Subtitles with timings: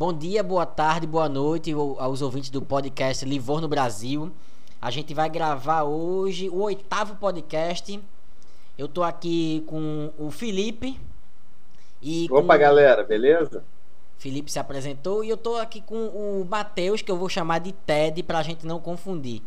[0.00, 4.32] Bom dia, boa tarde, boa noite aos ouvintes do podcast Livor no Brasil.
[4.80, 8.02] A gente vai gravar hoje o oitavo podcast.
[8.78, 10.98] Eu tô aqui com o Felipe.
[12.00, 12.60] E Opa, com...
[12.60, 13.62] galera, beleza?
[14.16, 17.72] Felipe se apresentou e eu tô aqui com o Matheus, que eu vou chamar de
[17.72, 19.42] Ted pra gente não confundir.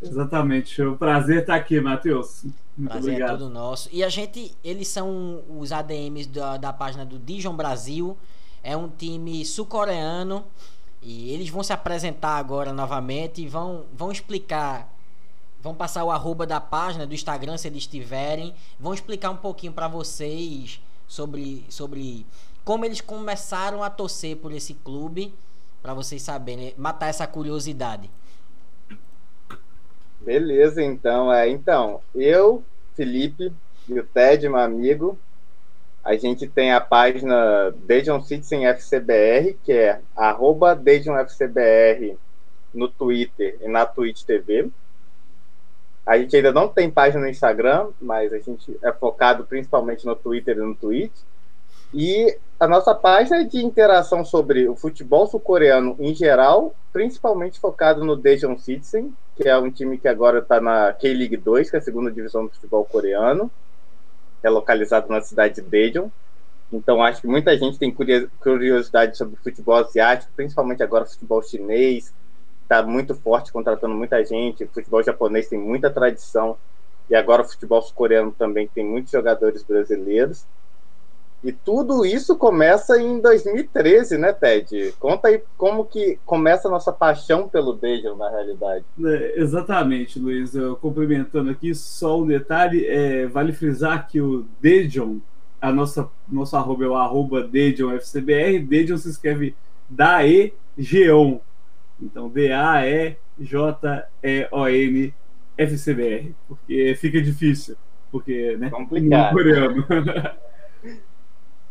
[0.00, 0.80] Exatamente.
[0.80, 2.44] É um prazer estar aqui, Matheus.
[2.78, 3.34] Muito prazer é obrigado.
[3.34, 3.88] é todo nosso.
[3.90, 8.16] E a gente, eles são os ADMs da, da página do Dijon Brasil.
[8.62, 10.44] É um time sul-coreano
[11.02, 14.92] e eles vão se apresentar agora novamente e vão, vão explicar.
[15.62, 18.54] Vão passar o arroba da página do Instagram se eles tiverem.
[18.78, 22.26] Vão explicar um pouquinho para vocês sobre, sobre
[22.64, 25.34] como eles começaram a torcer por esse clube.
[25.82, 28.10] para vocês saberem, matar essa curiosidade.
[30.20, 31.32] Beleza, então.
[31.32, 32.62] É, então, eu,
[32.94, 33.50] Felipe
[33.88, 35.18] e o Ted, meu amigo,
[36.02, 42.16] a gente tem a página Dejon Citizen FCBR, que é arroba FCBR
[42.72, 44.70] no Twitter e na Twitch TV.
[46.06, 50.16] A gente ainda não tem página no Instagram, mas a gente é focado principalmente no
[50.16, 51.12] Twitter e no Twitch.
[51.92, 58.04] E a nossa página é de interação sobre o futebol sul-coreano em geral, principalmente focado
[58.04, 61.78] no Daejeon Citizen, que é um time que agora está na K-League 2, que é
[61.78, 63.50] a segunda divisão do futebol coreano
[64.42, 66.08] é localizado na cidade de Daejeon.
[66.72, 67.94] Então, acho que muita gente tem
[68.38, 72.12] curiosidade sobre futebol asiático, principalmente agora futebol chinês,
[72.62, 74.66] está muito forte, contratando muita gente.
[74.66, 76.56] Futebol japonês tem muita tradição.
[77.08, 80.46] E agora futebol sul-coreano também tem muitos jogadores brasileiros.
[81.42, 84.94] E tudo isso começa em 2013, né, Ted?
[84.98, 88.84] Conta aí como que começa a nossa paixão pelo Daejeon, na realidade.
[89.02, 90.54] É, exatamente, Luiz.
[90.54, 95.16] Eu, complementando aqui, só um detalhe, é, vale frisar que o Daejeon,
[95.62, 97.48] a nossa, nosso arroba é o arroba
[97.96, 99.54] FCBR, Daejeon se escreve
[99.88, 101.40] Daejeon.
[102.02, 103.14] Então, D-A-E-J-E-O-N
[105.56, 107.76] FCBR, porque fica difícil,
[108.12, 108.68] porque, né?
[108.68, 109.32] Complicado.
[109.32, 109.86] Coreano.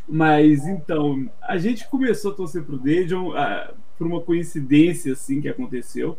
[0.10, 5.48] Mas então, a gente começou a torcer pro Dejon ah, por uma coincidência assim que
[5.48, 6.18] aconteceu,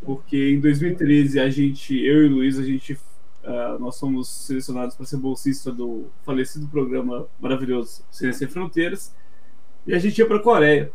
[0.00, 2.98] porque em 2013 a gente, eu e o Luiz, a gente
[3.44, 9.14] ah, nós fomos selecionados para ser bolsista do falecido programa maravilhoso Ciência Sem Fronteiras,
[9.86, 10.90] e a gente ia para a Coreia.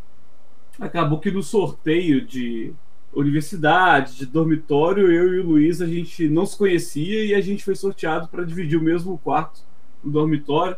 [0.80, 2.74] Acabou que no sorteio de
[3.14, 7.64] universidade, de dormitório, eu e o Luiz a gente não se conhecia e a gente
[7.64, 9.62] foi sorteado para dividir o mesmo quarto
[10.04, 10.76] no dormitório.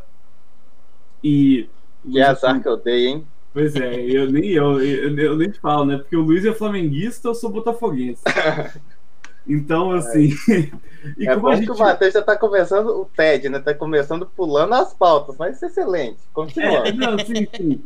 [1.25, 1.67] E.
[2.03, 3.27] Que azar que eu dei, hein?
[3.51, 5.97] Pois é, eu nem, eu, eu, eu nem te falo, né?
[5.97, 8.21] Porque o Luiz é flamenguista, eu sou botafoguense.
[9.47, 10.31] Então, assim.
[11.19, 11.65] e é bom gente...
[11.65, 13.59] que o Matheus já está começando, o TED, né?
[13.59, 16.17] Está começando pulando as pautas, mas isso é excelente.
[16.33, 16.87] Continua.
[16.87, 17.83] É, não, sim, sim.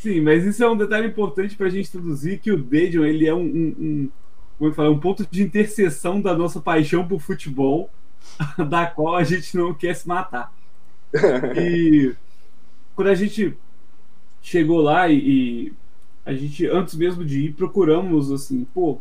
[0.00, 3.28] Sim, mas isso é um detalhe importante para a gente introduzir que o Dejon, ele
[3.28, 4.10] é um, um, um,
[4.58, 7.88] como é falar, um ponto de interseção da nossa paixão por futebol,
[8.68, 10.52] da qual a gente não quer se matar.
[11.56, 12.14] E
[12.94, 13.56] quando a gente
[14.42, 15.72] chegou lá e,
[16.24, 19.00] a gente, antes mesmo de ir, procuramos assim, pô,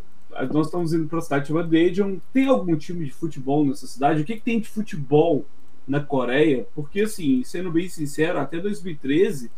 [0.52, 4.22] nós estamos indo para a cidade chamada Daejeon, tem algum time de futebol nessa cidade?
[4.22, 5.46] O que, que tem de futebol
[5.88, 6.68] na Coreia?
[6.74, 9.52] Porque, assim, sendo bem sincero, até 2013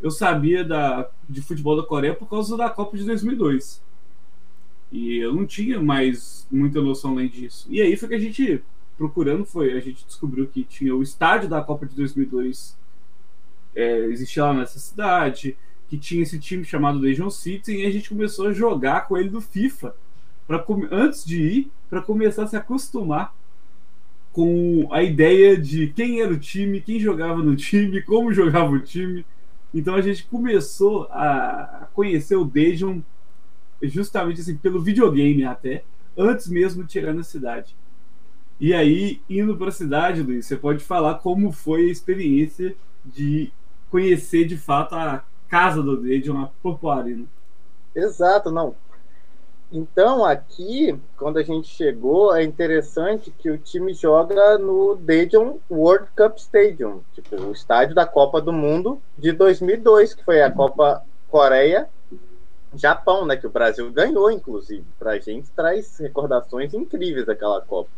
[0.00, 3.82] eu sabia da, de futebol da Coreia por causa da Copa de 2002.
[4.90, 7.66] E eu não tinha mais muita noção além disso.
[7.68, 8.62] E aí foi que a gente
[8.98, 12.76] procurando foi a gente descobriu que tinha o estádio da Copa de 2002
[13.74, 15.56] é, existia lá nessa cidade,
[15.88, 19.28] que tinha esse time chamado Legion City e a gente começou a jogar com ele
[19.28, 19.94] do FIFA
[20.48, 23.32] para antes de ir para começar a se acostumar
[24.32, 28.80] com a ideia de quem era o time, quem jogava no time, como jogava o
[28.80, 29.24] time.
[29.72, 33.00] Então a gente começou a conhecer o Dejon
[33.82, 35.84] justamente assim pelo videogame até
[36.16, 37.76] antes mesmo de chegar na cidade.
[38.60, 42.74] E aí, indo para a cidade, Luiz, você pode falar como foi a experiência
[43.04, 43.52] de
[43.90, 47.24] conhecer de fato a casa do Dejon, a Popoarina.
[47.94, 48.74] Exato, não.
[49.70, 56.08] Então, aqui, quando a gente chegou, é interessante que o time joga no Daejeon World
[56.16, 61.02] Cup Stadium, tipo, o estádio da Copa do Mundo de 2002, que foi a Copa
[61.28, 61.88] Coreia
[62.74, 64.84] Japão, né, que o Brasil ganhou, inclusive.
[64.98, 67.90] Para a gente traz recordações incríveis daquela Copa.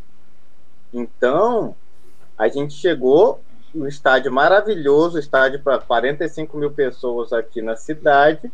[0.93, 1.75] Então,
[2.37, 3.41] a gente chegou
[3.75, 8.51] no estádio maravilhoso, estádio para 45 mil pessoas aqui na cidade,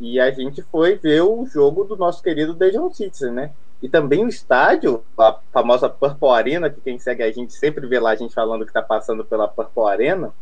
[0.00, 3.52] e a gente foi ver o jogo do nosso querido Dejon Citizen, né?
[3.80, 8.00] E também o estádio, a famosa Purple Arena, que quem segue a gente sempre vê
[8.00, 10.32] lá a gente falando que está passando pela Purple Arena,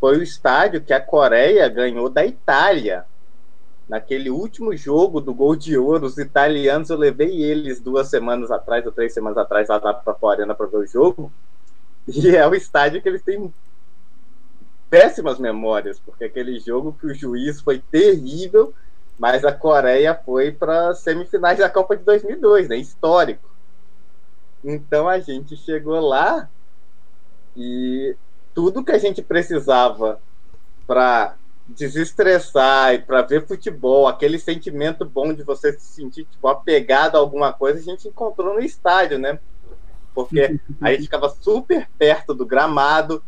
[0.00, 3.04] foi o estádio que a Coreia ganhou da Itália.
[3.88, 8.84] Naquele último jogo do gol de ouro, os italianos, eu levei eles duas semanas atrás,
[8.84, 11.32] ou três semanas atrás, lá para a Arena para ver o jogo.
[12.06, 13.52] E é o estádio que eles têm
[14.90, 18.74] péssimas memórias, porque aquele jogo que o juiz foi terrível,
[19.18, 22.76] mas a Coreia foi para semifinais da Copa de 2002, né?
[22.76, 23.48] Histórico.
[24.64, 26.48] Então a gente chegou lá
[27.56, 28.16] e
[28.54, 30.20] tudo que a gente precisava
[30.86, 31.36] para
[31.68, 37.18] desestressar e para ver futebol, aquele sentimento bom de você se sentir tipo, apegado a
[37.18, 39.38] alguma coisa, a gente encontrou no estádio, né?
[40.14, 43.22] Porque a gente ficava super perto do gramado,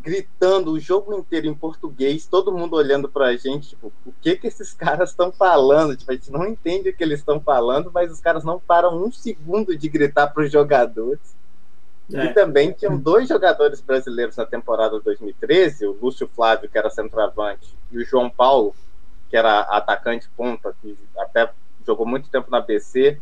[0.00, 4.36] gritando o jogo inteiro em português, todo mundo olhando para a gente, tipo, o que
[4.36, 5.96] que esses caras estão falando?
[5.96, 9.04] Tipo, a gente não entende o que eles estão falando, mas os caras não param
[9.04, 11.20] um segundo de gritar para os jogadores.
[12.12, 12.24] É.
[12.24, 16.88] E também tinham dois jogadores brasileiros na temporada de 2013, o Lúcio Flávio, que era
[16.88, 18.74] centroavante, e o João Paulo,
[19.28, 21.50] que era atacante ponta, que até
[21.86, 23.20] jogou muito tempo na BC,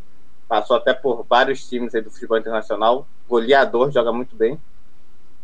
[0.49, 4.61] passou até por vários times do futebol internacional, goleador, joga muito bem.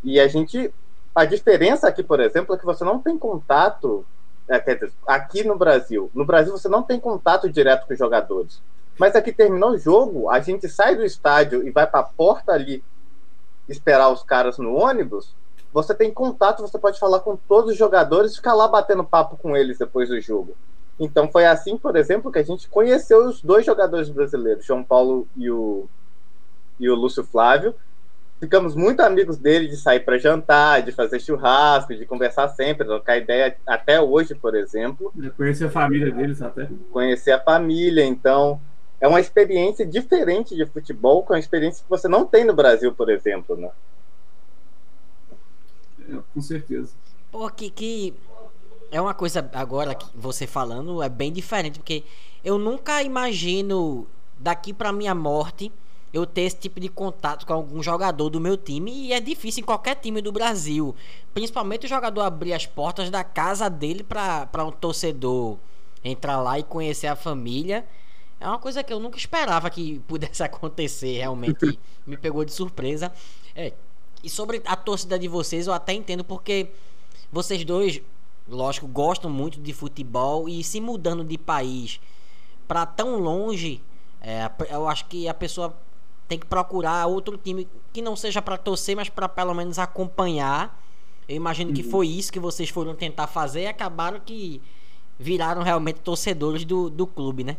[0.04, 0.72] E a gente
[1.14, 4.04] a diferença aqui, por exemplo, é que você não tem contato.
[4.48, 6.10] É, quer dizer, aqui no Brasil.
[6.14, 8.60] No Brasil você não tem contato direto com os jogadores.
[8.98, 12.52] Mas aqui terminou o jogo, a gente sai do estádio e vai para a porta
[12.52, 12.82] ali
[13.68, 15.34] esperar os caras no ônibus.
[15.72, 19.36] Você tem contato, você pode falar com todos os jogadores e ficar lá batendo papo
[19.36, 20.54] com eles depois do jogo.
[21.00, 25.26] Então foi assim, por exemplo, que a gente conheceu os dois jogadores brasileiros, João Paulo
[25.36, 25.88] e o,
[26.78, 27.74] e o Lúcio Flávio
[28.42, 33.16] ficamos muito amigos dele de sair para jantar, de fazer churrasco, de conversar sempre, trocar
[33.16, 35.12] ideia até hoje, por exemplo.
[35.36, 36.68] Conhecer a família deles até.
[36.90, 38.60] Conhecer a família, então
[39.02, 42.94] é uma experiência diferente de futebol, com uma experiência que você não tem no Brasil,
[42.94, 43.68] por exemplo, né?
[46.08, 46.92] É, com certeza.
[47.32, 48.14] Pô, que, que
[48.92, 52.04] é uma coisa agora que você falando é bem diferente, porque
[52.44, 54.06] eu nunca imagino
[54.38, 55.72] daqui para minha morte
[56.12, 59.62] eu ter esse tipo de contato com algum jogador do meu time e é difícil
[59.62, 60.94] em qualquer time do Brasil,
[61.34, 65.58] principalmente o jogador abrir as portas da casa dele para um torcedor
[66.04, 67.84] entrar lá e conhecer a família.
[68.42, 73.12] É uma coisa que eu nunca esperava que pudesse acontecer, realmente me pegou de surpresa.
[73.54, 73.72] É,
[74.22, 76.68] e sobre a torcida de vocês, eu até entendo porque
[77.30, 78.02] vocês dois,
[78.48, 82.00] lógico, gostam muito de futebol e se mudando de país
[82.66, 83.80] para tão longe,
[84.20, 85.76] é, eu acho que a pessoa
[86.26, 90.80] tem que procurar outro time que não seja para torcer, mas para pelo menos acompanhar.
[91.28, 91.76] Eu imagino uhum.
[91.76, 94.60] que foi isso que vocês foram tentar fazer e acabaram que
[95.18, 97.56] viraram realmente torcedores do, do clube, né?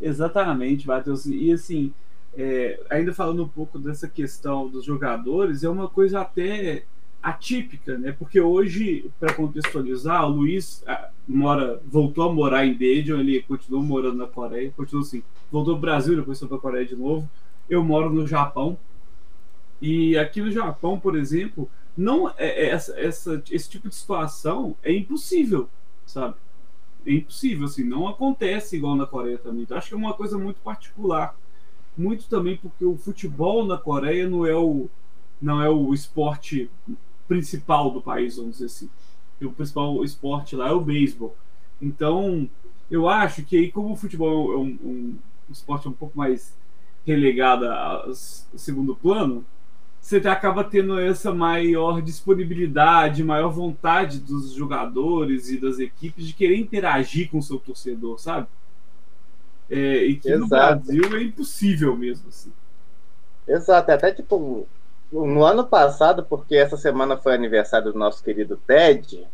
[0.00, 1.26] Exatamente, Matheus.
[1.26, 1.92] E assim,
[2.36, 6.84] é, ainda falando um pouco dessa questão dos jogadores, é uma coisa até
[7.22, 8.12] atípica, né?
[8.12, 13.82] Porque hoje, para contextualizar, o Luiz ah, mora, voltou a morar em Daejeon, ele continuou
[13.82, 17.28] morando na Coreia, continuou assim, voltou ao Brasil, depois foi para a Coreia de novo.
[17.68, 18.76] Eu moro no Japão.
[19.80, 24.76] E aqui no Japão, por exemplo, não é, é essa, essa, esse tipo de situação
[24.82, 25.68] é impossível,
[26.04, 26.34] sabe?
[27.06, 29.62] É impossível, assim, não acontece igual na Coreia também.
[29.62, 31.36] Então, acho que é uma coisa muito particular.
[31.96, 34.88] Muito também porque o futebol na Coreia não é o,
[35.40, 36.70] não é o esporte
[37.28, 38.90] principal do país, vamos dizer assim.
[39.42, 41.36] o principal esporte lá é o beisebol.
[41.80, 42.48] Então,
[42.90, 46.54] eu acho que aí, como o futebol é um, um, um esporte um pouco mais
[47.06, 48.10] relegado a,
[48.56, 49.44] segundo plano,
[50.04, 56.58] você acaba tendo essa maior disponibilidade, maior vontade dos jogadores e das equipes de querer
[56.58, 58.46] interagir com o seu torcedor, sabe?
[59.70, 60.42] É, e que Exato.
[60.42, 62.52] no Brasil é impossível mesmo, assim.
[63.48, 64.68] Exato, até tipo,
[65.10, 69.26] no ano passado, porque essa semana foi aniversário do nosso querido Ted,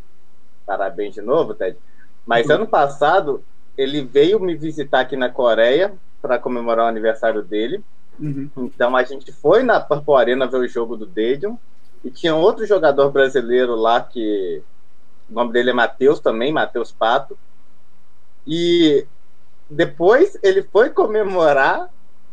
[0.65, 1.77] parabéns de novo, Ted.
[2.25, 2.55] Mas uhum.
[2.55, 3.43] ano passado
[3.77, 7.83] ele veio me visitar aqui na Coreia para comemorar o aniversário dele.
[8.19, 8.51] Uhum.
[8.57, 11.59] Então a gente foi na Purple Arena ver o jogo do Daedon
[12.05, 14.63] e tinha outro jogador brasileiro lá que
[15.31, 17.39] o nome dele é Matheus também, Matheus Pato.
[18.47, 19.07] E
[19.69, 21.89] depois ele foi comemorar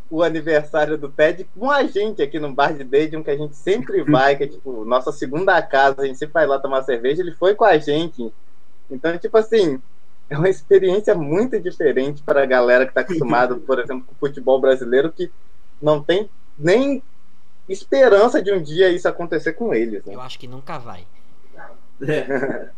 [0.10, 3.56] o aniversário do Ted com a gente aqui no bar de Daydon, que a gente
[3.56, 7.22] sempre vai, que é tipo nossa segunda casa, a gente sempre vai lá tomar cerveja,
[7.22, 8.32] ele foi com a gente.
[8.90, 9.82] Então, tipo assim,
[10.30, 14.28] é uma experiência muito diferente para a galera que está acostumada, por exemplo, com o
[14.28, 15.30] futebol brasileiro, que
[15.82, 17.02] não tem nem
[17.70, 20.04] esperança de um dia isso acontecer com eles.
[20.06, 20.16] Né?
[20.16, 21.06] Eu acho que nunca vai.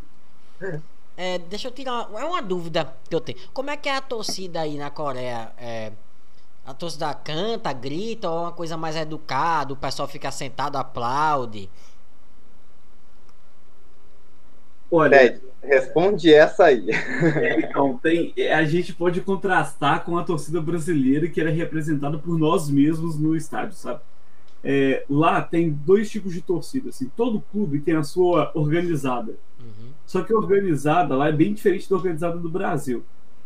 [1.16, 1.38] É.
[1.38, 2.10] deixa eu tirar.
[2.14, 3.38] É uma dúvida que eu tenho.
[3.54, 5.52] Como é que é a torcida aí na Coreia?
[5.58, 5.92] É,
[6.66, 11.70] a torcida canta, grita, ou é uma coisa mais educada, o pessoal fica sentado, aplaude?
[14.92, 16.90] Olha, Ted, responde essa aí.
[16.90, 22.38] É, então, tem, a gente pode contrastar com a torcida brasileira que era representada por
[22.38, 24.02] nós mesmos no estádio, sabe?
[24.64, 26.90] É, lá tem dois tipos de torcida.
[26.90, 29.34] Assim, todo clube tem a sua organizada.
[29.60, 29.90] Uhum.
[30.06, 33.04] Só que a organizada lá é bem diferente da organizada do Brasil.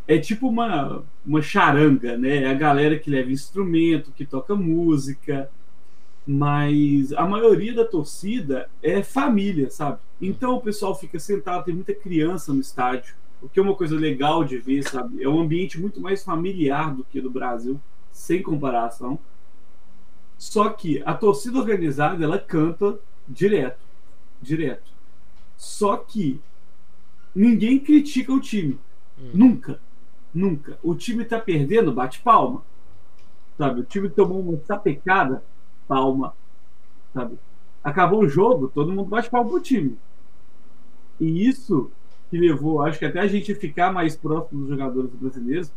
[0.08, 2.44] É tipo uma, uma charanga, né?
[2.44, 5.50] É a galera que leva instrumento, que toca música,
[6.25, 10.00] mas a maioria da torcida é família, sabe?
[10.22, 13.96] Então o pessoal fica sentado, tem muita criança no estádio, o que é uma coisa
[13.96, 15.22] legal de ver, sabe?
[15.22, 17.80] É um ambiente muito mais familiar do que no Brasil,
[18.12, 19.20] sem comparação.
[20.38, 23.82] Só que a torcida organizada, ela canta direto,
[24.42, 24.92] direto.
[25.58, 26.39] Só que
[27.36, 28.80] ninguém critica o time.
[29.20, 29.32] Hum.
[29.34, 29.80] Nunca.
[30.34, 30.80] Nunca.
[30.82, 32.63] O time tá perdendo, bate palma.
[33.58, 33.82] Sabe?
[33.82, 35.44] O time tomou uma sapecada,
[35.88, 36.34] palma,
[37.13, 37.38] sabe?
[37.84, 39.98] Acabou o jogo, todo mundo bate palma pro time.
[41.20, 41.92] E isso
[42.30, 45.72] que levou, acho que até a gente ficar mais próximo dos jogadores brasileiros,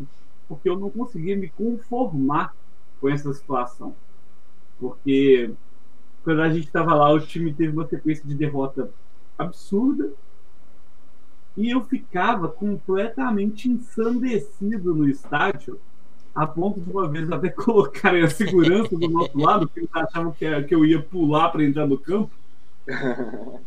[0.49, 2.55] porque eu não conseguia me conformar
[3.01, 3.95] com essa situação.
[4.79, 5.51] Porque
[6.25, 8.91] quando a gente estava lá, o time teve uma sequência de derrota
[9.39, 10.13] absurda.
[11.57, 15.81] E eu ficava completamente ensandecido no estádio
[16.37, 20.33] a ponto de uma vez até colocarem a segurança do nosso lado, porque eles achavam
[20.33, 22.31] que, que eu ia pular para entrar no campo.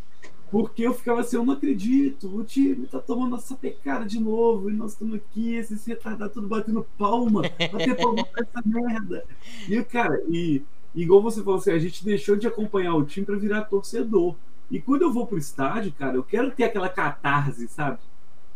[0.52, 4.72] Porque eu ficava assim, eu não acredito, o time tá tomando essa pecada de novo,
[4.72, 9.24] e nós estamos aqui, esse retardado tudo batendo palma, bater palma pra essa merda.
[9.68, 10.64] E, cara, e,
[10.96, 14.34] igual você falou assim, a gente deixou de acompanhar o time para virar torcedor.
[14.72, 18.00] E quando eu vou pro estádio, cara, eu quero ter aquela catarse, sabe?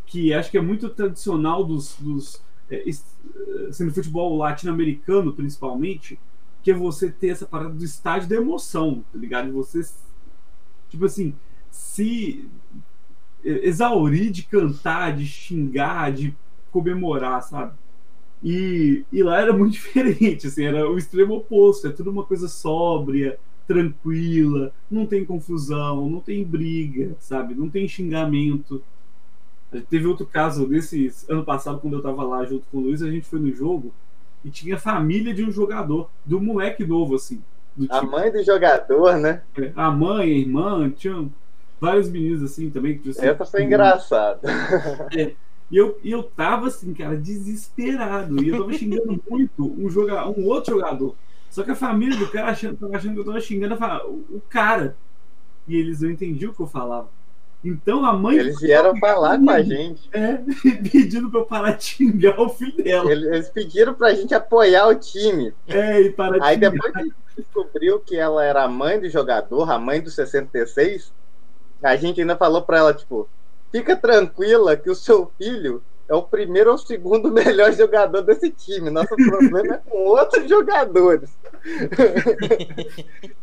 [0.08, 2.42] Que acho que é muito tradicional dos, dos
[3.72, 6.20] sendo futebol latino-americano principalmente,
[6.62, 9.52] que é você ter essa parada do estádio da emoção, tá ligado?
[9.52, 9.82] Você,
[10.90, 11.34] tipo assim,
[11.70, 12.48] se
[13.44, 16.36] exaurir de cantar, de xingar, de
[16.72, 17.74] comemorar, sabe?
[18.42, 22.48] E, e lá era muito diferente, assim, era o extremo oposto, é tudo uma coisa
[22.48, 23.38] sóbria,
[23.68, 27.56] tranquila, não tem confusão, não tem briga, sabe?
[27.56, 28.84] Não tem xingamento.
[29.82, 33.10] Teve outro caso desse ano passado, quando eu tava lá junto com o Luiz, a
[33.10, 33.94] gente foi no jogo
[34.44, 37.42] e tinha família de um jogador, do moleque novo, assim.
[37.90, 39.42] a mãe do jogador, né?
[39.58, 41.28] É, a mãe, a irmã, tinha
[41.80, 42.98] vários meninos assim também.
[42.98, 44.42] Que, assim, Essa foi engraçada.
[45.16, 45.34] É,
[45.72, 48.44] e eu, e eu tava assim, cara, desesperado.
[48.44, 51.16] E eu tava xingando muito um, joga, um outro jogador.
[51.50, 53.76] Só que a família do cara achando, tava achando que eu tava xingando
[54.30, 54.96] o cara.
[55.68, 57.08] E eles não entendiam o que eu falava.
[57.64, 58.38] Então a mãe.
[58.38, 60.10] Eles vieram falar com a gente.
[60.12, 60.40] É,
[60.92, 63.12] pedindo pra eu parar de xingar o filho dela.
[63.12, 65.54] Eles pediram pra gente apoiar o time.
[65.68, 66.72] É, e parar de Aí xingar.
[66.72, 70.12] depois que a gente descobriu que ela era a mãe do jogador, a mãe do
[70.12, 71.14] 66,
[71.82, 73.30] a gente ainda falou pra ela, tipo,
[73.72, 78.90] fica tranquila que o seu filho é o primeiro ou segundo melhor jogador desse time.
[78.90, 81.30] Nosso problema é com outros jogadores.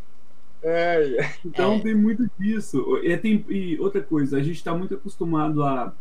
[0.63, 1.79] É, então é.
[1.79, 2.99] tem muito disso.
[3.03, 5.93] E, tem, e outra coisa, a gente está muito acostumado a,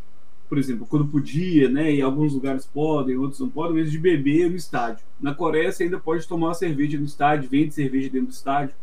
[0.49, 1.93] por exemplo, quando podia, né?
[1.93, 5.05] E alguns lugares podem, outros não podem, mas de beber no estádio.
[5.21, 8.75] Na Coreia você ainda pode tomar cerveja no estádio, vende cerveja dentro do estádio.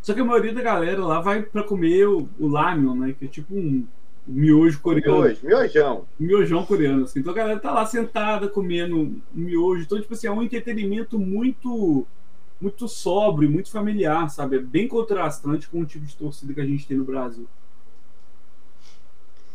[0.00, 3.14] Só que a maioria da galera lá vai para comer o, o lamion, né?
[3.18, 3.84] Que é tipo um
[4.26, 5.22] miojo coreano.
[5.22, 6.04] Miojo, miojão.
[6.18, 7.04] Miojão coreano.
[7.04, 7.20] Assim.
[7.20, 9.82] Então a galera tá lá sentada comendo um miojo.
[9.82, 12.06] Então, tipo assim, é um entretenimento muito
[12.60, 14.56] muito sóbrio, muito familiar, sabe?
[14.56, 17.48] É bem contrastante com o tipo de torcida que a gente tem no Brasil.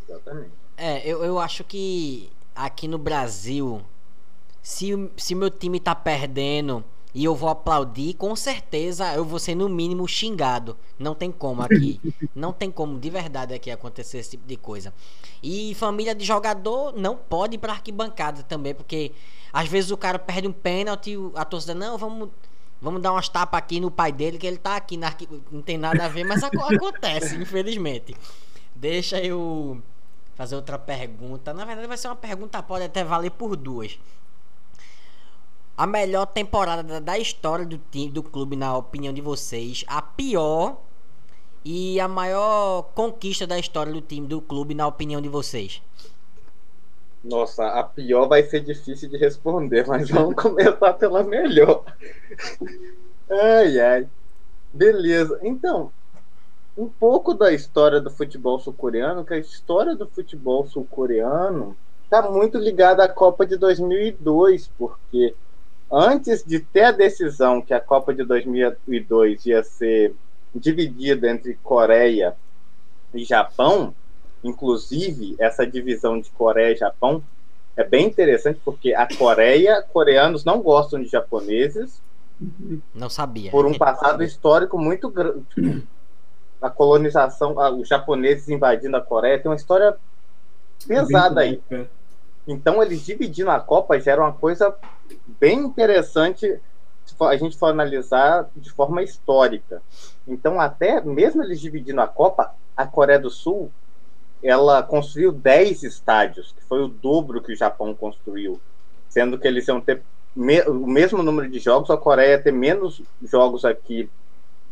[0.08, 0.50] Exatamente.
[0.76, 3.80] É, eu, eu acho que aqui no Brasil,
[4.62, 6.84] se, se meu time tá perdendo
[7.14, 10.76] e eu vou aplaudir, com certeza eu vou ser no mínimo xingado.
[10.98, 12.00] Não tem como aqui.
[12.34, 14.92] não tem como de verdade aqui acontecer esse tipo de coisa.
[15.42, 19.12] E família de jogador não pode ir pra arquibancada também, porque
[19.52, 22.28] às vezes o cara perde um pênalti, a torcida, não, vamos
[22.80, 25.14] Vamos dar umas tapas aqui no pai dele, que ele tá aqui na
[25.50, 28.14] Não tem nada a ver, mas acontece, infelizmente.
[28.74, 29.82] Deixa eu
[30.34, 31.54] fazer outra pergunta.
[31.54, 33.98] Na verdade, vai ser uma pergunta, pode até valer por duas.
[35.76, 39.84] A melhor temporada da história do time, do clube, na opinião de vocês.
[39.86, 40.78] A pior
[41.64, 45.82] e a maior conquista da história do time, do clube, na opinião de vocês.
[47.22, 51.84] Nossa, a pior vai ser difícil de responder, mas vamos começar pela melhor.
[53.28, 54.08] Ai, ai.
[54.72, 55.38] Beleza.
[55.42, 55.90] Então,
[56.76, 62.58] um pouco da história do futebol sul-coreano, que a história do futebol sul-coreano está muito
[62.58, 65.34] ligada à Copa de 2002, porque
[65.90, 70.14] antes de ter a decisão que a Copa de 2002 ia ser
[70.54, 72.36] dividida entre Coreia
[73.14, 73.94] e Japão,
[74.42, 77.22] Inclusive, essa divisão de Coreia e Japão
[77.76, 82.00] é bem interessante porque a Coreia, coreanos não gostam de japoneses.
[82.94, 83.50] Não sabia.
[83.50, 85.86] Por um passado histórico muito grande.
[86.60, 89.96] A colonização, os japoneses invadindo a Coreia, tem uma história
[90.86, 91.60] pesada aí.
[92.46, 94.74] Então, eles dividindo a Copa já era uma coisa
[95.38, 96.60] bem interessante
[97.04, 99.82] se a gente for analisar de forma histórica.
[100.26, 103.70] Então, até mesmo eles dividindo a Copa, a Coreia do Sul
[104.46, 108.60] ela construiu 10 estádios, que foi o dobro que o Japão construiu,
[109.08, 110.02] sendo que eles iam ter
[110.36, 114.08] me o mesmo número de jogos, a Coreia ia ter menos jogos aqui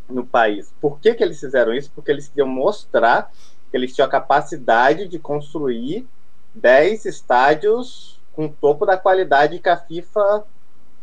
[0.07, 0.71] no país.
[0.79, 1.91] Por que, que eles fizeram isso?
[1.93, 3.31] Porque eles queriam mostrar
[3.69, 6.07] que eles tinham a capacidade de construir
[6.53, 10.45] 10 estádios com o topo da qualidade que a FIFA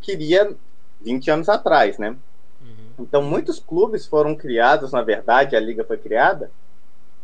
[0.01, 0.55] queria
[1.01, 2.17] 20 anos atrás, né?
[2.63, 3.01] Uhum.
[3.01, 6.51] Então, muitos clubes foram criados, na verdade, a liga foi criada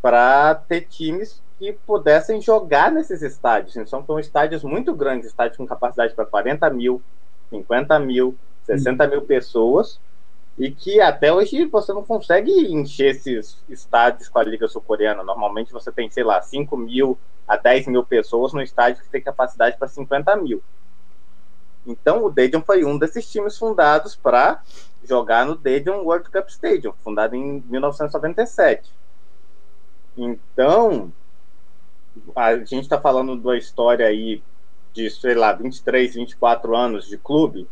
[0.01, 3.75] para ter times que pudessem jogar nesses estádios.
[3.75, 7.01] Então, são estádios muito grandes, estádios com capacidade para 40 mil,
[7.49, 9.99] 50 mil, 60 mil pessoas,
[10.57, 15.23] e que até hoje você não consegue encher esses estádios com a Liga Sul-Coreana.
[15.23, 19.21] Normalmente você tem, sei lá, 5 mil a 10 mil pessoas no estádio que tem
[19.21, 20.61] capacidade para 50 mil.
[21.85, 24.61] Então, o Daejeon foi um desses times fundados para
[25.03, 28.91] jogar no Daejeon World Cup Stadium, fundado em 1997.
[30.21, 31.13] Então,
[32.35, 34.43] a gente está falando uma história aí
[34.91, 37.65] de, sei lá, 23, 24 anos de clube.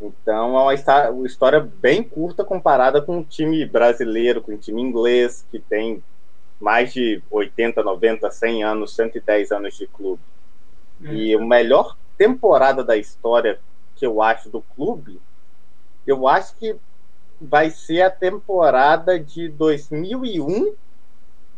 [0.00, 0.62] Então, é
[1.10, 6.02] uma história bem curta comparada com um time brasileiro, com um time inglês, que tem
[6.60, 10.20] mais de 80, 90, 100 anos, 110 anos de clube.
[11.04, 11.14] É.
[11.14, 13.60] E a melhor temporada da história
[13.94, 15.20] que eu acho do clube,
[16.06, 16.74] eu acho que
[17.40, 20.74] vai ser a temporada de 2001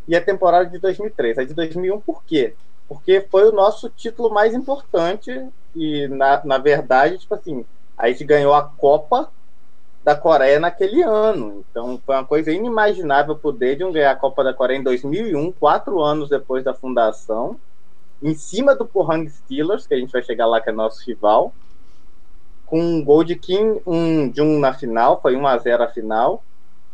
[0.08, 1.38] e a temporada de 2003.
[1.38, 2.54] A de 2001 por quê?
[2.88, 7.64] Porque foi o nosso título mais importante e, na, na verdade, tipo assim,
[7.96, 9.30] a gente ganhou a Copa
[10.02, 11.62] da Coreia naquele ano.
[11.70, 15.52] Então foi uma coisa inimaginável poder de um ganhar a Copa da Coreia em 2001,
[15.52, 17.60] quatro anos depois da fundação,
[18.22, 21.52] em cima do Pohang Steelers, que a gente vai chegar lá que é nosso rival,
[22.64, 26.42] com um gol de Kim um, um na final, foi 1 a 0 a final.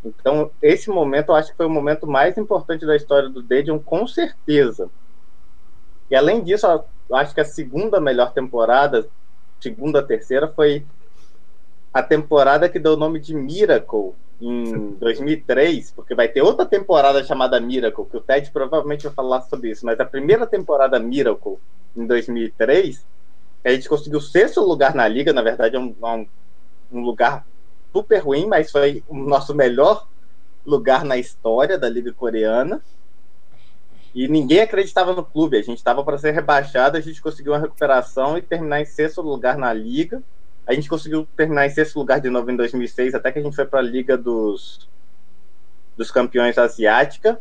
[0.04, 3.78] Então, esse momento eu acho que foi o momento mais importante da história do Dedion,
[3.78, 4.90] com certeza.
[6.10, 9.08] E além disso, eu acho que a segunda melhor temporada,
[9.60, 10.84] segunda, terceira, foi
[11.92, 17.24] a temporada que deu o nome de Miracle em 2003, porque vai ter outra temporada
[17.24, 21.58] chamada Miracle, que o Ted provavelmente vai falar sobre isso, mas a primeira temporada Miracle
[21.96, 23.06] em 2003,
[23.64, 26.26] a gente conseguiu sexto lugar na liga, na verdade é um, é
[26.92, 27.46] um lugar
[27.94, 30.08] super ruim, mas foi o nosso melhor
[30.66, 32.82] lugar na história da liga coreana.
[34.12, 35.56] E ninguém acreditava no clube.
[35.56, 39.22] A gente estava para ser rebaixado, a gente conseguiu uma recuperação e terminar em sexto
[39.22, 40.22] lugar na liga.
[40.66, 43.54] A gente conseguiu terminar em sexto lugar de novo em 2006, até que a gente
[43.54, 44.88] foi para a Liga dos,
[45.96, 47.40] dos Campeões Asiática.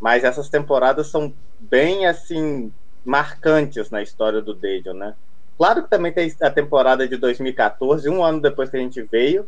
[0.00, 2.72] Mas essas temporadas são bem, assim,
[3.04, 5.14] marcantes na história do Daedon, né?
[5.58, 9.44] Claro que também tem a temporada de 2014, um ano depois que a gente veio,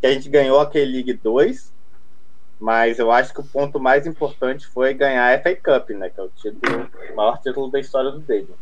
[0.00, 1.74] que a gente ganhou aquele League 2,
[2.60, 6.10] mas eu acho que o ponto mais importante foi ganhar a FA Cup, né?
[6.10, 8.54] Que é o, título, o maior título da história do Daedon.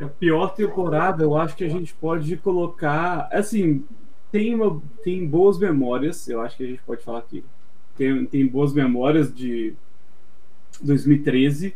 [0.00, 3.28] A pior temporada, eu acho que a gente pode colocar.
[3.30, 3.84] Assim,
[4.32, 7.44] tem, uma, tem boas memórias, eu acho que a gente pode falar aqui.
[7.94, 9.74] Tem, tem boas memórias de
[10.82, 11.74] 2013,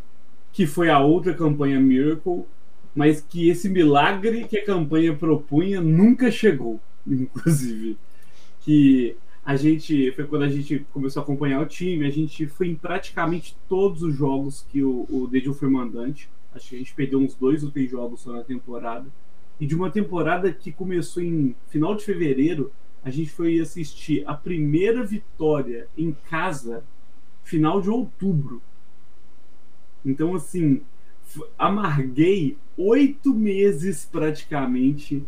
[0.53, 2.46] que foi a outra campanha Miracle,
[2.94, 7.96] mas que esse milagre que a campanha propunha nunca chegou, inclusive.
[8.61, 12.68] Que a gente foi quando a gente começou a acompanhar o time, a gente foi
[12.68, 16.29] em praticamente todos os jogos que o, o foi mandante.
[16.55, 19.07] Acho que a gente perdeu uns dois ou três jogos só na temporada.
[19.59, 22.72] E de uma temporada que começou em final de fevereiro,
[23.05, 26.85] a gente foi assistir a primeira vitória em casa,
[27.42, 28.61] final de outubro.
[30.05, 30.83] Então, assim,
[31.58, 35.24] amarguei oito meses praticamente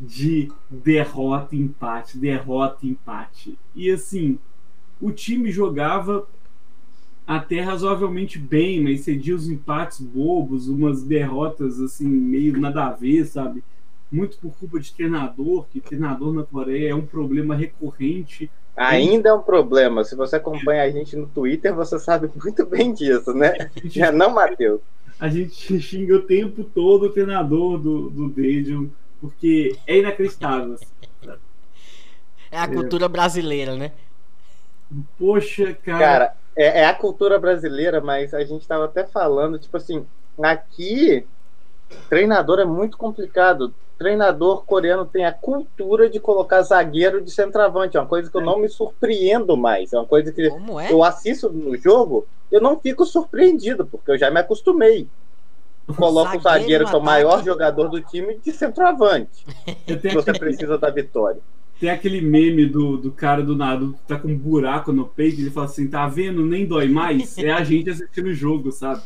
[0.00, 3.58] de derrota, empate, derrota, empate.
[3.74, 4.38] E assim,
[5.00, 6.26] o time jogava
[7.26, 13.24] até razoavelmente bem, mas cedia os empates bobos, umas derrotas assim, meio nada a ver,
[13.24, 13.64] sabe?
[14.12, 18.50] Muito por culpa de treinador, que treinador na Coreia é um problema recorrente.
[18.76, 20.04] Ainda é um problema.
[20.04, 23.70] Se você acompanha a gente no Twitter, você sabe muito bem disso, né?
[23.86, 24.80] Já não, Matheus?
[25.18, 28.88] A gente xinga o tempo todo o treinador do, do Daedon,
[29.20, 30.76] porque é inacreditável.
[32.50, 33.92] É a cultura brasileira, né?
[35.18, 35.98] Poxa, cara.
[35.98, 40.06] Cara, é, é a cultura brasileira, mas a gente estava até falando, tipo assim,
[40.40, 41.26] aqui
[42.08, 43.74] treinador é muito complicado.
[43.98, 48.40] Treinador coreano tem a cultura de colocar zagueiro de centroavante, é uma coisa que eu
[48.40, 49.92] não me surpreendo mais.
[49.92, 50.92] É uma coisa que Como é?
[50.92, 55.08] eu assisto no jogo, eu não fico surpreendido, porque eu já me acostumei.
[55.96, 59.44] Coloca o Zagueiro que é o maior jogador do time, de centroavante.
[59.86, 61.40] Eu Se você precisa da vitória.
[61.78, 65.38] tem aquele meme do, do cara do nada que tá com um buraco no peito
[65.38, 66.44] e ele fala assim: tá vendo?
[66.44, 67.36] Nem dói mais.
[67.36, 69.02] É a gente assistindo o jogo, sabe?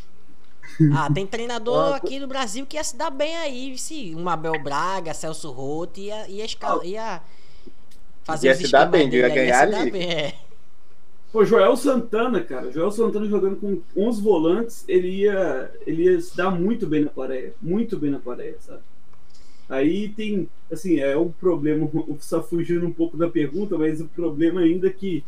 [0.89, 4.29] Ah, tem treinador Ah, aqui no Brasil que ia se dar bem aí, se um
[4.29, 7.23] Abel Braga, Celso Roth, ia, ia, escal- ia
[8.25, 9.91] fazer Ia os se dar bem, dele ia ganhar se a dar liga.
[9.91, 10.35] bem, é.
[11.31, 12.73] Pô, Joel Santana, cara.
[12.73, 17.11] Joel Santana jogando com 11 volantes, ele ia, ele ia se dar muito bem na
[17.11, 17.55] Coreia.
[17.61, 18.83] Muito bem na Coreia, sabe?
[19.69, 24.61] Aí tem, assim, é um problema, só fugindo um pouco da pergunta, mas o problema
[24.63, 25.25] ainda é que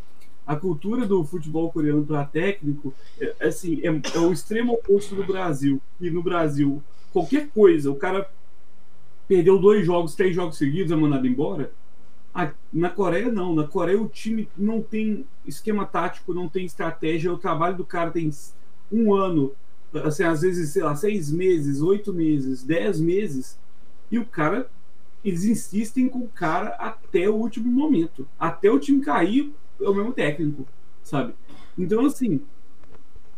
[0.50, 5.22] a cultura do futebol coreano para técnico, é, assim, é, é o extremo oposto do
[5.22, 5.80] Brasil.
[6.00, 6.82] E no Brasil,
[7.12, 8.28] qualquer coisa, o cara
[9.28, 11.70] perdeu dois jogos, três jogos seguidos, é mandado embora.
[12.34, 13.54] Ah, Na Coreia, não.
[13.54, 17.32] Na Coreia, o time não tem esquema tático, não tem estratégia.
[17.32, 18.28] O trabalho do cara tem
[18.90, 19.52] um ano,
[20.02, 23.56] assim, às vezes, sei lá, seis meses, oito meses, dez meses.
[24.10, 24.68] E o cara,
[25.24, 28.26] eles insistem com o cara até o último momento.
[28.36, 30.66] Até o time cair, é o mesmo técnico,
[31.02, 31.34] sabe?
[31.78, 32.40] Então, assim,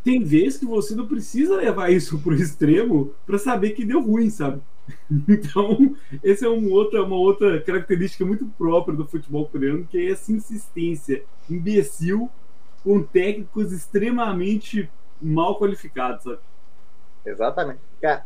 [0.03, 4.31] tem vezes que você não precisa levar isso pro extremo para saber que deu ruim,
[4.31, 4.61] sabe?
[5.29, 10.11] Então, essa é uma outra, uma outra característica muito própria do futebol coreano, que é
[10.11, 12.29] essa insistência imbecil
[12.83, 16.39] com técnicos extremamente mal qualificados, sabe?
[17.25, 17.81] Exatamente.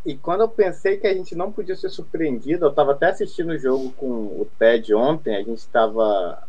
[0.07, 3.51] E quando eu pensei que a gente não podia ser surpreendido, eu estava até assistindo
[3.51, 6.43] o jogo com o Ted ontem, a gente estava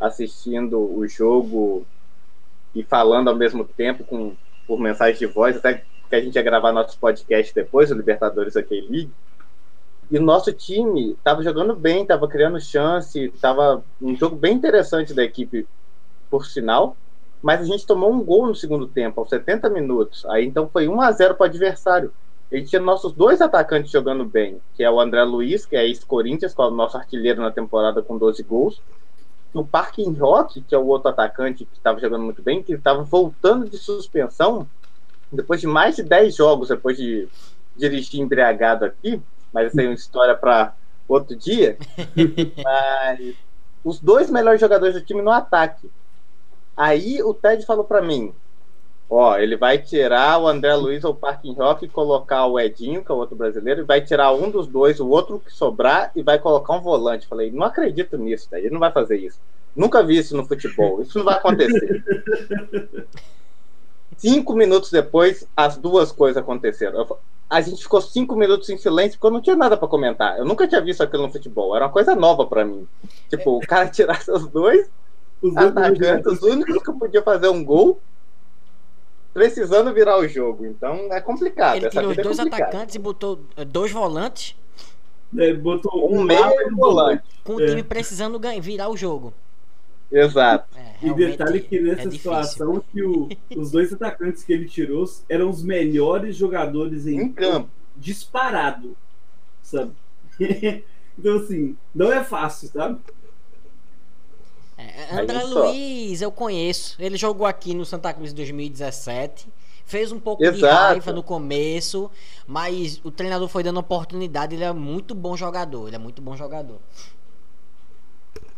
[0.00, 1.86] assistindo o jogo
[2.74, 4.34] e falando ao mesmo tempo com,
[4.66, 8.56] por mensagem de voz, até que a gente ia gravar nosso podcast depois, o Libertadores
[8.56, 9.12] OK League.
[10.10, 15.14] E o nosso time estava jogando bem, estava criando chance, estava um jogo bem interessante
[15.14, 15.68] da equipe,
[16.28, 16.96] por sinal.
[17.40, 20.26] Mas a gente tomou um gol no segundo tempo, aos 70 minutos.
[20.26, 22.12] Aí então foi 1 a 0 para o adversário.
[22.52, 25.86] A gente tinha nossos dois atacantes jogando bem, que é o André Luiz, que é
[25.86, 28.82] ex-Corinthians, que é o nosso artilheiro na temporada com 12 gols.
[29.54, 32.72] E o Parkin Rock, que é o outro atacante que estava jogando muito bem, que
[32.72, 34.68] estava voltando de suspensão
[35.32, 37.28] depois de mais de 10 jogos, depois de
[37.76, 39.20] dirigir embriagado aqui.
[39.52, 40.74] Mas essa é uma história para
[41.08, 41.76] outro dia.
[42.62, 43.34] Mas
[43.84, 45.90] os dois melhores jogadores do time no ataque.
[46.76, 48.32] Aí o Ted falou para mim:
[49.12, 53.04] Ó, ele vai tirar o André Luiz ou o Parking Rock e colocar o Edinho,
[53.04, 56.12] que é o outro brasileiro, e vai tirar um dos dois, o outro que sobrar,
[56.14, 57.26] e vai colocar um volante.
[57.26, 59.40] Falei, não acredito nisso, Ted, ele não vai fazer isso.
[59.74, 62.04] Nunca vi isso no futebol, isso não vai acontecer.
[64.16, 67.00] cinco minutos depois, as duas coisas aconteceram.
[67.00, 67.18] Eu,
[67.48, 70.38] a gente ficou cinco minutos em silêncio porque eu não tinha nada para comentar.
[70.38, 72.86] Eu nunca tinha visto aquilo no futebol, era uma coisa nova para mim.
[73.28, 74.88] Tipo, o cara tirar seus dois
[75.42, 78.00] Os dois atacantes, os únicos que podiam fazer um gol,
[79.32, 80.66] precisando virar o jogo.
[80.66, 81.76] Então é complicado.
[81.76, 82.64] Ele tirou é dois complicada.
[82.64, 84.56] atacantes e botou eh, dois volantes
[85.38, 87.22] é, botou Um meio ala e um volante.
[87.44, 87.66] com o É.
[87.68, 89.32] time precisando ganhar, virar o jogo.
[90.10, 90.66] Exato.
[90.76, 92.18] É, E detalhe que é nessa difícil.
[92.18, 97.32] situação que o- os dois atacantes que ele tirou eram os melhores jogadores em, Em
[97.32, 97.70] campo.
[97.96, 98.96] disparado,
[99.62, 99.92] sabe?
[101.16, 102.98] então assim, não é fácil, sabe?
[104.80, 105.42] É, André.
[105.44, 106.96] Luiz, eu conheço.
[106.98, 109.48] Ele jogou aqui no Santa Cruz em 2017.
[109.84, 110.74] Fez um pouco de Exato.
[110.74, 112.08] raiva no começo,
[112.46, 114.54] mas o treinador foi dando oportunidade.
[114.54, 115.88] Ele é muito bom jogador.
[115.88, 116.78] Ele é muito bom jogador.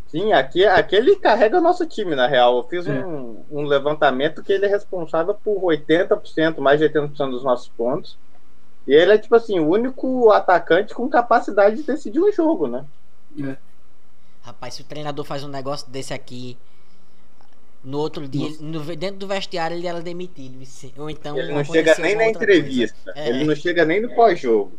[0.08, 2.58] Sim, aqui, aqui ele carrega o nosso time, na real.
[2.58, 2.90] Eu fiz É.
[3.04, 8.18] um, um levantamento que ele é responsável por 80%, mais de 80% dos nossos pontos.
[8.86, 12.84] E ele é, tipo assim, o único atacante com capacidade de decidir um jogo, né?
[14.42, 16.56] Rapaz, se o treinador faz um negócio desse aqui,
[17.84, 20.58] no outro dia, no- dentro do vestiário, ele era demitido.
[20.96, 21.36] Ou então.
[21.38, 23.12] Ele não chega nem na entrevista.
[23.14, 23.28] É.
[23.28, 24.72] Ele não chega nem no pós-jogo.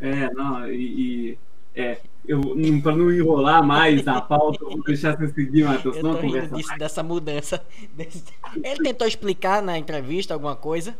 [0.00, 1.38] É, não, e, e-
[1.74, 5.96] é, eu não, para não enrolar mais na pauta, eu vou deixar você seguir, Matheus,
[5.96, 6.78] Eu não tô rindo conversa disso, mais.
[6.80, 7.64] dessa mudança.
[7.94, 8.24] desse-
[8.62, 10.96] Ele tentou explicar na entrevista alguma coisa.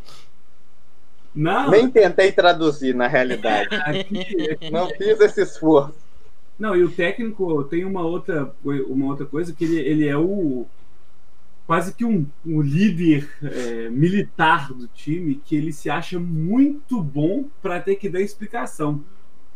[1.35, 3.75] Não, Nem tentei traduzir, na realidade.
[3.87, 5.95] aqui, Não fiz esse esforço.
[6.59, 10.67] Não, e o técnico tem uma outra, uma outra coisa que ele, ele é o
[11.67, 17.47] quase que um, um líder é, militar do time que ele se acha muito bom
[17.63, 19.03] para ter que dar explicação.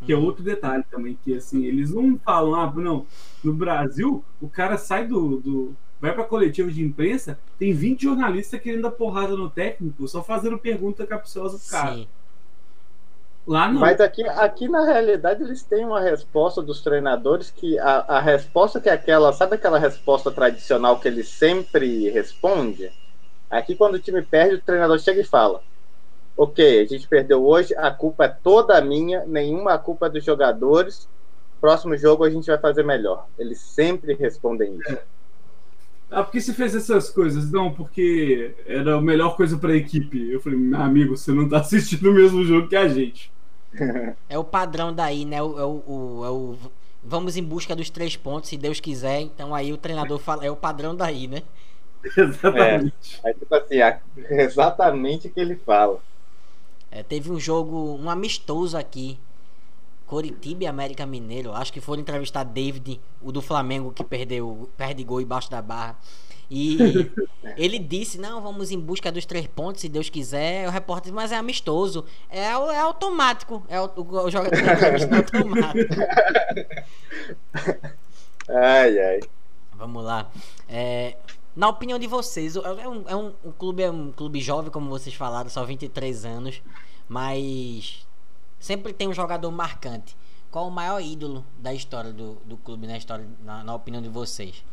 [0.04, 3.06] Que é outro detalhe também, que assim, eles não falam, ah, não,
[3.42, 8.60] no Brasil, o cara sai do, do, vai para coletiva de imprensa, tem 20 jornalistas
[8.60, 11.94] querendo dar porrada no técnico, só fazendo pergunta capciosa pro cara.
[11.96, 12.08] Sim.
[13.46, 13.80] Lá não.
[13.80, 18.80] Mas aqui, aqui na realidade eles têm uma resposta dos treinadores que a, a resposta
[18.80, 22.90] que é aquela, sabe aquela resposta tradicional que ele sempre responde?
[23.48, 25.62] Aqui quando o time perde, o treinador chega e fala:
[26.36, 31.08] Ok, a gente perdeu hoje, a culpa é toda minha, nenhuma culpa é dos jogadores.
[31.60, 33.26] Próximo jogo a gente vai fazer melhor.
[33.38, 34.92] Eles sempre respondem isso.
[34.92, 35.02] É.
[36.10, 37.50] Ah, por que você fez essas coisas?
[37.50, 40.30] Não, porque era a melhor coisa para a equipe.
[40.30, 43.32] Eu falei, meu amigo, você não está assistindo o mesmo jogo que a gente.
[44.28, 45.36] É o padrão daí, né?
[45.36, 46.56] É o, é o, é o,
[47.02, 49.20] vamos em busca dos três pontos, se Deus quiser.
[49.20, 51.42] Então aí o treinador fala, é o padrão daí, né?
[52.16, 53.20] Exatamente.
[53.24, 53.76] É, tipo assim,
[54.30, 56.00] exatamente o que ele fala.
[56.90, 59.18] É, teve um jogo, um amistoso aqui.
[60.06, 61.52] Coritiba e América Mineiro.
[61.52, 65.98] Acho que foram entrevistar David, o do Flamengo, que perdeu, perde gol embaixo da barra.
[66.50, 66.78] E
[67.56, 70.68] ele disse: Não, vamos em busca dos três pontos, se Deus quiser.
[70.68, 72.04] O repórter disse: Mas é amistoso.
[72.30, 73.64] É, é automático.
[73.68, 75.94] É o, o, o jogador é automático.
[78.48, 79.20] Ai, ai.
[79.74, 80.30] Vamos lá.
[80.68, 81.16] É,
[81.54, 84.88] na opinião de vocês, é um, é um, um, clube, é um clube jovem, como
[84.88, 86.62] vocês falaram, só 23 anos.
[87.08, 88.06] Mas
[88.58, 90.16] sempre tem um jogador marcante.
[90.50, 94.08] Qual o maior ídolo da história do, do clube, na, história, na, na opinião de
[94.08, 94.64] vocês?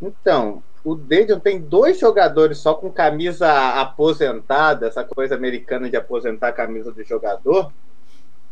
[0.00, 6.48] Então, o Dedion tem dois jogadores só com camisa aposentada, essa coisa americana de aposentar
[6.48, 7.72] a camisa do jogador.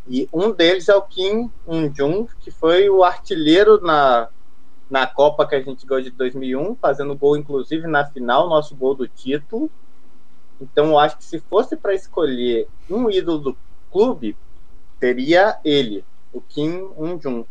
[0.08, 4.28] E um deles é o Kim Un-jung, que foi o artilheiro na,
[4.88, 8.94] na Copa que a gente ganhou de 2001, fazendo gol inclusive na final, nosso gol
[8.94, 9.70] do título.
[10.60, 13.56] Então, eu acho que se fosse para escolher um ídolo do
[13.90, 14.36] clube,
[14.98, 17.46] teria ele, o Kim Un-jung.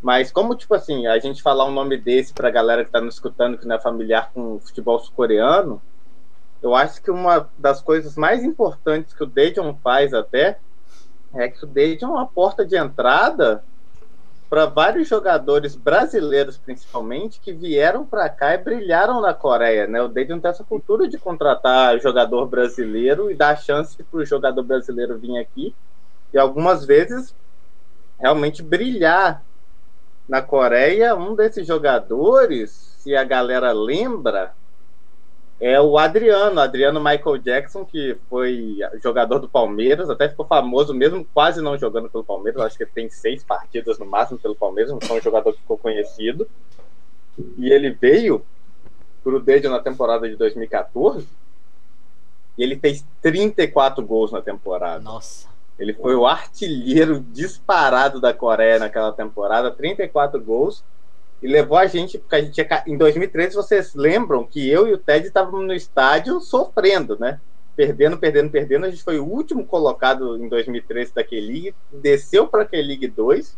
[0.00, 3.14] Mas como, tipo assim, a gente falar um nome desse pra galera que tá nos
[3.14, 5.82] escutando, que não é familiar com o futebol sul-coreano,
[6.62, 10.58] eu acho que uma das coisas mais importantes que o Daejeon faz até
[11.34, 13.62] é que o Daejeon é uma porta de entrada
[14.48, 19.86] para vários jogadores brasileiros, principalmente, que vieram para cá e brilharam na Coreia.
[19.86, 20.00] Né?
[20.00, 24.62] O Daejeon tem essa cultura de contratar jogador brasileiro e dar chance para o jogador
[24.62, 25.74] brasileiro vir aqui
[26.32, 27.34] e algumas vezes
[28.18, 29.42] realmente brilhar
[30.28, 34.52] na Coreia, um desses jogadores, se a galera lembra,
[35.60, 41.26] é o Adriano, Adriano Michael Jackson, que foi jogador do Palmeiras, até ficou famoso mesmo
[41.34, 45.00] quase não jogando pelo Palmeiras, acho que tem seis partidas no máximo pelo Palmeiras, não
[45.00, 46.48] foi um jogador que ficou conhecido.
[47.56, 48.44] E ele veio
[49.24, 51.26] para o Dejo na temporada de 2014
[52.56, 55.00] e ele fez 34 gols na temporada.
[55.00, 55.48] Nossa.
[55.78, 60.84] Ele foi o artilheiro disparado da Coreia naquela temporada, 34 gols,
[61.40, 64.92] e levou a gente, porque a gente tinha, em 2013, vocês lembram que eu e
[64.92, 67.40] o Ted estávamos no estádio sofrendo, né?
[67.76, 68.86] Perdendo, perdendo, perdendo.
[68.86, 73.56] A gente foi o último colocado em 2013 daquele League, desceu para aquele League 2,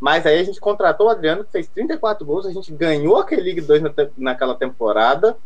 [0.00, 3.42] mas aí a gente contratou o Adriano, que fez 34 gols, a gente ganhou aquele
[3.42, 5.36] League 2 na, naquela temporada,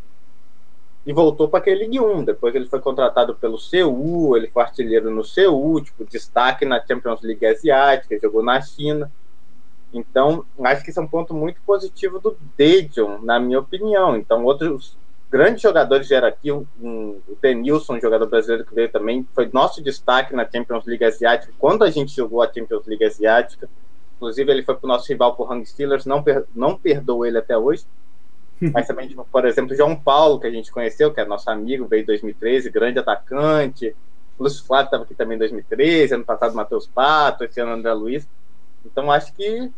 [1.09, 2.23] e voltou para aquele Ligue 1.
[2.23, 7.23] Depois ele foi contratado pelo Seul, ele foi artilheiro no Seul, tipo, destaque na Champions
[7.23, 9.11] League Asiática, jogou na China.
[9.91, 14.19] Então, acho que isso é um ponto muito positivo do Daejeon, na minha opinião.
[14.19, 14.99] Então, outros
[15.31, 19.83] grandes jogadores vieram aqui, um, um, o Denilson, jogador brasileiro que veio também, foi nosso
[19.83, 23.67] destaque na Champions League Asiática, quando a gente jogou a Champions League Asiática.
[24.17, 27.39] Inclusive, ele foi para o nosso rival, o Hang Steelers, não, per não perdoou ele
[27.39, 27.87] até hoje.
[28.73, 31.87] Mas também, tipo, por exemplo, João Paulo, que a gente conheceu, que é nosso amigo,
[31.87, 33.95] veio em 2013, grande atacante.
[34.39, 38.29] Lúcio Flávio estava aqui também em 2013, ano passado Matheus Pato, esse ano André Luiz.
[38.85, 39.71] Então acho que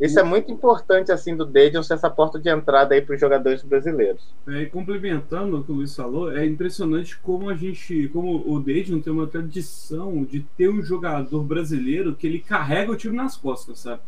[0.00, 3.20] isso é muito importante assim do Dedion ser essa porta de entrada aí para os
[3.20, 4.34] jogadores brasileiros.
[4.48, 9.00] É, complementando o que o Luiz falou, é impressionante como a gente, como o Dedion
[9.00, 13.78] tem uma tradição de ter um jogador brasileiro que ele carrega o time nas costas,
[13.78, 14.02] sabe?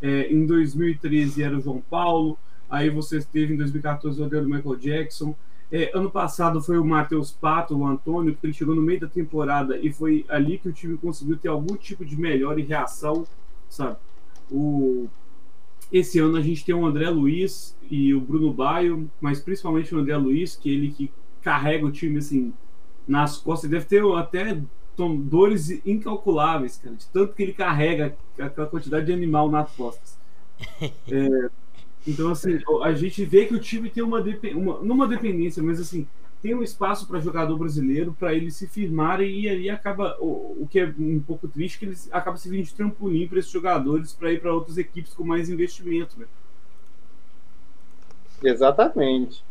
[0.00, 2.36] É, em 2013 era o João Paulo,
[2.72, 5.36] Aí você teve em 2014 o Adriano Michael Jackson.
[5.70, 9.06] É, ano passado foi o Matheus Pato, o Antônio, que ele chegou no meio da
[9.06, 13.26] temporada e foi ali que o time conseguiu ter algum tipo de melhora e reação,
[13.68, 13.98] sabe?
[14.50, 15.06] O...
[15.92, 19.98] Esse ano a gente tem o André Luiz e o Bruno Baio, mas principalmente o
[19.98, 22.54] André Luiz, que é ele que carrega o time assim
[23.06, 23.68] nas costas.
[23.68, 24.58] Deve ter até
[24.96, 30.18] dores incalculáveis, cara, de tanto que ele carrega aquela quantidade de animal nas costas.
[30.80, 31.50] É,
[32.06, 35.80] então, assim, a gente vê que o time tem uma, uma não uma dependência, mas
[35.80, 36.06] assim,
[36.42, 40.68] tem um espaço para jogador brasileiro para eles se firmarem e aí acaba o, o
[40.68, 44.32] que é um pouco triste que eles acabam servindo de trampolim para esses jogadores para
[44.32, 46.26] ir para outras equipes com mais investimento, né?
[48.42, 49.44] Exatamente.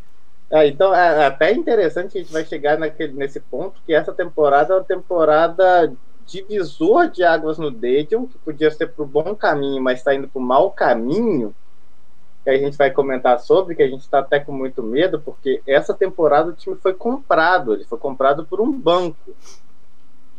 [0.50, 4.74] É, então é até interessante a gente vai chegar naquele, nesse ponto que essa temporada
[4.74, 5.90] é uma temporada
[6.26, 10.28] divisor de águas no Dedion, que podia ser para o bom caminho, mas está indo
[10.28, 11.54] para o mau caminho,
[12.42, 15.62] que a gente vai comentar sobre, que a gente está até com muito medo, porque
[15.66, 19.34] essa temporada o time foi comprado, ele foi comprado por um banco.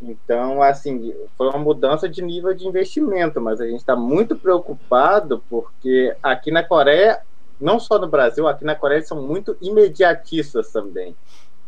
[0.02, 5.42] Então, assim, foi uma mudança de nível de investimento, mas a gente está muito preocupado
[5.50, 7.22] porque aqui na Coreia,
[7.60, 11.16] não só no Brasil, aqui na Coreia são muito imediatistas também.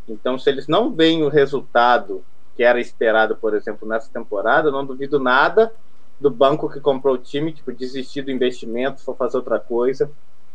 [0.08, 2.24] Então, se eles não veem o resultado
[2.58, 5.72] que era esperado, por exemplo, nessa temporada, não duvido nada
[6.20, 10.10] do banco que comprou o time, tipo, desistir do investimento, for fazer outra coisa.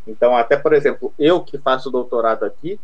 [0.07, 2.81] Então, até, por exemplo, eu que faço doutorado aqui,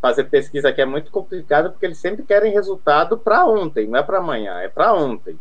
[0.00, 4.02] fazer pesquisa aqui é muito complicado porque eles sempre querem resultado para ontem, não é
[4.02, 5.38] para amanhã, é para ontem.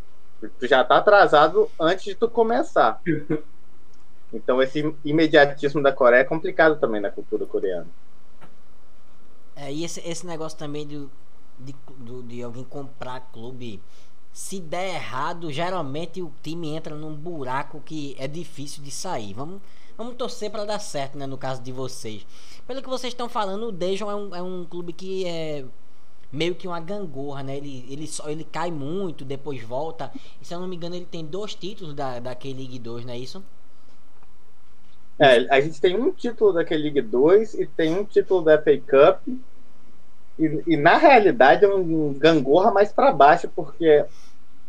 [0.59, 3.01] Tu já está atrasado antes de tu começar.
[4.33, 7.87] Então esse imediatismo da Coreia é complicado também na cultura coreana.
[9.55, 11.07] É, e esse, esse negócio também de,
[11.57, 11.73] de,
[12.23, 13.81] de alguém comprar clube,
[14.35, 19.33] se der errado, geralmente o time entra num buraco que é difícil de sair.
[19.33, 19.61] Vamos,
[19.97, 21.25] vamos torcer para dar certo, né?
[21.25, 22.27] No caso de vocês.
[22.67, 25.63] Pelo que vocês estão falando, o Dejon é um, é um clube que é
[26.33, 27.55] meio que uma gangorra, né?
[27.55, 30.11] Ele, ele, só, ele cai muito, depois volta.
[30.41, 33.13] E se eu não me engano, ele tem dois títulos da, da K-League 2, não
[33.13, 33.41] é isso?
[35.17, 38.77] É, a gente tem um título da K-League 2 e tem um título da FA
[38.79, 39.25] Cup.
[40.37, 44.03] E, e na realidade é um gangorra mais para baixo, porque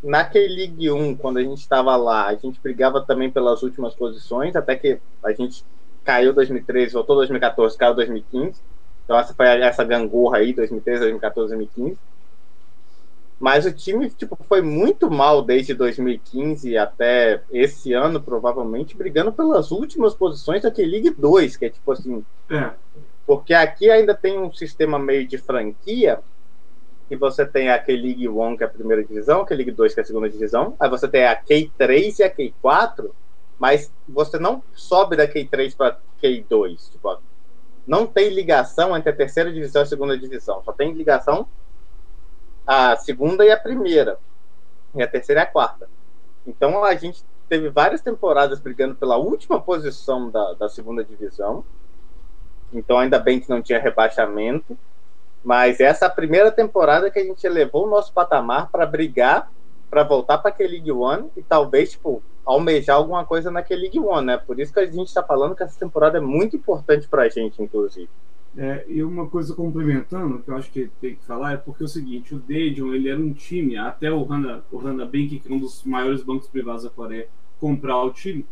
[0.07, 4.55] na K-League 1, quando a gente estava lá, a gente brigava também pelas últimas posições,
[4.55, 5.65] até que a gente
[6.05, 8.63] caiu 2013, voltou 2014, caiu 2015.
[9.05, 11.99] Então essa foi essa gangorra aí, 2013, 2014, 2015.
[13.39, 19.73] Mas o time tipo, foi muito mal desde 2015 até esse ano, provavelmente, brigando pelas
[19.73, 22.25] últimas posições da K-League 2, que é tipo assim.
[22.49, 22.71] É.
[23.27, 26.21] Porque aqui ainda tem um sistema meio de franquia,
[27.09, 30.01] que você tem a K-League 1, que é a primeira divisão, a K-League 2, que
[30.01, 33.11] é a segunda divisão, aí você tem a K3 e a K4,
[33.59, 36.91] mas você não sobe da Q3 para Q2.
[36.91, 37.19] Tipo,
[37.87, 40.63] não tem ligação entre a terceira divisão e a segunda divisão.
[40.65, 41.47] Só tem ligação
[42.67, 44.19] a segunda e a primeira.
[44.95, 45.89] E a terceira e a quarta.
[46.47, 51.65] Então a gente teve várias temporadas brigando pela última posição da, da segunda divisão.
[52.73, 54.77] Então ainda bem que não tinha rebaixamento.
[55.47, 59.49] Mas essa é primeira temporada que a gente elevou o nosso patamar para brigar
[59.89, 64.27] para voltar para aquele League One e talvez tipo almejar alguma coisa naquele League One,
[64.27, 64.37] né?
[64.37, 67.29] Por isso que a gente está falando que essa temporada é muito importante para a
[67.29, 68.09] gente, inclusive.
[68.57, 71.87] É, e uma coisa complementando, que eu acho que tem que falar, é porque é
[71.87, 75.53] o seguinte, o Daejeon, ele era um time, até o Hana, o Hana Bank, que
[75.53, 77.29] é um dos maiores bancos privados da Coreia,
[77.61, 78.45] comprar o time,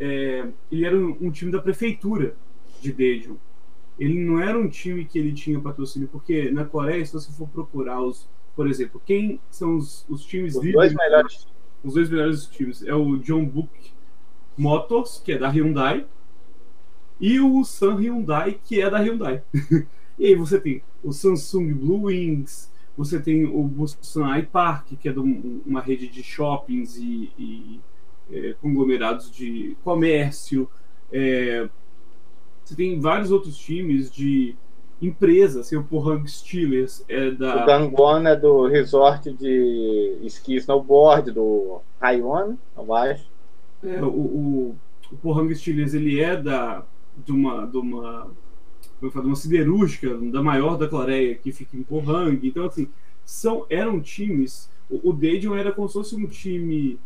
[0.00, 2.34] é, ele era um, um, time da prefeitura
[2.80, 3.36] de Daejeon.
[3.98, 7.48] Ele não era um time que ele tinha patrocínio, porque na Coreia, se você for
[7.48, 10.92] procurar os, por exemplo, quem são os, os times os líderes?
[10.92, 11.48] Dois melhores.
[11.82, 13.70] Os dois melhores times é o John Book
[14.56, 16.06] Motors, que é da Hyundai,
[17.20, 19.42] e o Sun Hyundai, que é da Hyundai.
[20.18, 25.12] e aí você tem o Samsung Blue Wings, você tem o Busan iPark, que é
[25.12, 27.80] de uma rede de shoppings e, e
[28.30, 30.68] é, conglomerados de comércio.
[31.12, 31.68] É,
[32.68, 34.54] você tem vários outros times de
[35.00, 37.62] empresa, assim, o Pohang Steelers é da.
[37.62, 43.26] O Gangwon é do resort de esqui snowboard, do Taiwan, eu acho.
[43.82, 44.76] É, o, o,
[45.10, 46.84] o Pohang Steelers ele é da,
[47.24, 47.66] de uma.
[47.66, 48.30] De uma
[49.00, 52.40] de uma siderúrgica, da maior da Coreia, que fica em Pohang.
[52.42, 52.88] Então, assim,
[53.24, 54.68] são, eram times.
[54.90, 56.98] O, o Daejeon era como se fosse um time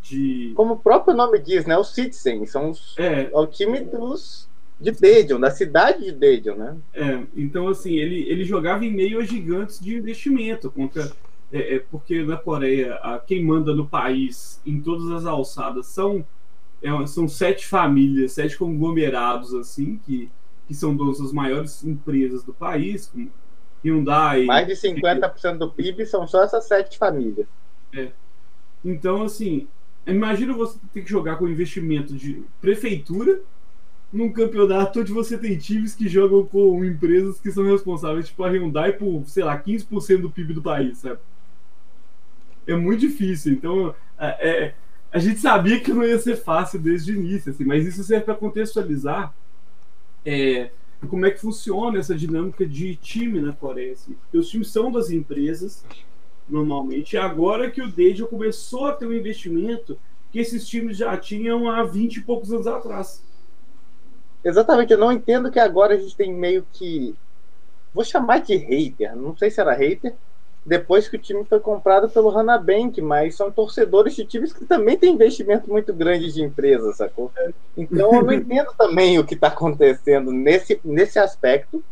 [0.00, 0.52] de.
[0.54, 1.76] Como o próprio nome diz, né?
[1.76, 2.46] Os Citizen.
[2.46, 4.48] São os, é, é o time dos
[4.82, 6.76] de Dedion, da cidade de Dedion, né?
[6.92, 11.10] É, então assim, ele, ele jogava em meio a gigantes de investimento contra
[11.52, 16.24] é, é, porque na Coreia a, quem manda no país em todas as alçadas são
[16.82, 20.30] é, são sete famílias, sete conglomerados assim que,
[20.66, 23.30] que são donos das maiores empresas do país, como
[23.84, 24.46] Hyundai.
[24.46, 27.46] Mais de 50% do PIB são só essas sete famílias.
[27.94, 28.08] É.
[28.84, 29.68] Então assim,
[30.06, 33.40] imagina você ter que jogar com investimento de prefeitura
[34.12, 38.50] num campeonato onde você tem times que jogam com empresas que são responsáveis, tipo a
[38.50, 41.18] Hyundai, por, sei lá, 15% do PIB do país, sabe?
[42.66, 43.54] É muito difícil.
[43.54, 44.74] Então, é, é,
[45.10, 48.26] a gente sabia que não ia ser fácil desde o início, assim, mas isso serve
[48.26, 49.34] para contextualizar
[50.24, 50.70] é,
[51.08, 53.92] como é que funciona essa dinâmica de time na Coreia.
[53.92, 54.12] Assim.
[54.12, 55.84] Porque os times são das empresas,
[56.48, 59.98] normalmente, e agora que o Deja começou a ter um investimento
[60.30, 63.22] que esses times já tinham há 20 e poucos anos atrás.
[64.44, 67.14] Exatamente, eu não entendo que agora a gente tem meio que.
[67.94, 70.14] Vou chamar de hater, não sei se era hater,
[70.64, 74.96] depois que o time foi comprado pelo Hanabank, mas são torcedores de times que também
[74.96, 77.32] têm investimento muito grande de empresa, sacou?
[77.76, 81.84] Então eu não entendo também o que está acontecendo nesse, nesse aspecto.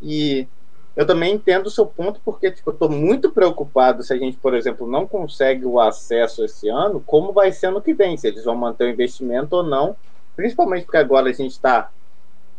[0.00, 0.46] E
[0.94, 4.36] eu também entendo o seu ponto, porque tipo, eu estou muito preocupado se a gente,
[4.38, 8.28] por exemplo, não consegue o acesso esse ano, como vai ser ano que vem, se
[8.28, 9.96] eles vão manter o investimento ou não
[10.36, 11.90] principalmente porque agora a gente está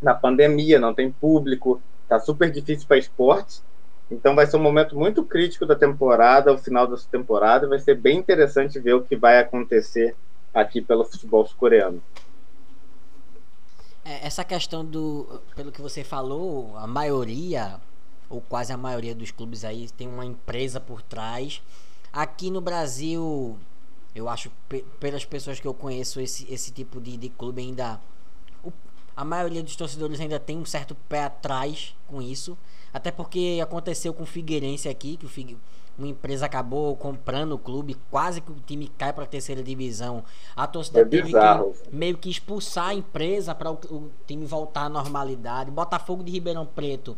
[0.02, 3.62] na pandemia, não tem público, está super difícil para esporte.
[4.10, 7.96] Então vai ser um momento muito crítico da temporada, o final dessa temporada, vai ser
[7.96, 10.16] bem interessante ver o que vai acontecer
[10.54, 12.02] aqui pelo futebol sul-coreano.
[14.04, 17.80] É, essa questão do, pelo que você falou, a maioria
[18.30, 21.62] ou quase a maioria dos clubes aí tem uma empresa por trás.
[22.12, 23.58] Aqui no Brasil,
[24.20, 24.52] eu acho,
[25.00, 28.00] pelas pessoas que eu conheço, esse, esse tipo de, de clube ainda.
[28.64, 28.72] O,
[29.16, 32.58] a maioria dos torcedores ainda tem um certo pé atrás com isso.
[32.94, 35.58] Até porque aconteceu com o Figueirense aqui, que o Figue,
[35.98, 40.24] uma empresa acabou comprando o clube, quase que o time cai para a terceira divisão.
[40.56, 44.84] A torcida é teve que meio que expulsar a empresa para o, o, time voltar
[44.84, 45.72] à normalidade.
[45.72, 47.18] Botafogo de Ribeirão Preto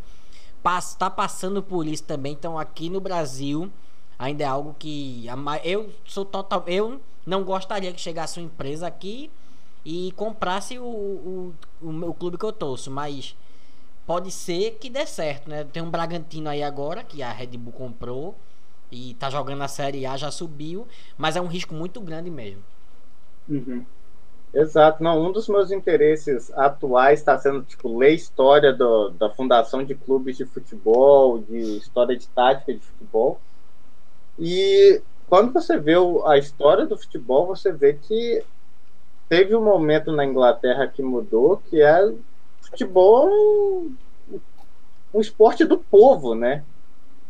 [0.77, 2.33] está passando por isso também.
[2.33, 3.69] Então aqui no Brasil
[4.19, 5.25] ainda é algo que
[5.63, 9.31] eu sou total eu não gostaria que chegasse uma empresa aqui
[9.85, 13.35] e comprasse o, o, o clube que eu torço, mas
[14.05, 15.63] pode ser que dê certo, né?
[15.63, 18.35] Tem um Bragantino aí agora que a Red Bull comprou
[18.91, 22.63] e tá jogando a Série A, já subiu, mas é um risco muito grande mesmo.
[23.47, 23.85] Uhum.
[24.51, 29.83] Exato, não, um dos meus interesses atuais está sendo tipo ler história do, da fundação
[29.83, 33.39] de clubes de futebol, de história de tática de futebol.
[34.39, 35.93] E quando você vê
[36.25, 38.43] a história do futebol, você vê que
[39.27, 42.11] teve um momento na Inglaterra que mudou, que é
[42.61, 43.95] futebol um,
[45.13, 46.63] um esporte do povo, né?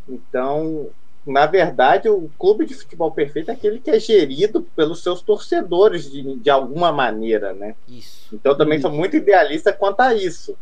[0.07, 0.89] Então,
[1.25, 6.09] na verdade, o clube de futebol perfeito é aquele que é gerido pelos seus torcedores
[6.09, 7.75] de, de alguma maneira, né?
[7.87, 8.33] Isso.
[8.33, 8.87] Então, também isso.
[8.87, 10.57] sou muito idealista quanto a isso.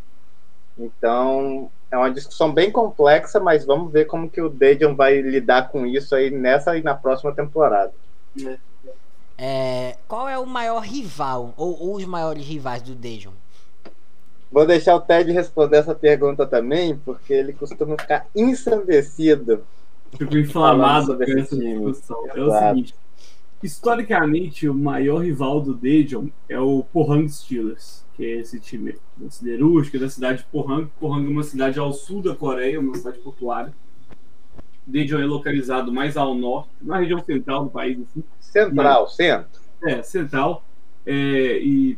[0.77, 5.69] Então, é uma discussão bem complexa, mas vamos ver como que o Dejon vai lidar
[5.69, 7.93] com isso aí nessa e na próxima temporada.
[9.37, 9.97] É.
[10.07, 13.31] Qual é o maior rival, ou os maiores rivais do Dejon?
[14.51, 19.63] Vou deixar o Ted responder essa pergunta também, porque ele costuma ficar ensandecido.
[20.17, 22.25] Fico inflamado com essa discussão.
[22.33, 22.95] É o seguinte:
[23.61, 29.29] historicamente, o maior rival do Dejon é o Pohang Steelers que é esse time da
[29.29, 30.89] siderúrgica, da cidade de Pohang.
[30.99, 33.71] Pohang é uma cidade ao sul da Coreia, uma cidade portuária.
[34.87, 37.99] Daejeon é localizado mais ao norte, na região central do país.
[38.01, 38.23] Assim.
[38.39, 39.61] Central, centro.
[39.83, 40.63] É, central.
[41.05, 41.97] É, e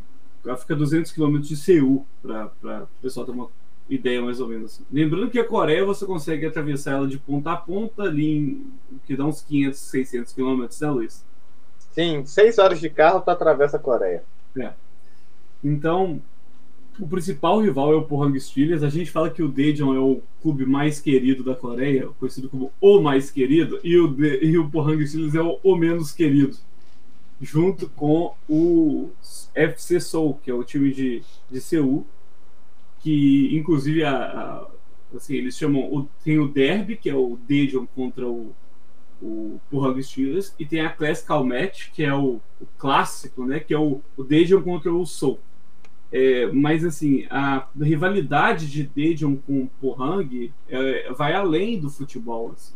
[0.58, 2.52] fica a 200 quilômetros de Seul, para
[2.82, 3.48] o pessoal ter uma
[3.88, 4.74] ideia mais ou menos.
[4.74, 4.84] Assim.
[4.92, 8.72] Lembrando que a Coreia você consegue atravessar ela de ponta a ponta, ali em,
[9.06, 11.24] que dá uns 500, 600 quilômetros, né, Luiz?
[11.92, 14.22] Sim, seis horas de carro tu atravessa a Coreia.
[14.58, 14.72] É.
[15.62, 16.20] Então,
[16.98, 18.82] o principal rival é o Pohang Steelers.
[18.82, 22.72] A gente fala que o Daejeon é o clube mais querido da Coreia, conhecido como
[22.80, 26.56] o mais querido, e o, De e o Pohang Steelers é o, o, menos querido,
[27.40, 29.10] junto com o
[29.54, 32.06] FC Seoul, que é o time de, de Seul,
[33.00, 34.66] que inclusive a, a,
[35.16, 38.54] assim, eles chamam o, tem o derby, que é o Daejeon contra o
[39.22, 43.74] o Pohang Steelers e tem a Classical Match, que é o, o clássico, né, que
[43.74, 45.38] é o, o Daejeon contra o Seoul.
[46.12, 52.52] É, mas assim, a rivalidade de Daejeon com Pohang é, vai além do futebol.
[52.52, 52.74] Assim.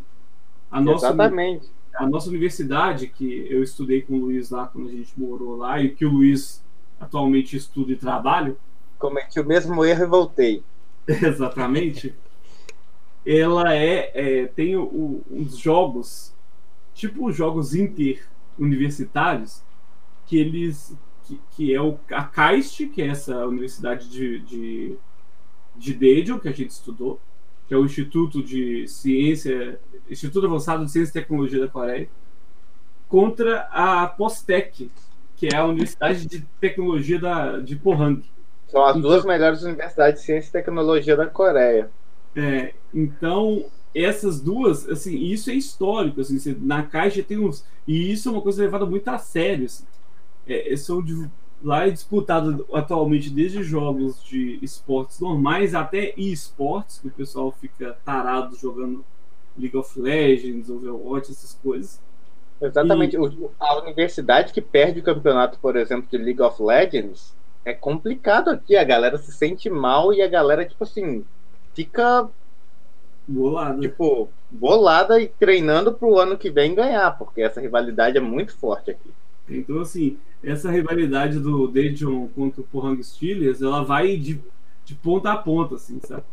[0.70, 1.70] A nossa, Exatamente.
[1.96, 5.80] A nossa universidade, que eu estudei com o Luiz lá quando a gente morou lá,
[5.80, 6.64] e que o Luiz
[7.00, 8.56] atualmente estuda e trabalha.
[8.98, 10.62] Cometi o mesmo erro e voltei.
[11.06, 12.14] Exatamente.
[13.26, 16.34] Ela é, é tem o, uns jogos,
[16.94, 19.62] tipo os jogos inter-universitários,
[20.26, 24.96] que eles que, que é o, a KAIST, que é essa universidade de, de,
[25.76, 27.20] de Daejeon, que a gente estudou,
[27.66, 32.08] que é o Instituto de Ciência, Instituto Avançado de Ciência e Tecnologia da Coreia,
[33.08, 34.90] contra a POSTEC,
[35.36, 38.22] que é a Universidade de Tecnologia da, de Pohang.
[38.68, 41.90] São as então, duas melhores universidades de ciência e tecnologia da Coreia.
[42.36, 43.64] É, então,
[43.94, 47.64] essas duas, assim, isso é histórico, assim, na caixa tem uns.
[47.86, 49.66] E isso é uma coisa levada muito a sério.
[49.66, 49.84] Assim
[50.46, 51.28] é, são de,
[51.62, 57.96] lá é disputado atualmente desde jogos de esportes normais até e-esportes, que o pessoal fica
[58.04, 59.04] tarado jogando
[59.56, 62.00] League of Legends, Overwatch, essas coisas.
[62.60, 63.16] Exatamente.
[63.16, 63.50] E...
[63.58, 67.34] A universidade que perde o campeonato, por exemplo, de League of Legends,
[67.64, 68.76] é complicado aqui.
[68.76, 71.24] A galera se sente mal e a galera, tipo assim,
[71.72, 72.28] fica.
[73.26, 73.80] Bolada.
[73.80, 78.90] Tipo, bolada e treinando pro ano que vem ganhar, porque essa rivalidade é muito forte
[78.90, 79.10] aqui.
[79.48, 84.40] Então, assim, essa rivalidade do Dejon contra o Pohang Steelers, ela vai de,
[84.84, 86.24] de ponta a ponta, assim, sabe?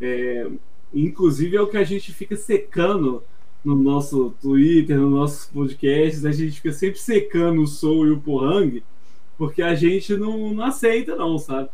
[0.00, 0.48] É,
[0.92, 3.22] inclusive é o que a gente fica secando
[3.64, 8.20] no nosso Twitter, nos nossos podcasts, a gente fica sempre secando o Soul e o
[8.20, 8.82] Pohang,
[9.38, 11.70] porque a gente não, não aceita, não, sabe?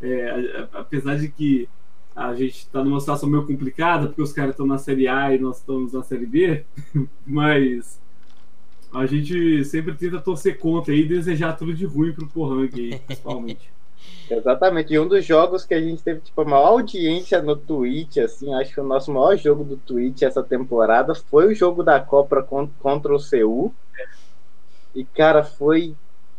[0.00, 1.68] É, apesar de que
[2.16, 5.38] a gente está numa situação meio complicada, porque os caras estão na Série A e
[5.38, 6.64] nós estamos na Série B,
[7.26, 8.00] mas
[8.94, 13.72] a gente sempre tenta torcer contra e desejar tudo de ruim pro Pohang aí, principalmente.
[14.30, 14.94] Exatamente.
[14.94, 18.54] E um dos jogos que a gente teve tipo, a maior audiência no Twitch, assim,
[18.54, 22.42] acho que o nosso maior jogo do Twitch essa temporada foi o jogo da Copa
[22.80, 23.74] contra o Seul.
[24.94, 25.94] E, cara, foi.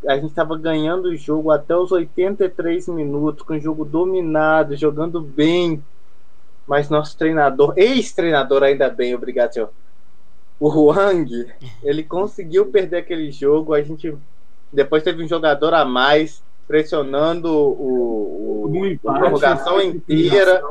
[0.06, 5.20] A gente tava ganhando o jogo até os 83 minutos, com o jogo dominado, jogando
[5.20, 5.82] bem.
[6.66, 9.70] Mas nosso treinador, ex-treinador, ainda bem, obrigado, senhor.
[10.58, 11.46] O Huang,
[11.82, 13.74] ele conseguiu perder aquele jogo.
[13.74, 14.16] A gente
[14.72, 20.62] depois teve um jogador a mais pressionando o, o empate, a prorrogação inteira,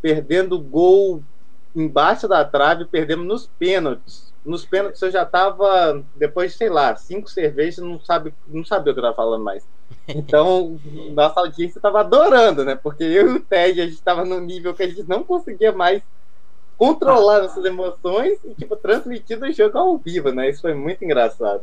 [0.00, 1.22] perdendo gol
[1.74, 4.32] embaixo da trave, perdemos nos pênaltis.
[4.44, 8.92] Nos pênaltis eu já estava, depois de, sei lá, cinco cervejas, não, sabe, não sabia
[8.92, 9.66] o que eu estava falando mais.
[10.06, 10.78] Então,
[11.12, 12.74] nossa audiência estava adorando, né?
[12.74, 15.72] Porque eu e o Ted, a gente estava no nível que a gente não conseguia
[15.72, 16.02] mais
[16.78, 20.48] controlar nossas emoções e, tipo, transmitir o jogo ao vivo, né?
[20.48, 21.62] Isso foi muito engraçado.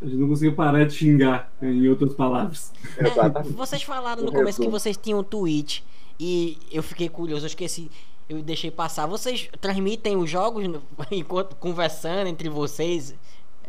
[0.00, 2.70] A gente não conseguiu parar de xingar, em outras palavras.
[2.98, 5.82] É, vocês falaram no começo que vocês tinham um tweet
[6.20, 7.90] e eu fiquei curioso, eu esqueci,
[8.28, 9.06] eu deixei passar.
[9.06, 10.64] Vocês transmitem os jogos
[11.10, 13.14] enquanto conversando entre vocês,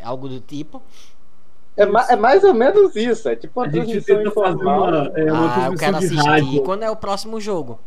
[0.03, 0.83] algo do tipo?
[1.77, 5.11] É, ma é mais ou menos isso, é tipo uma a gente tenta fazer uma,
[5.15, 6.17] é, uma ah, eu quero assistir.
[6.17, 6.63] Rádio.
[6.63, 7.79] Quando é o próximo jogo?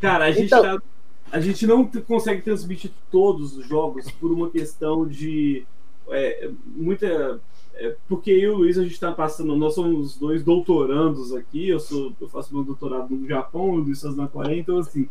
[0.00, 0.62] Cara, a gente então...
[0.62, 0.82] tá,
[1.30, 5.64] a gente não consegue transmitir todos os jogos por uma questão de
[6.10, 7.40] é, muita.
[7.74, 9.56] É, porque eu e o Luiz, a gente está passando.
[9.56, 11.68] Nós somos dois doutorandos aqui.
[11.68, 14.58] Eu, sou, eu faço meu doutorado no Japão, o Luiz faz na Coreia.
[14.58, 15.08] Então, assim,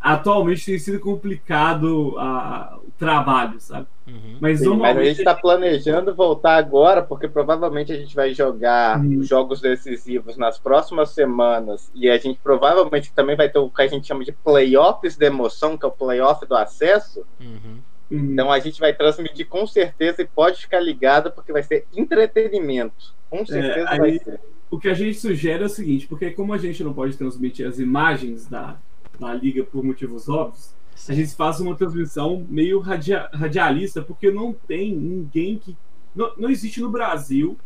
[0.00, 3.86] atualmente tem sido complicado a, o trabalho, sabe?
[4.06, 4.38] Uhum.
[4.40, 4.94] Mas, Sim, normalmente...
[4.96, 9.22] mas a gente está planejando voltar agora, porque provavelmente a gente vai jogar uhum.
[9.22, 13.86] jogos decisivos nas próximas semanas e a gente provavelmente também vai ter o que a
[13.86, 17.24] gente chama de playoffs de emoção, que é o playoff do acesso.
[17.38, 17.78] Uhum.
[18.10, 18.32] Uhum.
[18.32, 23.14] Então a gente vai transmitir com certeza e pode ficar ligado porque vai ser entretenimento.
[23.28, 24.40] Com é, certeza é, vai ser.
[24.70, 27.66] O que a gente sugere é o seguinte, porque como a gente não pode transmitir
[27.66, 28.76] as imagens da,
[29.20, 30.74] da liga por motivos óbvios,
[31.08, 35.76] a gente faz uma transmissão meio radia, radialista, porque não tem ninguém que.
[36.14, 37.56] Não, não existe no Brasil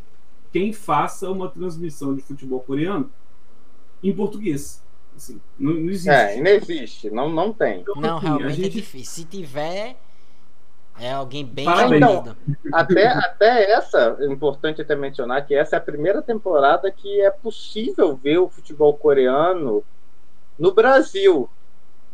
[0.52, 3.10] quem faça uma transmissão de futebol coreano
[4.02, 4.82] em português.
[5.16, 6.10] Assim, não, não existe.
[6.10, 7.80] É, não existe, não, não tem.
[7.80, 8.66] Então, não, assim, realmente é gente...
[8.66, 9.12] é difícil.
[9.12, 9.96] Se tiver,
[10.98, 12.36] é alguém bem então,
[12.72, 17.30] até, até essa, é importante até mencionar que essa é a primeira temporada que é
[17.30, 19.82] possível ver o futebol coreano
[20.58, 21.48] no Brasil,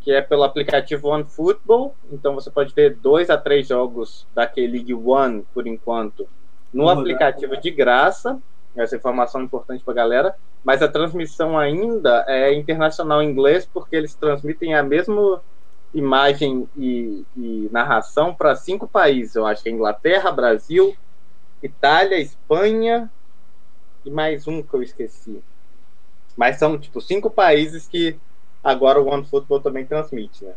[0.00, 1.94] que é pelo aplicativo One Football.
[2.12, 6.26] Então você pode ver dois a três jogos da K-League One, por enquanto,
[6.72, 8.40] no Vamos aplicativo de graça.
[8.74, 10.36] Essa informação é importante para a galera.
[10.62, 15.42] Mas a transmissão ainda é internacional em inglês, porque eles transmitem a mesma
[15.92, 19.34] imagem e, e narração para cinco países.
[19.34, 20.94] Eu acho que é Inglaterra, Brasil,
[21.62, 23.10] Itália, Espanha
[24.04, 25.42] e mais um que eu esqueci.
[26.36, 28.18] Mas são tipo cinco países que
[28.62, 30.54] agora o One Football também transmite, né?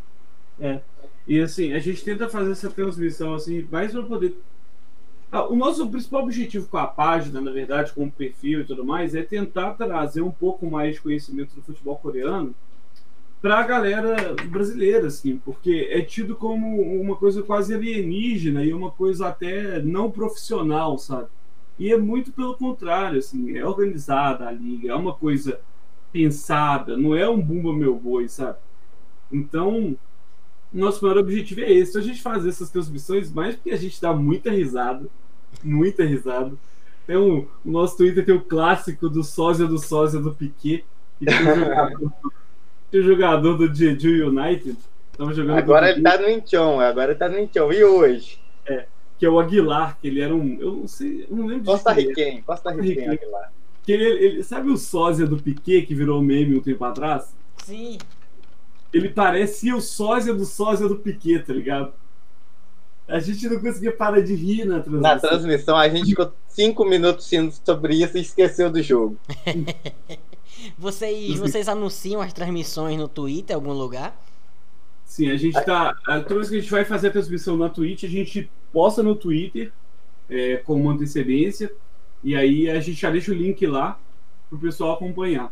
[0.60, 0.80] É.
[1.28, 4.36] E assim, a gente tenta fazer essa transmissão assim, mais para poder.
[5.32, 8.86] Ah, o nosso principal objetivo com a página, na verdade, com o perfil e tudo
[8.86, 12.54] mais, é tentar trazer um pouco mais de conhecimento do futebol coreano
[13.42, 18.92] para a galera brasileira, assim, porque é tido como uma coisa quase alienígena e uma
[18.92, 21.28] coisa até não profissional, sabe?
[21.78, 25.60] E é muito pelo contrário, assim, é organizada a liga, é uma coisa
[26.14, 28.60] pensada, não é um bumba meu boi, sabe?
[29.32, 29.98] Então,
[30.72, 34.14] nosso maior objetivo é esse, a gente fazer essas transmissões mais porque a gente dá
[34.14, 35.08] muita risada,
[35.64, 36.54] muita risada.
[37.08, 40.86] Tem um, o nosso Twitter tem o clássico do sósia do sósia do Piquet,
[41.18, 42.12] que tem um
[42.94, 44.78] o jogador do Jeju United
[45.18, 45.58] tava jogando.
[45.58, 47.72] Agora ele tá no Incheon, agora ele tá no Incheon.
[47.72, 48.40] E hoje?
[48.68, 48.86] É,
[49.18, 50.58] que é o Aguilar, que ele era um.
[50.60, 53.52] Eu não sei, eu não lembro Costa Riquem, Costa Riquem Aguilar.
[53.84, 57.36] Que ele, ele, sabe o sósia do Piquet que virou meme um tempo atrás?
[57.64, 57.98] Sim.
[58.94, 61.94] Ele parecia o sósia do sósia do Piquet, tá ligado?
[63.08, 65.02] A gente não conseguia parar de rir na transmissão.
[65.02, 69.18] Na transmissão, a gente ficou cinco minutos rindo sobre isso e esqueceu do jogo.
[70.78, 74.18] vocês, vocês anunciam as transmissões no Twitter, em algum lugar?
[75.06, 75.94] Sim, a gente tá.
[76.28, 79.16] Toda vez que a gente vai fazer a transmissão na Twitch, a gente posta no
[79.16, 79.72] Twitter
[80.30, 81.72] é, com uma antecedência.
[82.24, 84.00] E aí a gente já deixa o link lá
[84.50, 85.52] para o pessoal acompanhar.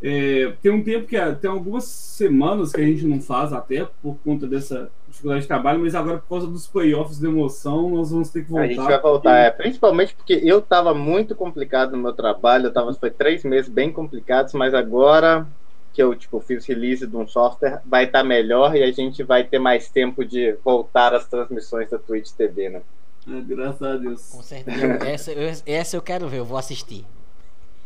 [0.00, 4.16] É, tem um tempo que tem algumas semanas que a gente não faz até por
[4.24, 8.30] conta dessa dificuldade de trabalho, mas agora por causa dos playoffs de emoção nós vamos
[8.30, 8.64] ter que voltar.
[8.64, 12.72] A gente vai voltar, é, principalmente porque eu estava muito complicado no meu trabalho, eu
[12.72, 15.44] tava, foi três meses bem complicados, mas agora
[15.92, 19.24] que eu tipo fiz release de um software vai estar tá melhor e a gente
[19.24, 22.82] vai ter mais tempo de voltar às transmissões da Twitch TV, né?
[23.26, 24.28] É, graças a Deus.
[24.30, 24.86] Com certeza.
[25.06, 25.32] essa,
[25.66, 27.04] essa eu quero ver, eu vou assistir.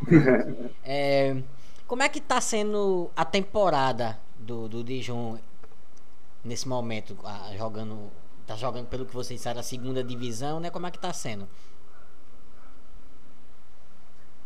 [0.84, 1.36] é,
[1.86, 5.38] como é que tá sendo a temporada do, do Dijon
[6.44, 7.16] nesse momento?
[7.56, 8.10] jogando.
[8.46, 10.68] Tá jogando, pelo que vocês disseram, a segunda divisão, né?
[10.68, 11.46] Como é que tá sendo?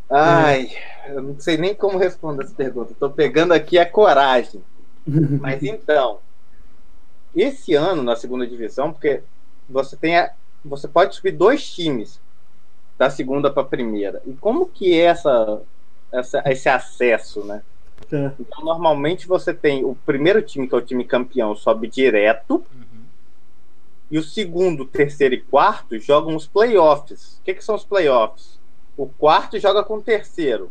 [0.09, 0.70] Ai,
[1.09, 2.93] eu não sei nem como responder essa pergunta.
[2.93, 4.62] Estou pegando aqui a coragem.
[5.41, 6.20] Mas então,
[7.34, 9.22] esse ano na segunda divisão, porque
[9.68, 10.32] você tem a,
[10.66, 12.20] você pode subir dois times
[12.98, 14.22] da segunda para a primeira.
[14.26, 15.62] E como que é essa,
[16.12, 17.62] essa, esse acesso, né?
[18.12, 18.32] É.
[18.38, 22.64] Então, normalmente você tem o primeiro time, que é o time campeão, sobe direto.
[22.74, 23.04] Uhum.
[24.10, 27.38] E o segundo, terceiro e quarto jogam os playoffs.
[27.38, 28.58] O que, que são os playoffs?
[28.96, 30.70] O quarto joga com o terceiro.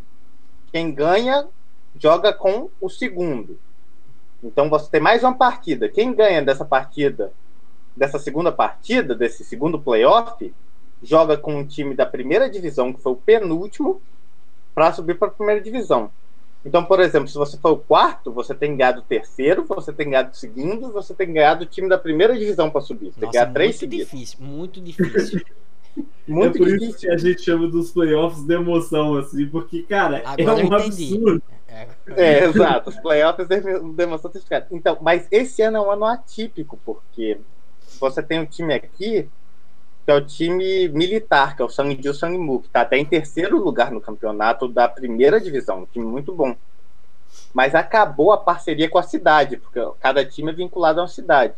[0.72, 1.48] Quem ganha
[1.98, 3.60] joga com o segundo.
[4.44, 5.90] Então você tem mais uma partida.
[5.90, 7.32] Quem ganha dessa partida,
[7.96, 10.54] dessa segunda partida, desse segundo playoff,
[11.02, 14.02] joga com um time da primeira divisão, que foi o penúltimo,
[14.74, 16.12] para subir para a primeira divisão.
[16.66, 20.10] Então, por exemplo, se você for o quarto, você tem ganhado o terceiro, você tem
[20.10, 23.12] ganhado o segundo, você tem ganhado o time da primeira divisão para subir.
[23.14, 25.42] Você Nossa, ganha três muito difícil, muito difícil.
[26.28, 26.90] muito é por difícil.
[26.90, 30.66] isso que a gente chama dos playoffs de emoção, assim, porque, cara, é Agora é
[30.66, 31.44] um absurdo.
[31.68, 31.88] É.
[32.16, 32.90] é, exato.
[32.90, 34.32] Os playoffs de emoção
[34.72, 37.38] Então, mas esse ano é um ano atípico, porque
[38.00, 39.30] você tem um time aqui
[40.06, 43.58] que é o time militar, que é o Sangju Sangmu, que está até em terceiro
[43.58, 46.56] lugar no campeonato da primeira divisão, um time muito bom.
[47.52, 51.56] Mas acabou a parceria com a cidade, porque cada time é vinculado a uma cidade.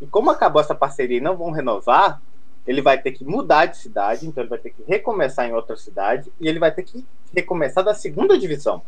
[0.00, 2.22] E como acabou essa parceria e não vão renovar,
[2.66, 5.76] ele vai ter que mudar de cidade, então ele vai ter que recomeçar em outra
[5.76, 7.04] cidade, e ele vai ter que
[7.34, 8.80] recomeçar da segunda divisão.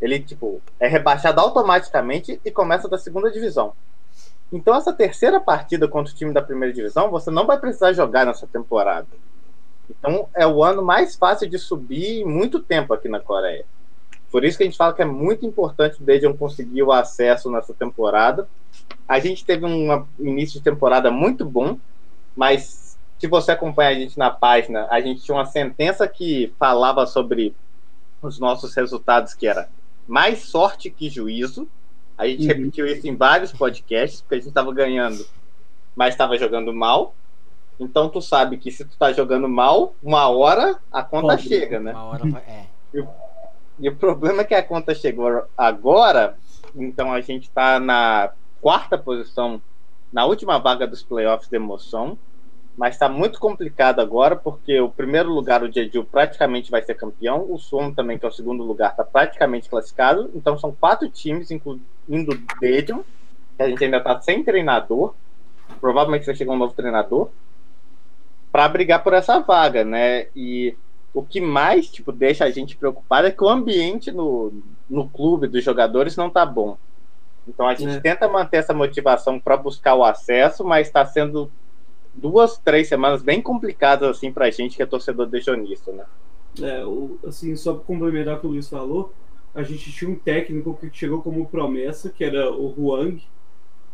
[0.00, 3.72] Ele, tipo, é rebaixado automaticamente e começa da segunda divisão.
[4.52, 8.26] Então, essa terceira partida contra o time da primeira divisão, você não vai precisar jogar
[8.26, 9.06] nessa temporada.
[9.88, 13.64] Então, é o ano mais fácil de subir em muito tempo aqui na Coreia.
[14.30, 17.50] Por isso que a gente fala que é muito importante o Daejeon conseguir o acesso
[17.50, 18.48] nessa temporada.
[19.06, 21.78] A gente teve um início de temporada muito bom,
[22.34, 27.06] mas se você acompanha a gente na página, a gente tinha uma sentença que falava
[27.06, 27.54] sobre
[28.22, 29.68] os nossos resultados, que era
[30.08, 31.68] mais sorte que juízo.
[32.16, 32.48] A gente uhum.
[32.48, 35.26] repetiu isso em vários podcasts, porque a gente estava ganhando,
[35.96, 37.14] mas estava jogando mal.
[37.78, 41.80] Então tu sabe que se tu tá jogando mal, uma hora a conta Pode, chega,
[41.80, 41.92] né?
[41.92, 42.66] Uma hora vai, é.
[42.94, 43.08] E o,
[43.80, 46.36] e o problema é que a conta chegou agora,
[46.74, 49.60] então a gente tá na quarta posição,
[50.12, 52.18] na última vaga dos playoffs de emoção
[52.76, 57.46] mas está muito complicado agora, porque o primeiro lugar, o Jeju, praticamente vai ser campeão,
[57.50, 61.50] o Suwon também, que é o segundo lugar, está praticamente classificado, então são quatro times,
[61.50, 61.82] incluindo
[62.32, 63.02] o Daejeon,
[63.56, 65.14] que a gente ainda está sem treinador,
[65.80, 67.28] provavelmente vai chegar um novo treinador,
[68.50, 70.26] para brigar por essa vaga, né?
[70.36, 70.76] E
[71.14, 74.52] o que mais tipo, deixa a gente preocupado é que o ambiente no,
[74.88, 76.76] no clube dos jogadores não está bom.
[77.46, 78.00] Então a gente é.
[78.00, 81.50] tenta manter essa motivação para buscar o acesso, mas está sendo
[82.14, 86.04] duas, três semanas bem complicadas assim pra gente que é torcedor dejonista, né?
[86.60, 89.12] É, o, assim, só para complementar o que o Luiz falou,
[89.54, 93.22] a gente tinha um técnico que chegou como promessa, que era o Huang,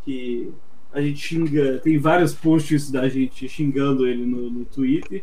[0.04, 0.52] que
[0.92, 5.22] a gente xinga, tem vários posts da gente xingando ele no, no Twitter,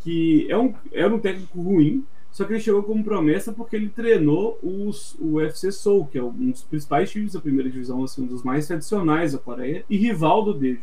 [0.00, 3.88] que é um, era um técnico ruim, só que ele chegou como promessa porque ele
[3.88, 8.22] treinou os, o UFC Seoul, que é um dos principais times da primeira divisão, assim,
[8.22, 10.82] um dos mais tradicionais da Coreia, e rival do Dejo.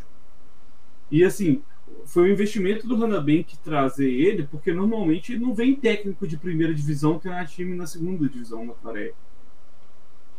[1.12, 1.62] E assim,
[2.06, 7.20] foi um investimento do Hanabank trazer ele, porque normalmente não vem técnico de primeira divisão
[7.20, 9.14] treinar time na segunda divisão na Coreia.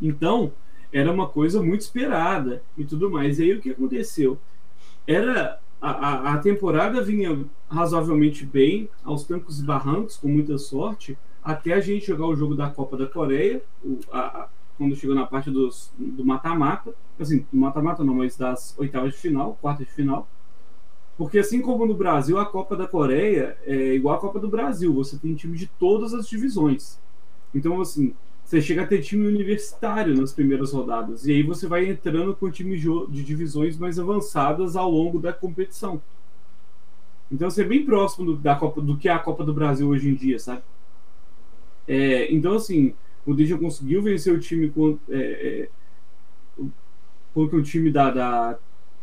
[0.01, 0.53] Então,
[0.93, 3.39] era uma coisa muito esperada e tudo mais.
[3.39, 4.39] E aí o que aconteceu?
[5.07, 11.19] Era a, a, a temporada vinha razoavelmente bem, aos trancos e barrancos, com muita sorte,
[11.43, 14.49] até a gente jogar o jogo da Copa da Coreia, o, a,
[14.79, 19.19] quando chegou na parte dos, do mata-mata, assim, do mata-mata não, mas das oitavas de
[19.19, 20.29] final, quartas de final,
[21.17, 24.93] Porque assim como no Brasil, a Copa da Coreia é igual a Copa do Brasil.
[24.95, 26.99] Você tem time de todas as divisões.
[27.55, 28.15] Então, assim,
[28.45, 31.27] você chega a ter time universitário nas primeiras rodadas.
[31.27, 36.01] E aí você vai entrando com times de divisões mais avançadas ao longo da competição.
[37.31, 39.89] Então você é bem próximo do, da Copa, do que é a Copa do Brasil
[39.89, 40.63] hoje em dia, sabe?
[41.89, 42.95] É, então, assim,
[43.25, 45.69] o Dijon conseguiu vencer o time com, é,
[46.59, 46.65] é,
[47.35, 48.59] contra o time da, da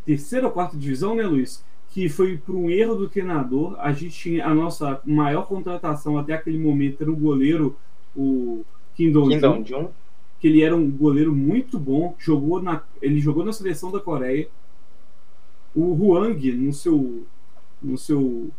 [0.06, 1.64] terceira ou quarta divisão, né, Luiz?
[1.94, 3.76] Que foi por um erro do treinador.
[3.80, 7.78] A gente tinha a nossa maior contratação até aquele momento era o goleiro,
[8.16, 8.66] o
[8.96, 9.90] Kim Dong-jun,
[10.40, 14.50] que ele era um goleiro muito bom, jogou na, ele jogou na seleção da Coreia.
[15.76, 17.26] O Huang, no seu,
[17.82, 18.50] no seu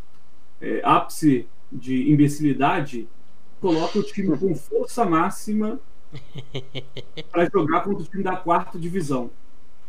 [0.61, 3.09] é, ápice de imbecilidade,
[3.61, 5.81] coloca o time com força máxima
[7.33, 9.31] para jogar contra o time da quarta divisão.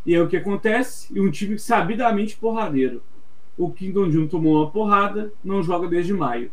[0.03, 3.03] E é o que acontece, e um time sabidamente porradeiro.
[3.57, 6.51] O Kim Dong-jun tomou uma porrada, não joga desde maio.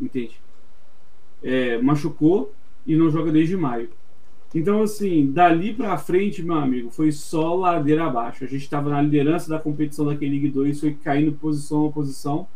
[0.00, 0.40] Entende?
[1.42, 2.52] É, machucou
[2.86, 3.88] e não joga desde maio.
[4.54, 8.44] Então, assim, dali para frente, meu amigo, foi só ladeira abaixo.
[8.44, 12.46] A gente estava na liderança da competição daquele League 2, foi caindo posição a posição.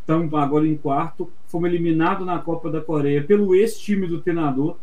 [0.00, 1.30] Estamos agora em quarto.
[1.46, 4.76] Fomos eliminados na Copa da Coreia pelo ex-time do treinador,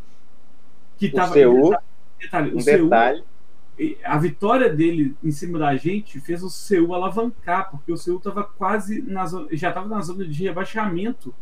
[0.98, 1.36] que estava.
[2.20, 3.24] Detalhe, um Seul, detalhe.
[4.04, 8.44] A vitória dele em cima da gente fez o Seul alavancar, porque o Seul estava
[8.44, 11.34] quase na zona, já estava na zona de rebaixamento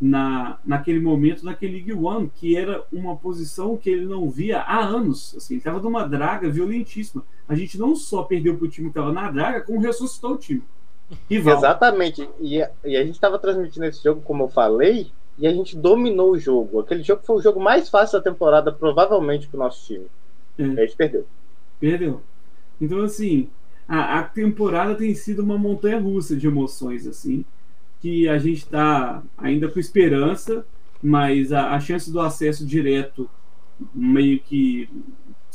[0.00, 4.84] na, naquele momento, naquele League One, que era uma posição que ele não via há
[4.84, 5.34] anos.
[5.36, 7.24] Assim, ele estava numa draga violentíssima.
[7.48, 10.38] A gente não só perdeu para o time que estava na draga, como ressuscitou o
[10.38, 10.62] time.
[11.30, 11.56] Rival.
[11.56, 12.28] Exatamente.
[12.40, 16.32] E, e a gente estava transmitindo esse jogo, como eu falei, e a gente dominou
[16.32, 16.80] o jogo.
[16.80, 20.06] Aquele jogo foi o jogo mais fácil da temporada, provavelmente, para o nosso time.
[20.58, 20.64] É.
[20.64, 21.26] A gente perdeu.
[21.78, 22.22] Perdeu.
[22.80, 23.48] Então, assim,
[23.86, 27.44] a, a temporada tem sido uma montanha russa de emoções, assim
[28.04, 30.66] que a gente está ainda com esperança,
[31.02, 33.30] mas a, a, chance do acesso direto
[33.94, 34.90] meio que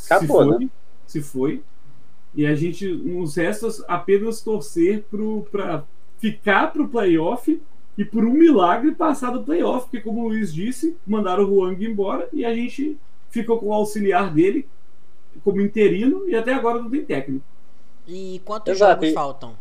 [0.03, 0.69] Acabou, se foi, né?
[1.05, 1.61] se foi.
[2.33, 5.05] E a gente nos resta apenas torcer
[5.51, 5.83] para
[6.17, 7.61] ficar para o playoff
[7.95, 11.85] e por um milagre passar do playoff, porque como o Luiz disse, mandaram o Huang
[11.85, 12.97] embora e a gente
[13.29, 14.67] ficou com o auxiliar dele
[15.43, 17.45] como interino e até agora não tem técnico.
[18.07, 19.01] E quantos Exato.
[19.01, 19.55] jogos faltam?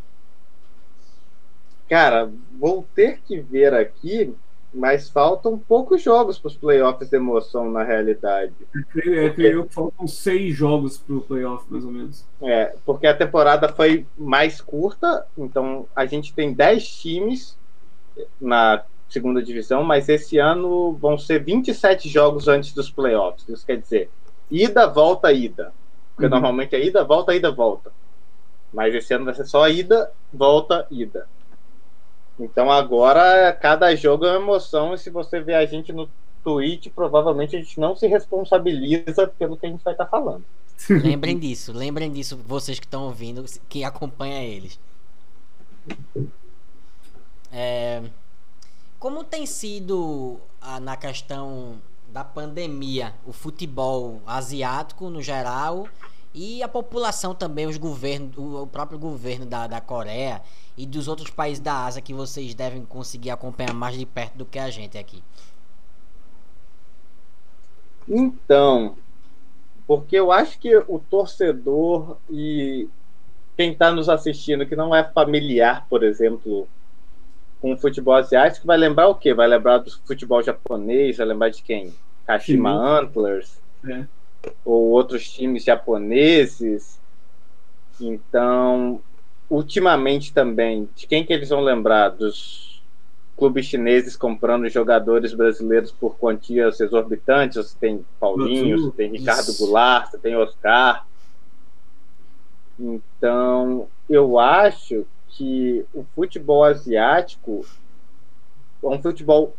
[1.89, 4.35] Cara, vou ter que ver aqui,
[4.73, 8.53] mas faltam poucos jogos para os playoffs de emoção na realidade.
[8.75, 12.25] Eu creio que faltam seis jogos para o playoff, mais ou menos.
[12.43, 17.57] É, porque a temporada foi mais curta, então a gente tem dez times
[18.41, 23.49] na segunda divisão, mas esse ano vão ser 27 jogos antes dos playoffs.
[23.49, 24.11] Isso quer dizer,
[24.51, 25.73] ida, volta, ida.
[26.15, 26.31] Porque uhum.
[26.31, 27.93] normalmente é ida, volta, ida, volta.
[28.73, 31.27] Mas esse ano vai ser só ida, volta, ida.
[32.39, 36.09] Então agora cada jogo é uma emoção e se você vê a gente no
[36.45, 40.45] Twitch, provavelmente a gente não se responsabiliza pelo que a gente vai estar tá falando.
[40.89, 44.79] Lembrem disso, lembrem disso, vocês que estão ouvindo, que acompanha eles.
[47.53, 48.03] É,
[48.99, 51.81] como tem sido a, na questão
[52.19, 55.87] da pandemia o futebol asiático no geral
[56.35, 60.43] e a população também, os governos, o, próprio governo da, da Coreia
[60.77, 64.45] e dos outros países da Ásia que vocês devem conseguir acompanhar mais de perto do
[64.45, 65.23] que a gente aqui?
[68.09, 68.97] Então,
[69.87, 72.89] porque eu acho que o torcedor e
[73.57, 76.67] quem está nos assistindo que não é familiar, por exemplo,
[77.61, 79.33] com o futebol asiático, vai lembrar o quê?
[79.33, 81.95] Vai lembrar do futebol japonês, vai lembrar de quem?
[82.29, 83.07] Kashima Sim.
[83.07, 83.59] Antlers,
[83.89, 84.05] é.
[84.63, 87.01] ou outros times japoneses.
[87.99, 89.01] Então,
[89.49, 92.11] ultimamente também, de quem que eles vão lembrar?
[92.11, 92.83] Dos
[93.35, 97.57] clubes chineses comprando jogadores brasileiros por quantias exorbitantes?
[97.57, 99.65] Você tem Paulinho, você tem Ricardo Isso.
[99.65, 101.07] Goulart, você tem Oscar.
[102.79, 107.65] Então, eu acho que o futebol asiático
[108.83, 109.57] é um futebol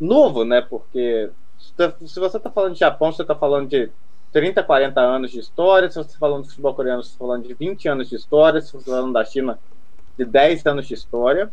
[0.00, 0.60] novo, né?
[0.60, 3.90] Porque se você está falando de Japão, você está falando de
[4.32, 5.88] 30, 40 anos de história.
[5.88, 8.60] Se você está falando de futebol coreano, você está falando de 20 anos de história.
[8.60, 9.58] Se você está falando da China,
[10.18, 11.52] de 10 anos de história.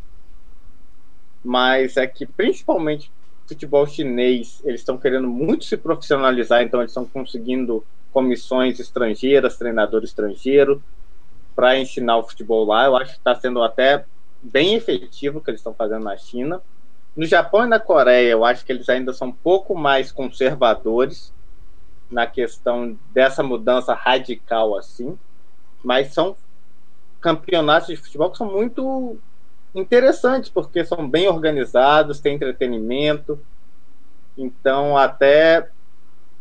[1.44, 3.12] Mas é que, principalmente,
[3.48, 10.04] futebol chinês, eles estão querendo muito se profissionalizar, então eles estão conseguindo comissões estrangeiras, treinador
[10.04, 10.82] estrangeiro,
[11.56, 12.86] para ensinar o futebol lá.
[12.86, 14.06] Eu acho que está sendo até
[14.42, 16.62] bem efetivo o que eles estão fazendo na China.
[17.16, 21.34] No Japão e na Coreia, eu acho que eles ainda são um pouco mais conservadores
[22.10, 25.18] na questão dessa mudança radical assim,
[25.84, 26.36] mas são
[27.20, 29.18] campeonatos de futebol que são muito
[29.76, 33.40] interessantes, porque são bem organizados, tem entretenimento.
[34.38, 35.70] Então, até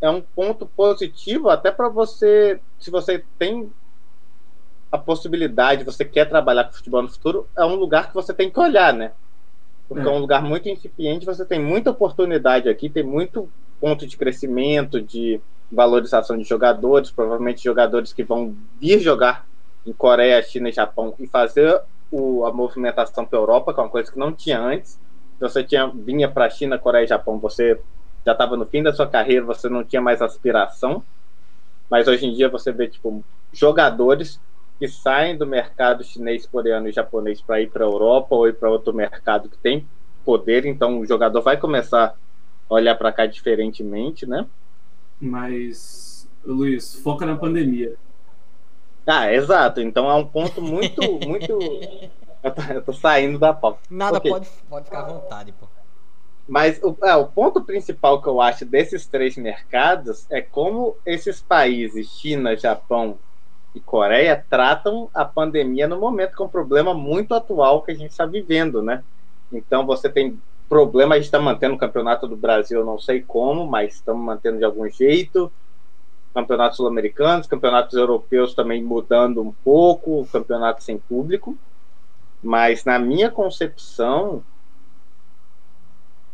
[0.00, 3.70] é um ponto positivo até para você, se você tem
[4.90, 8.50] a possibilidade, você quer trabalhar com futebol no futuro, é um lugar que você tem
[8.50, 9.12] que olhar, né?
[9.90, 14.06] Porque é, é um lugar muito incipiente, você tem muita oportunidade aqui, tem muito ponto
[14.06, 19.44] de crescimento, de valorização de jogadores, provavelmente jogadores que vão vir jogar
[19.84, 23.82] em Coreia, China e Japão e fazer o, a movimentação para a Europa, que é
[23.82, 24.92] uma coisa que não tinha antes.
[24.92, 27.80] Se você tinha, vinha para a China, Coreia e Japão, você
[28.24, 31.02] já estava no fim da sua carreira, você não tinha mais aspiração.
[31.90, 34.38] Mas hoje em dia você vê tipo jogadores
[34.80, 38.54] que saem do mercado chinês, coreano e japonês para ir para a Europa ou ir
[38.54, 39.86] para outro mercado que tem
[40.24, 42.16] poder, então o jogador vai começar
[42.68, 44.46] a olhar para cá diferentemente, né?
[45.20, 47.94] Mas, Luiz, foca na pandemia.
[49.06, 49.82] Ah, exato.
[49.82, 51.58] Então é um ponto muito, muito.
[52.42, 53.80] Eu tô, eu tô saindo da pauta.
[53.90, 54.30] Nada, okay.
[54.30, 55.66] pode, pode ficar à vontade, pô.
[56.48, 61.42] Mas o, é, o ponto principal que eu acho desses três mercados é como esses
[61.42, 63.18] países, China, Japão
[63.74, 68.10] e Coreia, tratam a pandemia no momento, é um problema muito atual que a gente
[68.10, 69.04] está vivendo, né?
[69.52, 73.66] Então você tem problema, a gente está mantendo o campeonato do Brasil, não sei como,
[73.66, 75.50] mas estamos mantendo de algum jeito.
[76.34, 81.56] Campeonatos sul-americanos, campeonatos europeus também mudando um pouco, campeonato sem público.
[82.42, 84.42] Mas na minha concepção,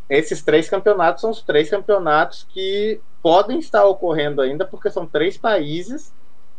[0.08, 5.36] esses três campeonatos são os três campeonatos que podem estar ocorrendo ainda, porque são três
[5.36, 6.12] países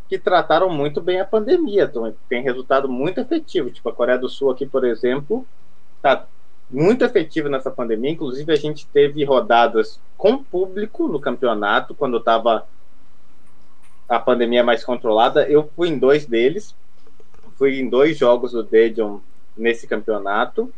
[0.08, 3.70] que trataram muito bem a pandemia, então, tem resultado muito efetivo.
[3.70, 5.45] Tipo, a Coreia do Sul aqui, por exemplo,
[5.97, 6.26] está
[6.70, 8.12] muito efetivo nessa pandemia.
[8.12, 12.68] Inclusive, a gente teve rodadas com público no campeonato, quando estava
[14.08, 15.47] a pandemia mais controlada.
[15.49, 16.74] Eu fui em dois deles,
[17.58, 19.20] fui em dois jogos do Daejeon
[19.58, 20.72] nesse campeonato.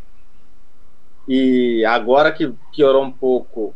[1.28, 3.76] E agora que piorou um pouco,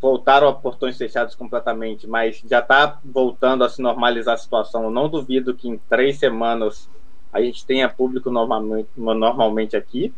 [0.00, 4.84] voltaram a portões fechados completamente, mas já está voltando a se normalizar a situação.
[4.84, 6.88] Eu não duvido que em três semanas
[7.32, 10.12] a gente tenha público normalmente, normalmente aqui.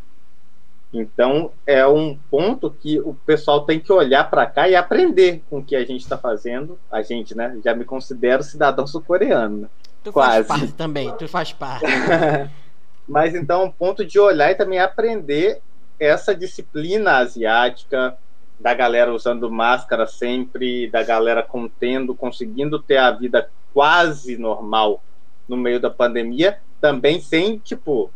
[0.93, 5.59] Então é um ponto que o pessoal tem que olhar para cá e aprender com
[5.59, 6.79] o que a gente está fazendo.
[6.91, 7.59] A gente, né?
[7.65, 9.63] Já me considero cidadão sul-coreano.
[9.63, 9.69] Né?
[10.05, 10.47] Tu Quase.
[10.47, 11.87] faz parte também, tu faz parte.
[13.09, 15.61] Mas então é um ponto de olhar e também aprender
[15.99, 18.17] essa disciplina asiática
[18.59, 25.03] da galera usando máscara sempre, da galera contendo, conseguindo ter a vida quase normal
[25.49, 28.11] no meio da pandemia, também sem, tipo,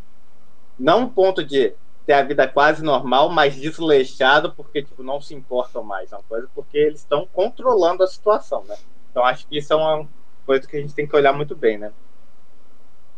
[0.79, 1.75] não ponto de
[2.07, 6.13] ter a vida quase normal, mas desleixado, porque, tipo, não se importam mais.
[6.13, 8.77] É uma coisa porque eles estão controlando a situação, né?
[9.11, 10.09] Então, acho que isso é uma
[10.47, 11.93] coisa que a gente tem que olhar muito bem, né?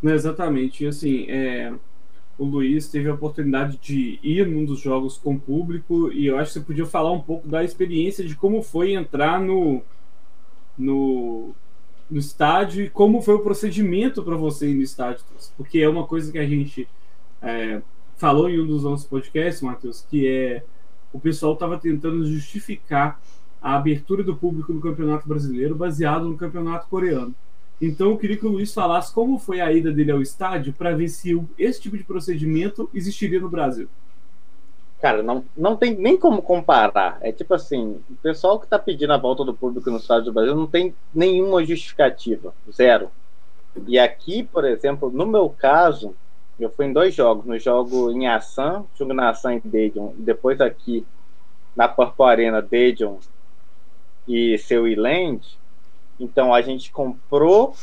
[0.03, 0.85] Exatamente.
[0.85, 1.73] E, assim, é,
[2.41, 6.55] o Luiz teve a oportunidade de ir num dos jogos com público e eu acho
[6.55, 9.83] que você podia falar um pouco da experiência de como foi entrar no,
[10.77, 11.51] no,
[12.11, 15.23] no estádio e como foi o procedimento para você ir no estádio,
[15.55, 16.89] porque é uma coisa que a gente
[17.43, 17.83] é,
[18.17, 20.65] falou em um dos nossos podcasts, Matheus, que é
[21.13, 23.21] o pessoal estava tentando justificar
[23.61, 27.35] a abertura do público no Campeonato Brasileiro baseado no Campeonato Coreano.
[27.81, 30.95] Então eu queria que o Luiz falasse como foi a ida dele ao estádio para
[30.95, 33.89] ver se esse tipo de procedimento existiria no Brasil.
[35.01, 37.19] Cara, não, não tem nem como comparar.
[37.23, 40.33] É tipo assim, o pessoal que está pedindo a volta do público no estádio do
[40.33, 43.11] Brasil não tem nenhuma justificativa, zero.
[43.87, 46.15] E aqui, por exemplo, no meu caso,
[46.59, 50.23] eu fui em dois jogos, no jogo em Assan, jogo na Assan e Daejeon, e
[50.23, 51.07] depois aqui
[51.75, 53.17] na Purple Arena, Daejeon
[54.29, 55.59] e Seu Land,
[56.21, 57.75] então a gente comprou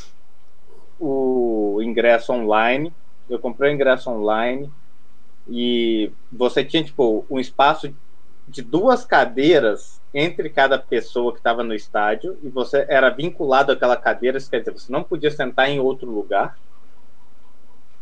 [0.98, 2.92] o ingresso online.
[3.28, 4.70] Eu comprei o ingresso online
[5.48, 7.92] e você tinha tipo um espaço
[8.46, 13.96] de duas cadeiras entre cada pessoa que estava no estádio e você era vinculado àquela
[13.96, 16.56] cadeira, quer dizer, você não podia sentar em outro lugar.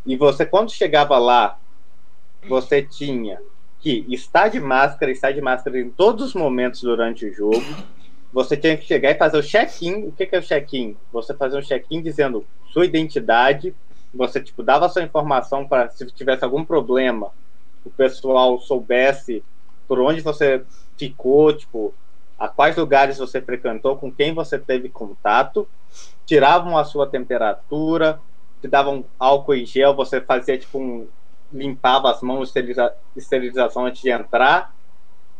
[0.05, 1.59] E você, quando chegava lá,
[2.49, 3.41] você tinha
[3.81, 7.65] que estar de máscara, estar de máscara em todos os momentos durante o jogo
[8.37, 10.09] você tinha que chegar e fazer o check-in.
[10.09, 10.95] O que, que é o check-in?
[11.11, 13.75] Você fazer um check-in dizendo sua identidade,
[14.13, 17.31] você tipo dava sua informação para se tivesse algum problema,
[17.83, 19.43] o pessoal soubesse
[19.89, 20.63] por onde você
[20.99, 21.95] ficou, tipo,
[22.39, 25.67] a quais lugares você frequentou, com quem você teve contato,
[26.27, 28.21] tiravam a sua temperatura,
[28.61, 31.09] te davam álcool em gel, você fazia tipo um
[31.51, 34.76] limpava as mãos, esteriliza, esterilização antes de entrar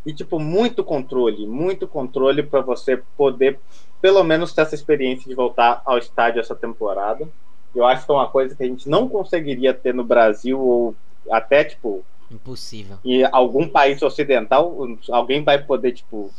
[0.07, 3.59] e tipo muito controle, muito controle para você poder
[4.01, 7.29] pelo menos ter essa experiência de voltar ao estádio essa temporada.
[7.75, 10.95] eu acho que é uma coisa que a gente não conseguiria ter no Brasil ou
[11.29, 12.99] até tipo impossível.
[13.05, 14.77] Em algum país ocidental,
[15.11, 16.31] alguém vai poder tipo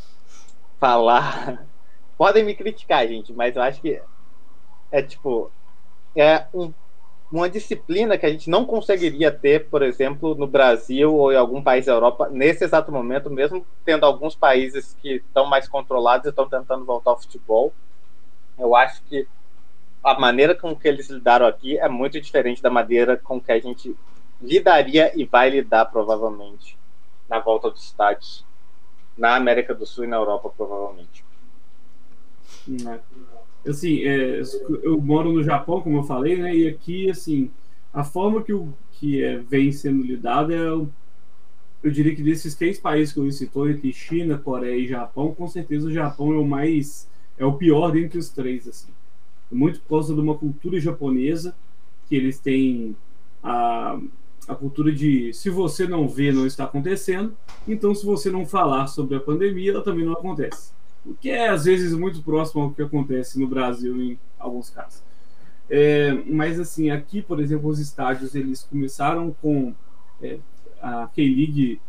[0.79, 1.65] falar.
[2.17, 4.01] Podem me criticar, gente, mas eu acho que
[4.91, 5.51] é tipo
[6.15, 6.73] é um,
[7.31, 11.61] uma disciplina que a gente não conseguiria ter, por exemplo, no Brasil ou em algum
[11.61, 16.29] país da Europa nesse exato momento, mesmo tendo alguns países que estão mais controlados e
[16.29, 17.73] estão tentando voltar ao futebol.
[18.57, 19.27] Eu acho que
[20.03, 23.59] a maneira com que eles lidaram aqui é muito diferente da maneira com que a
[23.59, 23.95] gente
[24.41, 26.77] lidaria e vai lidar provavelmente
[27.27, 28.45] na volta dos estádios
[29.17, 31.25] na América do Sul e na Europa provavelmente.
[32.87, 33.36] É.
[33.67, 34.41] Assim, é,
[34.83, 36.55] eu moro no Japão, como eu falei, né?
[36.55, 37.49] E aqui, assim,
[37.93, 40.67] a forma que, o, que é, vem sendo lidada é,
[41.83, 45.47] eu diria que desses três países que eu citou, entre China, Coreia e Japão, com
[45.47, 47.07] certeza o Japão é o mais,
[47.37, 48.91] é o pior dentre os três, assim
[49.51, 51.55] muito por causa de uma cultura japonesa,
[52.07, 52.95] que eles têm
[53.43, 53.99] a,
[54.47, 57.35] a cultura de se você não vê, não está acontecendo,
[57.67, 60.71] então se você não falar sobre a pandemia, ela também não acontece.
[61.07, 65.01] O que é, às vezes, muito próximo ao que acontece no Brasil em alguns casos.
[65.69, 69.73] É, mas, assim, aqui, por exemplo, os estádios, eles começaram com
[70.21, 70.37] é,
[70.81, 71.79] a K-League,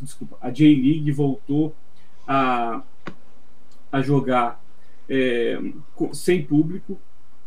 [0.00, 1.74] desculpa, a J-League voltou
[2.26, 2.82] a,
[3.90, 4.62] a jogar
[5.08, 5.58] é,
[6.12, 6.98] sem público.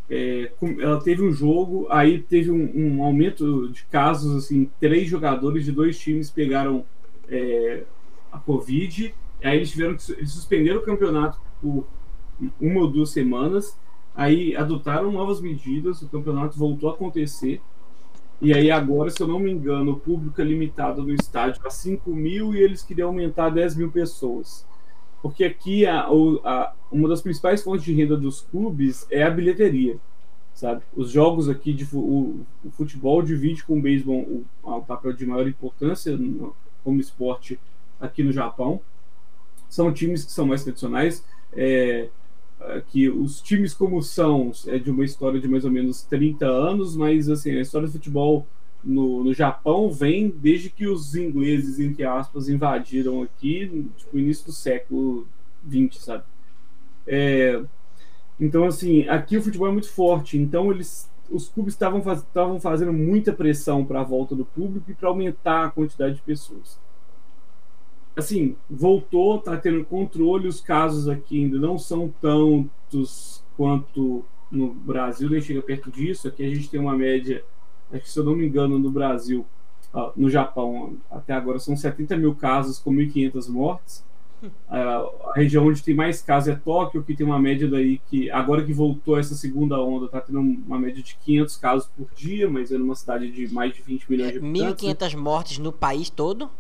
[0.10, 5.66] É, ela teve um jogo, aí teve um, um, aumento de casos, assim, três jogadores
[5.66, 6.86] de dois times pegaram
[7.28, 7.84] é,
[8.32, 9.16] a Covid,
[9.48, 11.86] aí eles tiveram que eles suspenderam o campeonato por
[12.60, 13.78] uma ou duas semanas,
[14.14, 17.62] aí adotaram novas medidas, o campeonato voltou a acontecer,
[18.42, 21.70] e aí agora, se eu não me engano, o público é limitado no estádio a
[21.70, 24.66] 5 mil e eles queriam aumentar a 10 mil pessoas
[25.26, 29.98] porque aqui a, a, uma das principais fontes de renda dos clubes é a bilheteria,
[30.54, 30.84] sabe?
[30.96, 35.26] Os jogos aqui de o, o futebol divide com o beisebol o, o, papel de
[35.26, 37.60] maior importância no, como esporte
[38.00, 38.80] aqui no Japão.
[39.76, 41.22] São times que são mais tradicionais,
[41.54, 42.08] é,
[42.62, 46.46] é que os times como são é de uma história de mais ou menos 30
[46.46, 48.48] anos, mas assim, a história do futebol
[48.82, 54.54] no, no Japão vem desde que os ingleses, entre aspas, invadiram aqui, tipo, início do
[54.54, 55.28] século
[55.70, 56.24] XX, sabe?
[57.06, 57.62] É,
[58.40, 62.26] então, assim, aqui o futebol é muito forte, então eles, os clubes estavam faz,
[62.62, 66.80] fazendo muita pressão para a volta do público e para aumentar a quantidade de pessoas.
[68.16, 75.30] Assim, voltou, está tendo controle, os casos aqui ainda não são tantos quanto no Brasil,
[75.30, 76.28] nem chega perto disso.
[76.28, 77.44] Aqui a gente tem uma média
[77.92, 79.46] acho que se eu não me engano, no Brasil,
[80.16, 84.06] no Japão, até agora são 70 mil casos com 1.500 mortes.
[84.70, 88.64] A região onde tem mais casos é Tóquio, que tem uma média daí que, agora
[88.64, 92.72] que voltou essa segunda onda, está tendo uma média de 500 casos por dia, mas
[92.72, 94.86] é numa cidade de mais de 20 milhões de habitantes.
[94.86, 96.52] 1.500 mortes no país todo?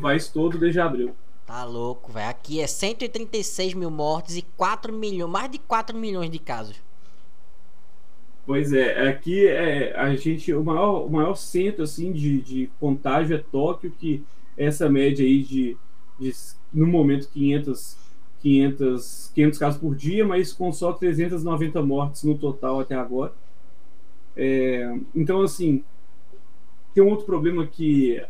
[0.00, 1.14] País todo desde abril.
[1.46, 2.28] Tá louco, velho.
[2.28, 6.76] Aqui é 136 mil mortes e 4 milhões, mais de 4 milhões de casos.
[8.48, 13.36] Pois é, aqui é a gente o maior, o maior centro assim de, de contágio
[13.36, 14.24] é Tóquio, que
[14.56, 15.76] é essa média aí de,
[16.18, 16.32] de
[16.72, 17.96] no momento 500
[18.40, 23.34] 500 500 casos por dia, mas com só 390 mortes no total até agora.
[24.34, 25.84] É, então assim,
[26.94, 28.22] tem um outro problema que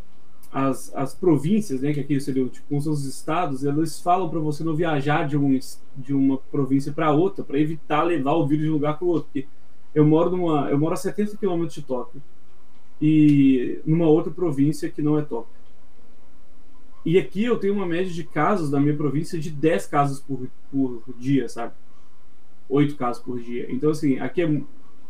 [0.52, 4.40] as, as províncias, né, que aqui seriam tipo, como são os estados, elas falam para
[4.40, 5.58] você não viajar de, um,
[5.96, 9.08] de uma província para outra para evitar levar o vírus de um lugar para o
[9.08, 9.28] outro.
[9.32, 9.46] Porque
[9.94, 12.22] eu moro numa, eu moro a 70 quilômetros de Tóquio
[13.00, 15.58] e numa outra província que não é Tóquio.
[17.04, 20.48] E aqui eu tenho uma média de casos da minha província de 10 casos por,
[20.70, 21.72] por dia, sabe?
[22.68, 23.66] 8 casos por dia.
[23.70, 24.62] Então, assim, aqui é,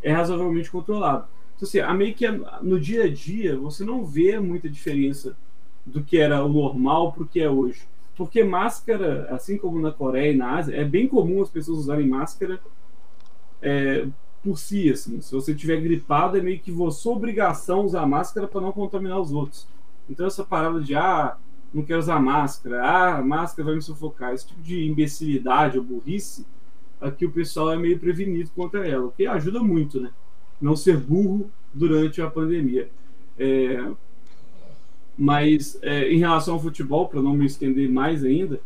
[0.03, 1.27] é razoavelmente controlado.
[1.59, 2.25] Então, assim, a meio que
[2.63, 5.37] no dia a dia você não vê muita diferença
[5.85, 7.83] do que era o normal para o que é hoje.
[8.17, 12.07] Porque máscara, assim como na Coreia e na Ásia, é bem comum as pessoas usarem
[12.07, 12.61] máscara
[13.61, 14.07] é,
[14.41, 15.21] por si, assim.
[15.21, 19.33] Se você tiver gripado, é meio que sua obrigação usar máscara para não contaminar os
[19.33, 19.67] outros.
[20.09, 21.37] Então essa parada de ah,
[21.75, 26.47] não quero usar máscara, ah, máscara vai me sufocar, esse tipo de imbecilidade ou burrice,
[27.01, 30.11] aqui o pessoal é meio prevenido contra ela, o que ajuda muito, né?
[30.61, 32.89] Não ser burro durante a pandemia.
[33.39, 33.91] É...
[35.17, 38.61] Mas é, em relação ao futebol, para não me estender mais ainda,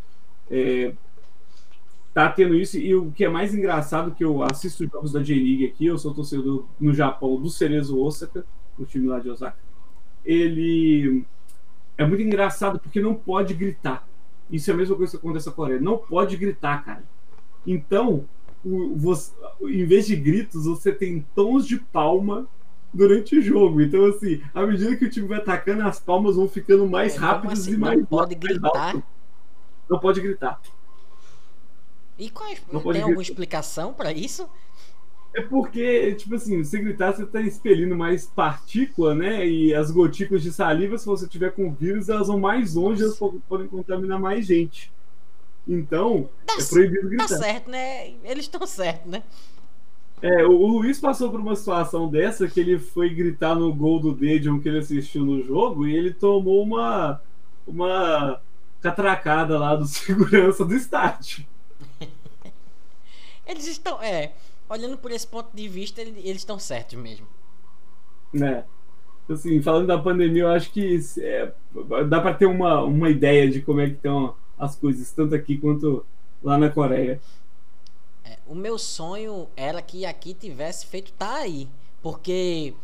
[0.51, 0.93] é,
[2.13, 2.77] tá tendo isso.
[2.77, 6.13] E o que é mais engraçado que eu assisto jogos da J-League aqui, eu sou
[6.13, 8.45] torcedor no Japão do Cerezo Osaka,
[8.79, 9.57] o time lá de Osaka.
[10.25, 11.25] Ele
[11.97, 14.07] é muito engraçado porque não pode gritar.
[14.51, 15.81] Isso é a mesma coisa que acontece na Coreia.
[15.81, 17.05] Não pode gritar, cara.
[17.67, 18.25] Então,
[18.65, 19.33] o, você,
[19.63, 22.49] em vez de gritos, você tem tons de palma
[22.93, 23.81] durante o jogo.
[23.81, 27.19] Então, assim, à medida que o time vai atacando, as palmas vão ficando mais é,
[27.19, 27.75] rápidas assim?
[27.75, 27.99] e mais.
[27.99, 29.03] Não pode gritar.
[29.89, 30.61] Não pode gritar.
[32.19, 33.03] E qual, é, tem gritar.
[33.03, 34.49] alguma explicação para isso?
[35.35, 39.47] É porque, tipo assim, você gritar, você tá expelindo mais partícula, né?
[39.49, 43.19] E as gotículas de saliva, se você tiver com vírus, elas vão mais longe, elas
[43.49, 44.93] podem contaminar mais gente.
[45.67, 47.29] Então, tá, é proibido gritar.
[47.29, 48.11] Tá certo, né?
[48.25, 49.23] Eles estão certos, né?
[50.21, 54.15] É, o, Luiz passou por uma situação dessa que ele foi gritar no gol do
[54.15, 57.21] Dedion que ele assistiu no jogo e ele tomou uma
[57.67, 58.41] uma
[58.81, 61.45] catracada lá do segurança do estádio.
[63.47, 64.33] eles estão, é,
[64.69, 67.27] olhando por esse ponto de vista, eles estão certos mesmo.
[68.33, 68.65] Né?
[69.29, 71.53] Assim, falando da pandemia, eu acho que é,
[72.09, 75.57] dá para ter uma, uma ideia de como é que estão as coisas, tanto aqui
[75.59, 76.05] quanto
[76.43, 77.21] lá na Coreia.
[78.25, 81.69] É, o meu sonho era que aqui tivesse feito tá aí,
[82.03, 82.75] porque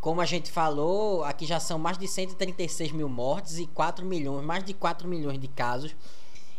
[0.00, 4.44] como a gente falou, aqui já são mais de 136 mil mortes e 4 milhões,
[4.44, 5.94] mais de 4 milhões de casos.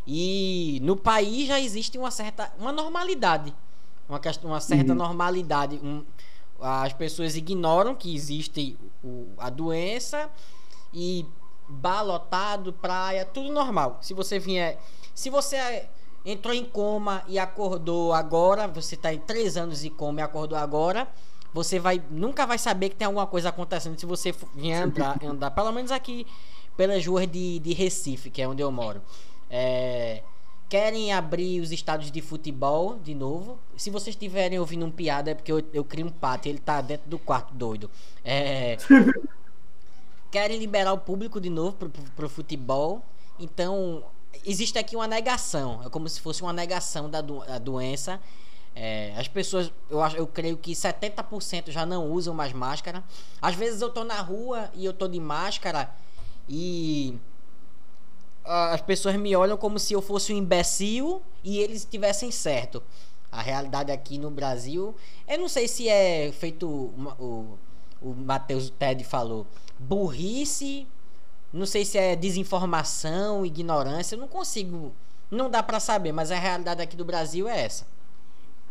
[0.06, 3.54] E no país já existe uma certa uma normalidade
[4.08, 4.98] uma, uma certa uhum.
[4.98, 5.80] normalidade.
[5.84, 6.04] Um,
[6.60, 10.30] as pessoas ignoram que existe o, a doença
[10.94, 11.26] e
[11.68, 14.00] balotado, praia, tudo normal.
[14.02, 14.80] Se você vier.
[15.14, 15.88] Se você
[16.26, 20.58] entrou em coma e acordou agora, você está em três anos em coma e acordou
[20.58, 21.08] agora,
[21.54, 25.52] você vai nunca vai saber que tem alguma coisa acontecendo se você vier andar, andar
[25.52, 26.28] pelo menos aqui
[26.76, 29.02] pelas ruas de, de Recife, que é onde eu moro.
[29.50, 30.22] É,
[30.70, 33.58] querem abrir os estádios de futebol de novo.
[33.76, 36.60] Se vocês estiverem ouvindo um piada, é porque eu, eu crio um pato e ele
[36.60, 37.90] tá dentro do quarto doido.
[38.24, 38.78] É,
[40.32, 43.04] querem liberar o público de novo pro, pro, pro, futebol.
[43.40, 44.04] Então,
[44.46, 45.82] existe aqui uma negação.
[45.86, 48.20] É como se fosse uma negação da, do, da doença.
[48.76, 53.04] É, as pessoas, eu, acho, eu creio que 70% já não usam mais máscara.
[53.42, 55.90] Às vezes eu tô na rua e eu tô de máscara
[56.48, 57.18] e
[58.46, 62.82] as pessoas me olham como se eu fosse um imbecil e eles estivessem certo.
[63.30, 64.96] A realidade aqui no Brasil,
[65.28, 67.58] eu não sei se é feito o,
[68.02, 69.46] o Matheus Ted falou,
[69.80, 70.88] burrice,
[71.52, 74.94] não sei se é desinformação, ignorância, eu não consigo,
[75.32, 77.88] não dá para saber, mas a realidade aqui do Brasil é essa.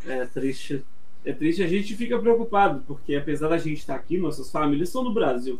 [0.05, 0.83] É triste.
[1.25, 5.03] É triste, a gente fica preocupado, porque apesar da gente estar aqui, nossas famílias estão
[5.03, 5.59] no Brasil.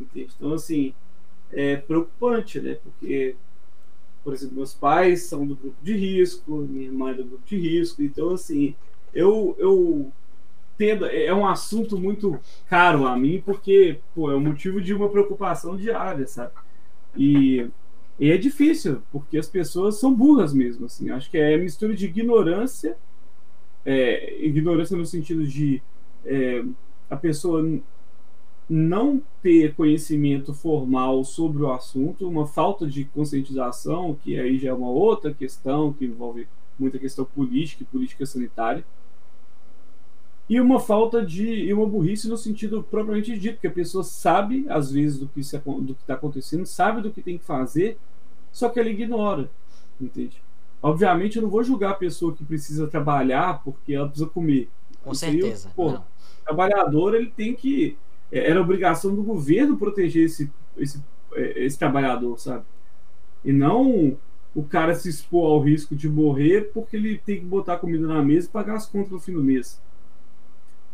[0.00, 0.32] Entende?
[0.36, 0.92] Então, assim,
[1.52, 2.78] é preocupante, né?
[2.82, 3.36] Porque,
[4.24, 7.56] por exemplo, meus pais são do grupo de risco, minha irmã é do grupo de
[7.56, 8.74] risco, então, assim,
[9.14, 10.10] eu, eu
[10.78, 12.38] tendo, é um assunto muito
[12.70, 16.52] caro a mim, porque, pô, é um motivo de uma preocupação diária, sabe?
[17.16, 17.68] E,
[18.18, 22.06] e é difícil, porque as pessoas são burras mesmo, assim, acho que é mistura de
[22.06, 22.96] ignorância,
[23.84, 25.82] é, ignorância no sentido de
[26.24, 26.64] é,
[27.10, 27.80] a pessoa
[28.68, 34.72] não ter conhecimento formal sobre o assunto, uma falta de conscientização, que aí já é
[34.72, 36.46] uma outra questão, que envolve
[36.78, 38.84] muita questão política e política sanitária,
[40.48, 41.46] e uma falta de.
[41.46, 45.40] e uma burrice no sentido propriamente dito, que a pessoa sabe, às vezes, do que
[45.40, 47.98] está acontecendo, sabe do que tem que fazer,
[48.50, 49.50] só que ela ignora,
[50.00, 50.42] entende?
[50.80, 54.70] Obviamente, eu não vou julgar a pessoa que precisa trabalhar porque ela precisa comer.
[55.02, 55.70] Com certeza.
[55.74, 56.02] Pô, o
[56.44, 57.98] trabalhador, ele tem que
[58.30, 61.02] é, era obrigação do governo proteger esse, esse,
[61.34, 62.64] é, esse trabalhador, sabe?
[63.44, 64.16] E não
[64.54, 68.22] o cara se expor ao risco de morrer porque ele tem que botar comida na
[68.22, 69.80] mesa e pagar as contas no fim do mês.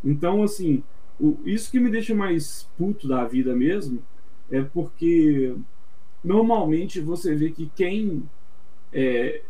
[0.05, 0.83] Então, assim,
[1.19, 4.03] o, isso que me deixa mais puto da vida mesmo
[4.51, 5.57] é porque
[6.23, 8.23] normalmente você vê que quem
[8.93, 9.43] é,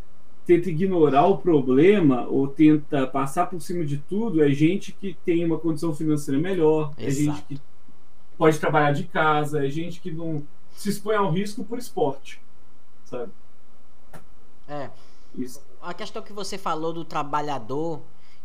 [0.47, 5.45] tenta ignorar o problema ou tenta passar por cima de tudo é gente que tem
[5.45, 7.01] uma condição financeira melhor, Exato.
[7.01, 7.61] é gente que
[8.37, 12.41] pode trabalhar de casa, é gente que não se expõe ao risco por esporte,
[13.05, 13.33] sabe?
[14.69, 14.91] É.
[15.37, 15.61] Isso.
[15.83, 18.01] A questão que você falou do trabalhador,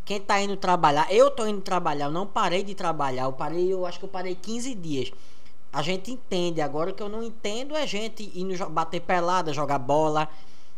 [0.10, 3.72] quem tá indo trabalhar, eu tô indo trabalhar, eu não parei de trabalhar, eu parei,
[3.72, 5.12] eu acho que eu parei 15 dias.
[5.72, 9.78] A gente entende, agora o que eu não entendo é gente indo bater pelada, jogar
[9.78, 10.28] bola,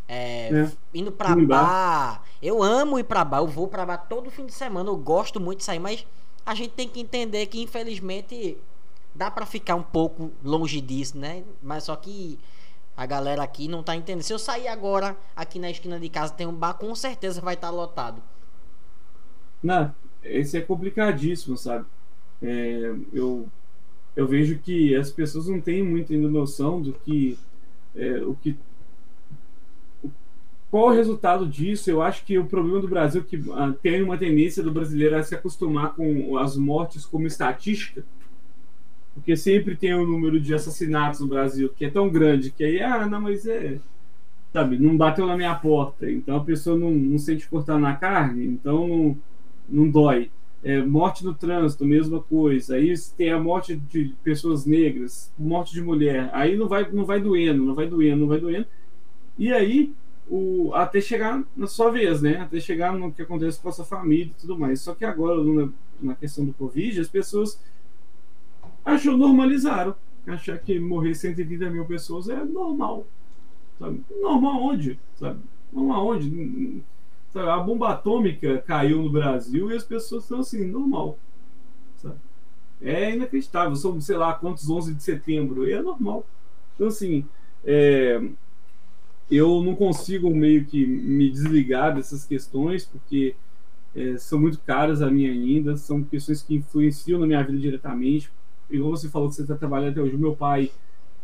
[0.05, 0.71] é, é.
[0.93, 1.45] indo pra bar.
[1.45, 2.23] bar.
[2.41, 5.39] Eu amo ir pra bar, eu vou pra bar todo fim de semana, eu gosto
[5.39, 6.05] muito de sair, mas
[6.45, 8.57] a gente tem que entender que infelizmente
[9.15, 11.45] dá para ficar um pouco longe disso, né?
[11.63, 12.37] Mas só que
[12.97, 14.23] a galera aqui não tá entendendo.
[14.23, 17.53] Se eu sair agora aqui na esquina de casa tem um bar, com certeza vai
[17.53, 18.21] estar tá lotado.
[19.61, 19.93] Não,
[20.23, 21.85] esse é complicadíssimo, sabe?
[22.41, 23.47] É, eu,
[24.15, 27.37] eu vejo que as pessoas não têm muita noção do que
[27.95, 28.57] é, o que
[30.71, 31.91] qual o resultado disso?
[31.91, 35.17] Eu acho que o problema do Brasil é que uh, tem uma tendência do brasileiro
[35.17, 38.05] a se acostumar com as mortes como estatística,
[39.13, 42.81] porque sempre tem um número de assassinatos no Brasil que é tão grande que aí,
[42.81, 43.79] ah, não, mas é.
[44.53, 48.47] Sabe, não bateu na minha porta, então a pessoa não, não sente cortar na carne,
[48.47, 49.17] então não,
[49.67, 50.31] não dói.
[50.63, 52.75] É, morte no trânsito, mesma coisa.
[52.75, 56.29] Aí tem a morte de pessoas negras, morte de mulher.
[56.33, 58.67] Aí não vai, não vai doendo, não vai doendo, não vai doendo.
[59.37, 59.91] E aí
[60.29, 62.37] o, até chegar na sua vez, né?
[62.37, 64.81] Até chegar no que acontece com a sua família e tudo mais.
[64.81, 65.69] Só que agora, na,
[66.01, 67.59] na questão do Covid, as pessoas
[68.85, 69.95] achou, normalizaram.
[70.27, 73.07] Achar que morrer 130 mil pessoas é normal.
[73.79, 74.01] Sabe?
[74.21, 74.99] Normal onde?
[75.15, 75.39] Sabe?
[75.73, 76.81] Normal onde?
[77.31, 77.49] Sabe?
[77.49, 81.17] A bomba atômica caiu no Brasil e as pessoas estão assim, normal.
[81.97, 82.15] Sabe?
[82.81, 83.75] É inacreditável.
[83.75, 85.67] São, sei lá, quantos 11 de setembro.
[85.67, 86.25] E é normal.
[86.75, 87.25] Então, assim,
[87.63, 88.21] é,
[89.29, 93.35] eu não consigo meio que me desligar dessas questões, porque
[93.95, 98.31] é, são muito caras a mim ainda, são questões que influenciam na minha vida diretamente.
[98.69, 100.71] Igual você falou que você está trabalhando até hoje, meu pai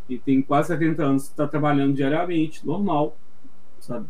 [0.10, 3.18] e tem quase 70 anos, está trabalhando diariamente, normal,
[3.80, 4.08] sabe?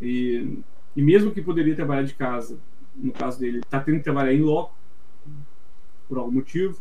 [0.00, 0.58] E,
[0.96, 2.58] e mesmo que poderia trabalhar de casa,
[2.96, 4.74] no caso dele, está tendo que trabalhar em loco,
[6.08, 6.78] por algum motivo.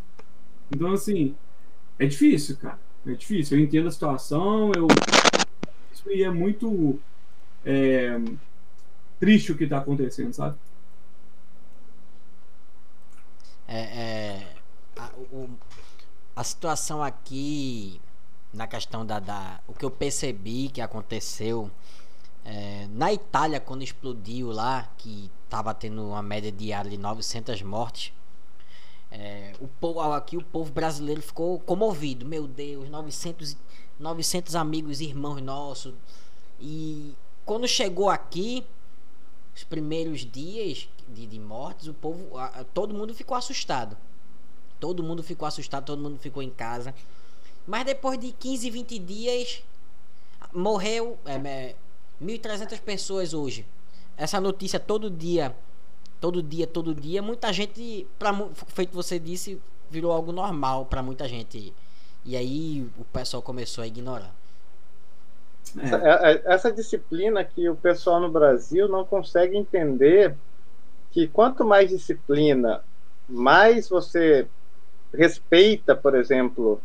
[0.74, 1.36] Então, assim,
[2.00, 2.80] é difícil, cara.
[3.06, 3.58] É difícil.
[3.58, 4.88] Eu entendo a situação, eu
[6.08, 7.00] e é muito
[7.66, 8.16] é,
[9.20, 10.56] triste o que está acontecendo, sabe?
[13.68, 14.56] É, é
[14.98, 15.50] a, o,
[16.36, 18.00] a situação aqui
[18.54, 21.72] na questão da, da, o que eu percebi que aconteceu
[22.46, 28.14] é, na Itália quando explodiu lá que estava tendo uma média diária de 900 mortes
[29.12, 33.58] é, o povo aqui o povo brasileiro ficou comovido meu Deus 900
[34.00, 35.94] 900 amigos, irmãos nossos.
[36.60, 37.14] E
[37.46, 38.66] quando chegou aqui,
[39.56, 43.98] os primeiros dias de, de mortes, o povo, a, todo mundo ficou assustado.
[44.80, 46.94] Todo mundo ficou assustado, todo mundo ficou em casa.
[47.66, 49.64] Mas depois de 15, 20 dias,
[50.54, 51.76] morreu é, é,
[52.22, 53.66] 1.300 pessoas hoje.
[54.18, 55.56] Essa notícia todo dia,
[56.22, 58.34] todo dia, todo dia, muita gente, pra,
[58.68, 61.74] feito você disse, virou algo normal para muita gente
[62.26, 64.34] e aí o pessoal começou a ignorar.
[65.78, 66.32] É.
[66.32, 66.42] é.
[66.46, 70.36] Essa disciplina que o pessoal no Brasil não consegue entender
[71.12, 72.82] que quanto mais disciplina,
[73.28, 74.48] mais você
[75.14, 76.82] respeita, por exemplo,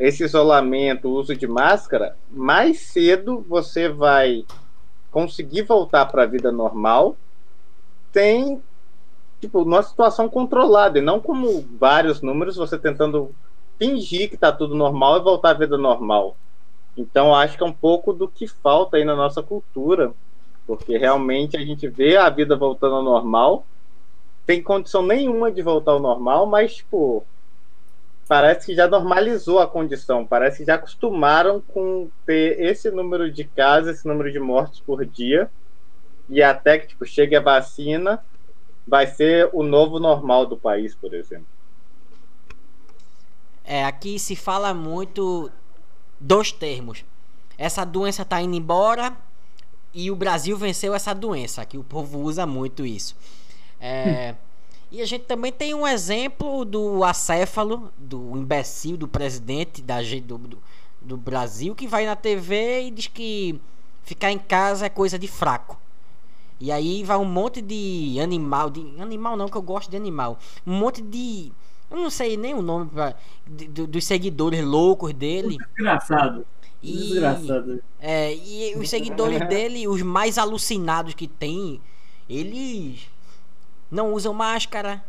[0.00, 4.46] esse isolamento, o uso de máscara, mais cedo você vai
[5.10, 7.16] conseguir voltar para a vida normal,
[8.10, 8.62] tem
[9.42, 13.30] tipo uma situação controlada e não como vários números você tentando
[13.78, 16.34] fingir que está tudo normal e voltar à vida normal.
[16.96, 20.12] Então, acho que é um pouco do que falta aí na nossa cultura,
[20.66, 23.66] porque realmente a gente vê a vida voltando ao normal,
[24.46, 27.24] tem condição nenhuma de voltar ao normal, mas, tipo,
[28.30, 33.42] parece que já normalizou a condição, parece que já acostumaram com ter esse número de
[33.42, 35.50] casos, esse número de mortes por dia,
[36.28, 38.24] e até que, tipo, chegue a vacina,
[38.86, 41.48] vai ser o novo normal do país, por exemplo.
[43.64, 45.50] É, aqui se fala muito
[46.20, 47.04] dos termos.
[47.58, 49.12] Essa doença tá indo embora
[49.92, 53.16] e o Brasil venceu essa doença, que o povo usa muito isso.
[53.80, 54.36] É,
[54.90, 60.38] e a gente também tem um exemplo do acéfalo, do imbecil do presidente da, do,
[60.38, 60.58] do,
[61.00, 63.60] do Brasil, que vai na TV e diz que
[64.02, 65.78] ficar em casa é coisa de fraco.
[66.58, 70.38] E aí vai um monte de animal, de animal não que eu gosto de animal,
[70.66, 71.52] um monte de
[71.90, 73.14] eu não sei nem o nome pra,
[73.46, 75.56] de, de, dos seguidores loucos dele.
[75.58, 76.46] Desgraçado.
[76.82, 77.82] E, Desgraçado.
[77.98, 81.80] É, e os seguidores dele, os mais alucinados que tem,
[82.28, 83.10] eles
[83.90, 85.04] não usam máscara.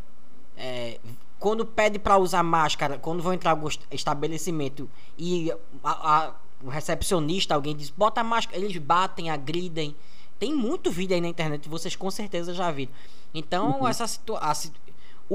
[0.56, 0.98] É,
[1.38, 4.88] quando pede para usar máscara, quando vão entrar no estabelecimento
[5.18, 5.50] e
[5.82, 9.96] a, a, o recepcionista, alguém diz, bota máscara, eles batem, agridem.
[10.38, 12.92] Tem muito vídeo aí na internet, vocês com certeza já viram.
[13.34, 13.88] Então, uhum.
[13.88, 14.72] essa situação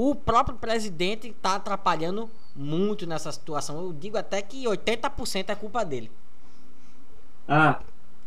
[0.00, 3.82] o próprio presidente está atrapalhando muito nessa situação.
[3.82, 6.08] Eu digo até que 80% é culpa dele.
[7.48, 7.80] Ah,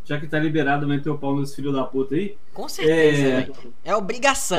[0.03, 2.35] já que tá liberado meter o pau nos filhos da puta aí.
[2.53, 3.51] Com certeza,
[3.85, 4.57] é, é obrigação.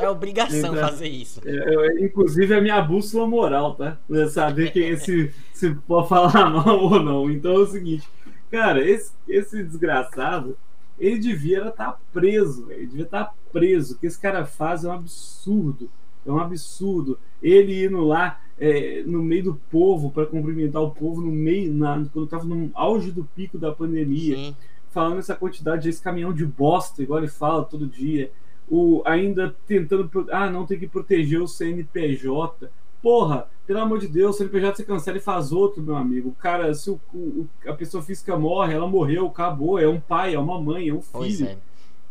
[0.00, 1.40] é obrigação então, fazer isso.
[1.44, 3.98] É, é, inclusive é a minha bússola moral, tá?
[4.08, 7.30] Pra saber quem se, se pode falar mal ou não.
[7.30, 8.08] Então é o seguinte,
[8.50, 10.56] cara, esse, esse desgraçado,
[10.98, 13.94] ele devia estar tá preso, ele devia estar tá preso.
[13.94, 15.90] O que esse cara faz é um absurdo.
[16.26, 17.18] É um absurdo.
[17.42, 21.94] Ele indo lá é, no meio do povo para cumprimentar o povo no meio, na,
[22.12, 24.36] quando estava no auge do pico da pandemia.
[24.36, 24.56] Sim.
[24.92, 28.30] falando essa quantidade desse caminhão de bosta, igual ele fala todo dia.
[28.70, 30.08] O, ainda tentando.
[30.30, 32.70] Ah, não tem que proteger o CNPJ.
[33.02, 36.28] Porra, pelo amor de Deus, o CNPJ você cancela e faz outro, meu amigo.
[36.28, 39.76] O cara, se o, o, a pessoa física morre, ela morreu, acabou.
[39.76, 41.48] É um pai, é uma mãe, é um filho.
[41.48, 41.58] É.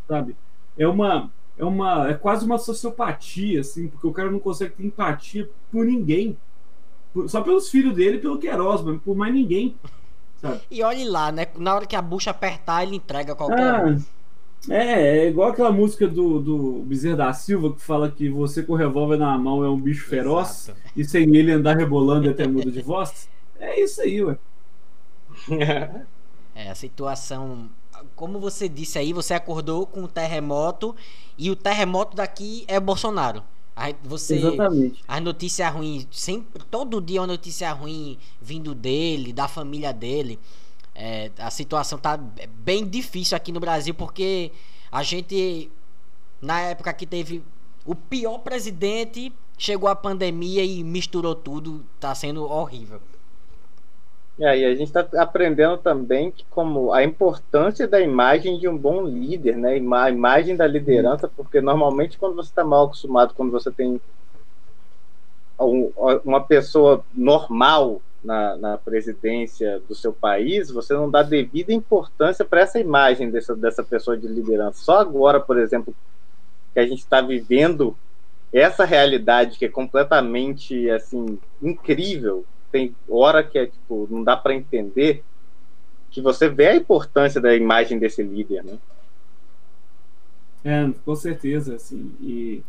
[0.06, 0.36] Sabe?
[0.78, 1.32] É uma.
[1.62, 2.10] É uma.
[2.10, 6.36] É quase uma sociopatia, assim, porque o cara não consegue ter empatia por ninguém.
[7.28, 9.76] Só pelos filhos dele e pelo Queiroz, mas por mais ninguém.
[10.42, 10.60] Sabe?
[10.72, 11.46] E olhe lá, né?
[11.56, 14.74] Na hora que a bucha apertar, ele entrega qualquer ah, um.
[14.74, 18.74] É, é igual aquela música do, do Bezerra da Silva que fala que você com
[18.74, 20.80] o revólver na mão é um bicho feroz Exato.
[20.96, 23.30] e sem ele andar rebolando até muda de voz.
[23.60, 24.38] É isso aí, ué.
[26.54, 27.70] É, a situação.
[28.16, 30.96] Como você disse aí, você acordou com o terremoto
[31.38, 33.44] e o terremoto daqui é Bolsonaro.
[33.76, 35.04] Aí você, Exatamente.
[35.08, 40.38] As notícias ruins, sempre, todo dia uma notícia ruim vindo dele, da família dele.
[40.94, 44.52] É, a situação tá bem difícil aqui no Brasil porque
[44.92, 45.72] a gente,
[46.42, 47.42] na época que teve
[47.86, 53.02] o pior presidente, chegou a pandemia e misturou tudo, tá sendo horrível.
[54.42, 58.76] É, e a gente está aprendendo também que como a importância da imagem de um
[58.76, 59.74] bom líder, né?
[59.74, 64.02] A imagem da liderança, porque normalmente quando você está mal acostumado, quando você tem
[66.26, 72.62] uma pessoa normal na, na presidência do seu país, você não dá devida importância para
[72.62, 74.84] essa imagem dessa, dessa pessoa de liderança.
[74.84, 75.94] Só agora, por exemplo,
[76.74, 77.96] que a gente está vivendo
[78.52, 84.56] essa realidade que é completamente assim incrível tem hora que é tipo, não dá para
[84.56, 85.24] entender
[86.10, 88.78] que você vê a importância da imagem desse líder, né?
[90.64, 92.12] É, com certeza, assim.
[92.22, 92.64] E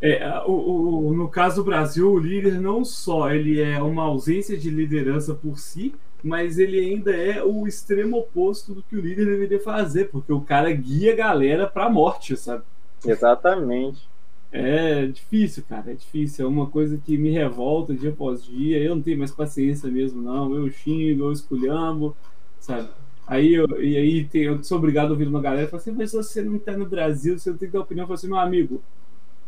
[0.00, 4.56] é, o, o, no caso do Brasil, o líder não só ele é uma ausência
[4.56, 9.26] de liderança por si, mas ele ainda é o extremo oposto do que o líder
[9.26, 12.62] deveria fazer, porque o cara guia a galera para a morte, sabe?
[13.04, 14.08] Exatamente.
[14.50, 16.46] É difícil, cara, é difícil.
[16.46, 18.78] É uma coisa que me revolta dia após dia.
[18.78, 20.54] Eu não tenho mais paciência mesmo, não.
[20.54, 22.16] Eu xingo, eu esculhambo,
[22.58, 22.88] sabe?
[23.26, 25.92] Aí eu, e aí tem, eu sou obrigado a ouvir uma galera e falar assim,
[25.92, 28.04] mas você não está no Brasil, você não tem que dar opinião.
[28.04, 28.82] Eu falo assim, meu amigo,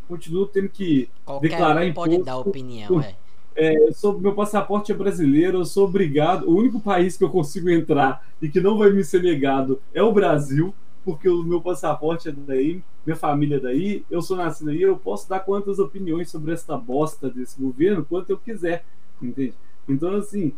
[0.07, 3.15] continuo tendo que Qualquer declarar um pode dar opinião, é.
[3.57, 6.49] É, eu sou, meu passaporte é brasileiro, eu sou obrigado.
[6.49, 10.03] O único país que eu consigo entrar e que não vai me ser negado é
[10.03, 10.75] o Brasil
[11.05, 14.97] porque o meu passaporte é daí, minha família é daí, eu sou nascido aí, eu
[14.97, 18.85] posso dar quantas opiniões sobre essa bosta desse governo quanto eu quiser,
[19.23, 19.55] entende?
[19.89, 20.53] Então, assim,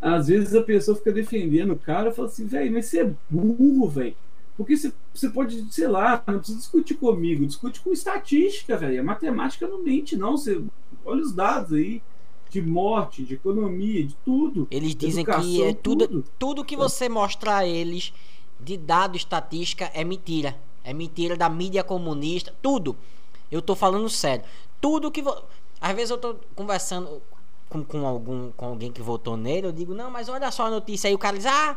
[0.00, 3.14] às vezes a pessoa fica defendendo o cara e fala assim, velho, mas você é
[3.28, 4.16] burro, velho.
[4.56, 9.00] Porque você, pode, sei lá, não precisa discutir comigo, discute com estatística, velho.
[9.00, 10.34] A matemática não mente, não.
[10.34, 10.62] Você
[11.04, 12.02] olha os dados aí
[12.48, 14.66] de morte, de economia, de tudo.
[14.70, 18.14] Eles dizem Educação, que é tudo, tudo, tudo que você mostra a eles
[18.58, 20.56] de dado estatística é mentira.
[20.84, 22.96] É mentira da mídia comunista, tudo.
[23.50, 24.44] Eu tô falando sério.
[24.80, 25.36] Tudo que vo...
[25.80, 27.20] às vezes eu tô conversando
[27.68, 30.70] com, com algum com alguém que votou nele, eu digo: "Não, mas olha só a
[30.70, 31.14] notícia aí".
[31.14, 31.76] O cara diz: "Ah,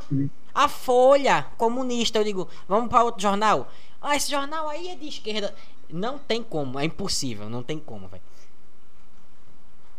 [0.53, 2.19] a Folha comunista".
[2.19, 3.67] Eu digo: "Vamos para outro jornal".
[4.01, 5.53] Ah, esse jornal aí é de esquerda.
[5.89, 8.21] Não tem como, é impossível, não tem como, velho.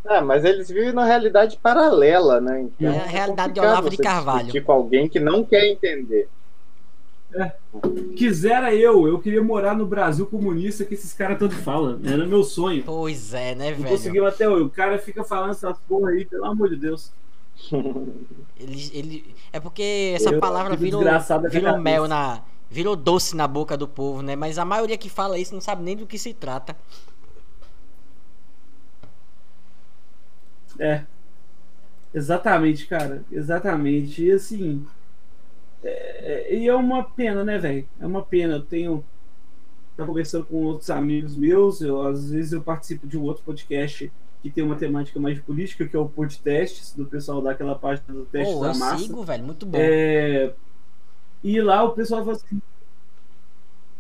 [0.07, 2.63] Ah, mas eles vivem na realidade paralela, né?
[2.63, 4.65] Então, é a realidade de Olavo de Carvalho.
[4.65, 6.29] Com alguém que não quer entender.
[7.33, 7.53] É.
[8.17, 12.01] Quisera eu, eu queria morar no Brasil comunista que esses caras tanto falam.
[12.05, 12.83] Era meu sonho.
[12.85, 13.89] Pois é, né, velho?
[13.89, 14.65] Conseguiu até hoje.
[14.65, 17.13] O cara fica falando essas porra aí, pelo amor de Deus.
[18.59, 19.35] ele, ele...
[19.53, 21.03] É porque essa eu, palavra virou,
[21.51, 22.43] virou mel na.
[22.73, 24.37] Virou doce na boca do povo, né?
[24.37, 26.77] Mas a maioria que fala isso não sabe nem do que se trata.
[30.79, 31.03] É.
[32.15, 33.25] Exatamente, cara.
[33.31, 34.25] Exatamente.
[34.25, 34.87] E assim,
[35.83, 37.89] é, e é uma pena, né, velho?
[37.99, 38.55] É uma pena.
[38.55, 39.05] Eu tenho.
[39.97, 41.81] Tá conversando com outros amigos meus.
[41.81, 44.11] Eu, às vezes eu participo de um outro podcast
[44.43, 48.25] que tem uma temática mais política, que é o podcast do pessoal daquela página do
[48.25, 48.99] teste oh, da massa.
[48.99, 49.77] sigo, velho, muito bom.
[49.79, 50.55] É...
[51.45, 52.61] E lá o pessoal fala assim.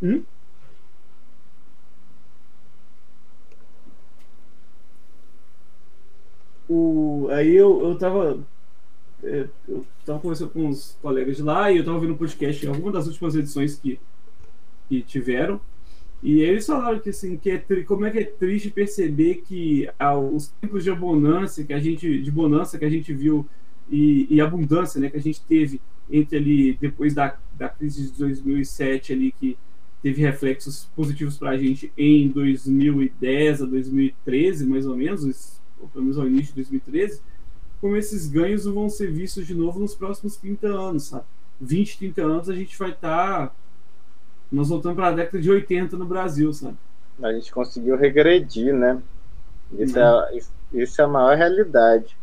[0.02, 0.22] Hum?
[6.68, 7.28] O...
[7.30, 8.38] Aí eu, eu tava
[9.22, 12.64] é, eu estava conversando com uns colegas de lá e eu estava ouvindo um podcast
[12.64, 13.98] em alguma das últimas edições que,
[14.88, 15.60] que tiveram.
[16.22, 20.16] E eles falaram que assim, que é como é que é triste perceber que ah,
[20.16, 23.46] os tempos de abundância que a gente de bonança que a gente viu
[23.90, 25.80] e, e, abundância, né, que a gente teve
[26.10, 29.56] entre ali depois da, da crise de 2007 ali que
[30.02, 35.60] teve reflexos positivos para a gente em 2010 a 2013, mais ou menos,
[35.92, 37.20] pelo menos ao início de 2013
[37.80, 41.24] como esses ganhos vão ser vistos de novo nos próximos 30 anos, sabe?
[41.60, 43.48] 20, 30 anos a gente vai estar.
[43.48, 43.52] Tá...
[44.50, 46.76] Nós voltamos para a década de 80 no Brasil, sabe?
[47.22, 49.00] A gente conseguiu regredir, né?
[49.78, 50.22] Isso, uhum.
[50.22, 50.38] é,
[50.72, 52.16] isso é a maior realidade.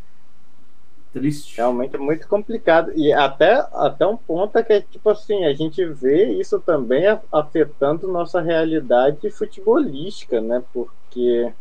[1.13, 1.57] Triste.
[1.57, 2.91] Realmente é muito complicado.
[2.95, 8.07] E até, até um ponto é que, tipo assim, a gente vê isso também afetando
[8.07, 10.61] nossa realidade futebolística, né?
[10.73, 11.51] Porque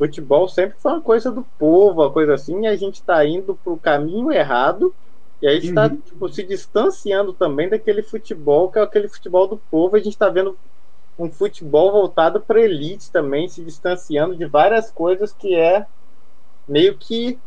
[0.00, 3.54] futebol sempre foi uma coisa do povo, uma coisa assim, e a gente está indo
[3.62, 4.94] para o caminho errado
[5.42, 5.96] e a gente está uhum.
[5.98, 9.96] tipo, se distanciando também daquele futebol que é aquele futebol do povo.
[9.96, 10.56] A gente está vendo
[11.18, 15.86] um futebol voltado para elite também, se distanciando de várias coisas que é
[16.66, 17.38] meio que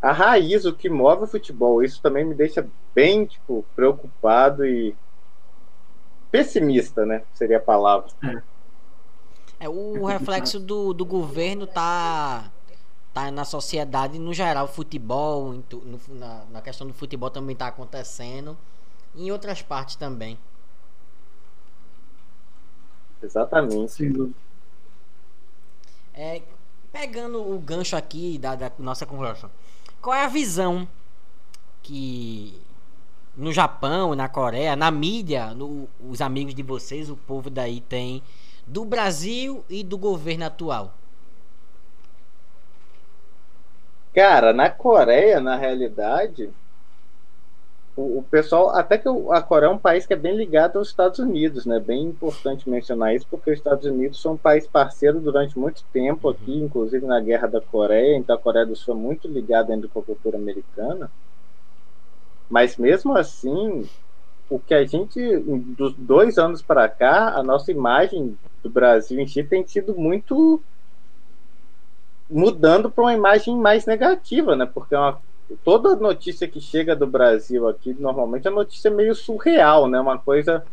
[0.00, 1.82] a raiz, o que move o futebol.
[1.82, 4.94] Isso também me deixa bem tipo, preocupado e
[6.30, 7.22] pessimista, né?
[7.32, 8.10] Seria a palavra.
[8.22, 8.42] É,
[9.64, 12.50] o reflexo do, do governo tá
[13.16, 18.58] tá na sociedade no geral, futebol, no, na, na questão do futebol também está acontecendo,
[19.14, 20.38] em outras partes também.
[23.22, 23.92] Exatamente.
[23.92, 24.34] Sim.
[26.12, 26.42] É,
[26.92, 29.50] pegando o gancho aqui da, da nossa conversa,
[30.02, 30.86] qual é a visão
[31.82, 32.60] que
[33.34, 38.22] no Japão, na Coreia, na mídia, no, os amigos de vocês, o povo daí tem
[38.66, 40.94] do Brasil e do governo atual?
[44.14, 46.50] Cara, na Coreia, na realidade,
[47.94, 50.88] o, o, pessoal, até que a Coreia é um país que é bem ligado aos
[50.88, 51.78] Estados Unidos, né?
[51.78, 56.28] Bem importante mencionar isso, porque os Estados Unidos são um país parceiro durante muito tempo
[56.28, 56.66] aqui, uhum.
[56.66, 60.00] inclusive na Guerra da Coreia, então a Coreia do Sul é muito ligada ainda com
[60.00, 61.10] a cultura americana.
[62.48, 63.88] Mas mesmo assim,
[64.48, 65.20] o que a gente,
[65.76, 70.62] dos dois anos para cá, a nossa imagem do Brasil em si tem sido muito
[72.30, 74.66] mudando para uma imagem mais negativa, né?
[74.66, 75.18] Porque é uma,
[75.64, 80.00] toda notícia que chega do Brasil aqui, normalmente é notícia meio surreal, né?
[80.00, 80.64] Uma coisa,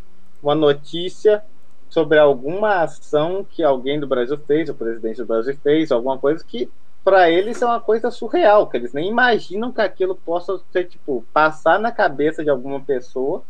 [0.41, 1.43] uma notícia
[1.89, 6.43] sobre alguma ação que alguém do Brasil fez, o presidente do Brasil fez, alguma coisa
[6.43, 6.69] que
[7.03, 11.23] para eles é uma coisa surreal, que eles nem imaginam que aquilo possa ser tipo
[11.33, 13.43] passar na cabeça de alguma pessoa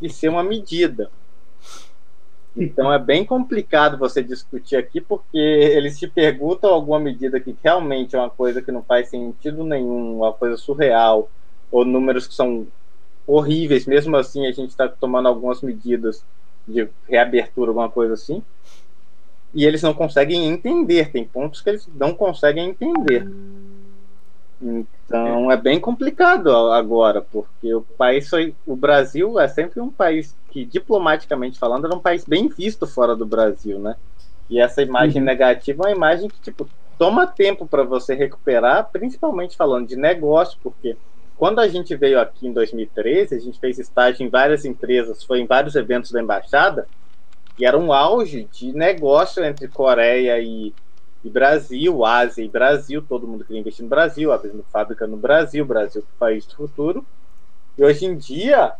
[0.00, 1.10] e ser uma medida.
[2.56, 8.14] Então é bem complicado você discutir aqui, porque eles te perguntam alguma medida que realmente
[8.14, 11.30] é uma coisa que não faz sentido nenhum, uma coisa surreal,
[11.70, 12.66] ou números que são
[13.26, 16.22] horríveis, mesmo assim a gente está tomando algumas medidas
[16.68, 18.42] de reabertura, alguma coisa assim,
[19.54, 23.26] e eles não conseguem entender, tem pontos que eles não conseguem entender.
[24.60, 24.86] Então
[25.50, 28.54] é bem complicado agora, porque o país foi.
[28.66, 33.14] O Brasil é sempre um país que, diplomaticamente falando, era um país bem visto fora
[33.16, 33.96] do Brasil, né?
[34.48, 35.26] E essa imagem uhum.
[35.26, 36.68] negativa é uma imagem que, tipo,
[36.98, 40.96] toma tempo para você recuperar, principalmente falando de negócio, porque
[41.36, 45.40] quando a gente veio aqui em 2013, a gente fez estágio em várias empresas, foi
[45.40, 46.86] em vários eventos da embaixada,
[47.58, 50.72] e era um auge de negócio entre Coreia e,
[51.24, 55.64] e Brasil, Ásia e Brasil, todo mundo queria investir no Brasil, abrindo fábrica no Brasil,
[55.64, 57.06] Brasil país do futuro.
[57.78, 58.74] E hoje em dia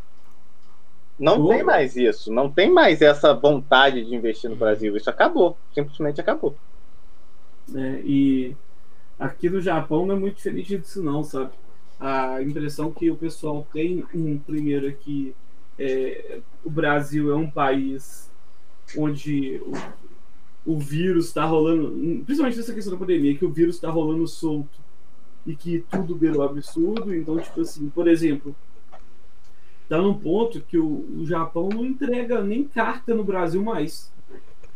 [1.18, 4.96] não tem mais isso, não tem mais essa vontade de investir no Brasil.
[4.96, 6.56] Isso acabou, simplesmente acabou.
[7.74, 8.56] É, e
[9.18, 11.52] aqui no Japão não é muito diferente disso não, sabe?
[12.00, 15.32] A impressão que o pessoal tem, um, primeiro, é que
[15.78, 18.28] é, o Brasil é um país
[18.98, 19.62] onde
[20.64, 21.90] o vírus está rolando,
[22.24, 24.80] principalmente nessa questão da pandemia, que o vírus está rolando solto
[25.44, 27.14] e que tudo virou absurdo.
[27.14, 28.54] Então, tipo assim, por exemplo,
[29.88, 34.12] tá num ponto que o, o Japão não entrega nem carta no Brasil mais.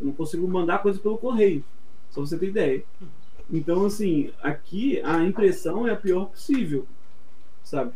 [0.01, 1.65] Eu não consigo mandar coisa pelo correio,
[2.11, 2.85] só você ter ideia.
[3.51, 6.85] Então, assim, aqui a impressão é a pior possível,
[7.63, 7.93] sabe?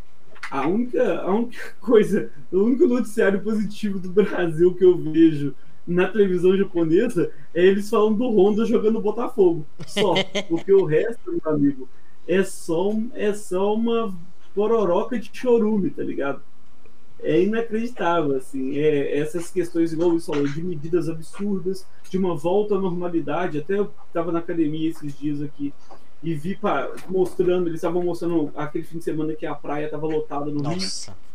[0.48, 5.54] A única, a única coisa, o único noticiário positivo do Brasil que eu vejo
[5.86, 9.66] na televisão japonesa é eles falando do Honda jogando Botafogo.
[9.86, 10.14] Só.
[10.48, 11.88] Porque o resto, meu amigo,
[12.26, 14.14] é só, é só uma
[14.54, 16.42] pororoca de chorume, tá ligado?
[17.22, 18.78] É inacreditável, assim.
[18.78, 23.58] É, essas questões, igual o falou, de medidas absurdas, de uma volta à normalidade.
[23.58, 25.74] Até eu estava na academia esses dias aqui
[26.22, 30.06] e vi pra, mostrando, eles estavam mostrando aquele fim de semana que a praia estava
[30.06, 31.10] lotada no Nossa.
[31.10, 31.30] Rio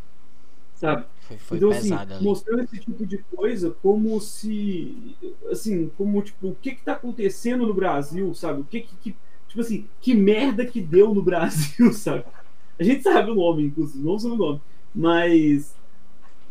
[0.75, 1.05] sabe?
[1.27, 2.23] Foi, foi então, assim, ali.
[2.23, 5.15] mostrando esse tipo de coisa como se,
[5.49, 8.61] assim, como, tipo, o que que tá acontecendo no Brasil, sabe?
[8.61, 9.15] O que que, que
[9.47, 12.25] tipo assim, que merda que deu no Brasil, sabe?
[12.77, 14.61] A gente sabe o nome, inclusive, não sabe o nome,
[14.93, 15.75] mas,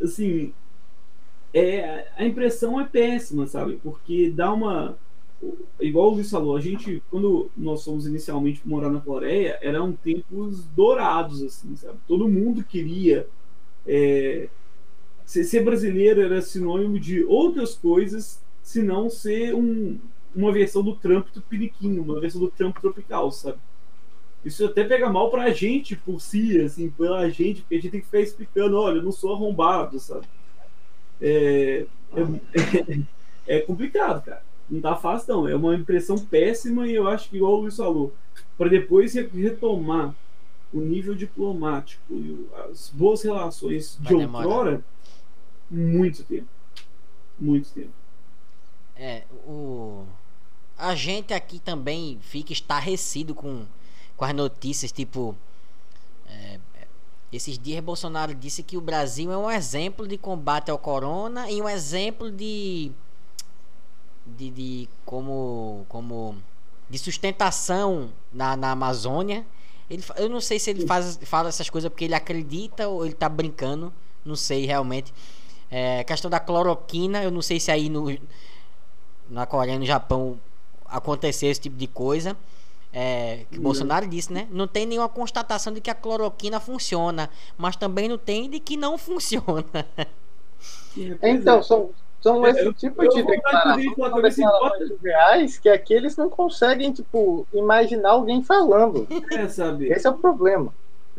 [0.02, 0.52] assim,
[1.52, 3.78] é, a impressão é péssima, sabe?
[3.82, 4.96] Porque dá uma
[5.80, 10.64] igual o Luiz falou, a gente, quando nós fomos inicialmente morar na Coreia, eram tempos
[10.68, 11.98] dourados, assim, sabe?
[12.08, 13.26] Todo mundo queria
[13.86, 14.48] é,
[15.24, 19.98] ser, ser brasileiro era sinônimo de outras coisas, se não ser um,
[20.34, 23.58] uma versão do Trump do Piriquinho, uma versão do Trump tropical, sabe?
[24.44, 28.00] Isso até pega mal pra gente por si, assim, pela gente, porque a gente tem
[28.00, 30.26] que ficar explicando, olha, eu não sou arrombado, sabe?
[31.20, 32.98] É, é,
[33.56, 34.42] é complicado, cara.
[34.68, 35.48] Não tá fácil, não.
[35.48, 38.12] É uma impressão péssima e eu acho que, igual o Luiz falou,
[38.56, 40.14] para depois retomar
[40.72, 44.84] o nível diplomático e as boas relações de outrora,
[45.70, 46.48] muito tempo.
[47.38, 47.92] Muito tempo.
[48.96, 50.04] É, o.
[50.76, 53.64] A gente aqui também fica estarrecido com
[54.16, 55.36] com as notícias, tipo.
[56.28, 56.58] É,
[57.32, 61.60] esses dias Bolsonaro disse que o Brasil é um exemplo de combate ao corona e
[61.60, 62.92] um exemplo de.
[64.26, 65.84] de, de como.
[65.88, 66.36] como.
[66.88, 69.44] de sustentação na, na Amazônia.
[69.90, 73.14] Ele, eu não sei se ele faz, fala essas coisas porque ele acredita ou ele
[73.14, 73.92] tá brincando.
[74.24, 75.12] Não sei realmente.
[75.76, 78.06] É, questão da cloroquina, eu não sei se aí no,
[79.28, 80.38] na Coreia, no Japão,
[80.86, 82.36] aconteceu esse tipo de coisa
[82.92, 84.46] é, que Bolsonaro disse, né?
[84.52, 87.28] Não tem nenhuma constatação de que a cloroquina funciona,
[87.58, 89.84] mas também não tem de que não funciona.
[91.20, 91.90] Então, são,
[92.20, 99.08] são esse tipo de declarações reais que aqui eles não conseguem, tipo, imaginar alguém falando.
[99.32, 99.88] É, sabe?
[99.88, 100.72] Esse é o problema.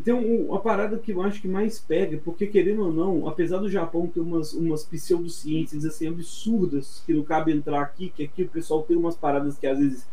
[0.04, 3.60] Tem um, uma parada que eu acho que mais pega, porque querendo ou não, apesar
[3.60, 8.44] do Japão ter umas, umas pseudociências assim absurdas, que não cabe entrar aqui, que aqui
[8.44, 10.08] o pessoal tem umas paradas que às vezes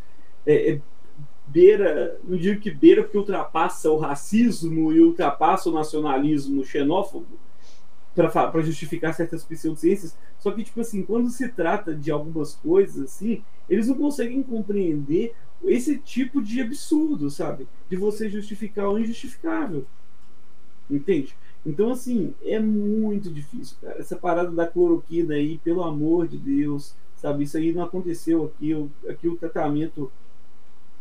[0.45, 0.81] é, é
[1.47, 7.27] beira, não digo que beira porque ultrapassa o racismo e ultrapassa o nacionalismo xenófobo
[8.15, 13.43] para justificar certas pseudociências, só que, tipo assim, quando se trata de algumas coisas assim,
[13.69, 15.33] eles não conseguem compreender
[15.65, 17.67] esse tipo de absurdo, sabe?
[17.89, 19.85] De você justificar o injustificável.
[20.89, 21.35] Entende?
[21.65, 23.99] Então, assim, é muito difícil, cara.
[23.99, 27.45] Essa parada da cloroquina aí, pelo amor de Deus, sabe?
[27.45, 28.73] Isso aí não aconteceu aqui.
[29.07, 30.11] Aqui o tratamento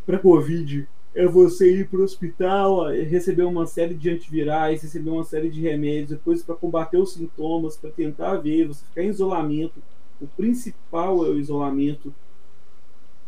[0.07, 5.25] para Covid é você ir para o hospital, receber uma série de antivirais, receber uma
[5.25, 9.83] série de remédios, coisas para combater os sintomas, para tentar ver, você ficar em isolamento.
[10.21, 12.15] O principal é o isolamento,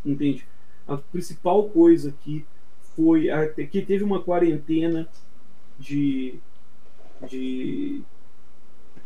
[0.04, 0.46] entende?
[0.86, 2.44] A principal coisa aqui
[2.94, 3.28] foi
[3.70, 5.08] que teve uma quarentena
[5.78, 6.38] de,
[7.28, 8.02] de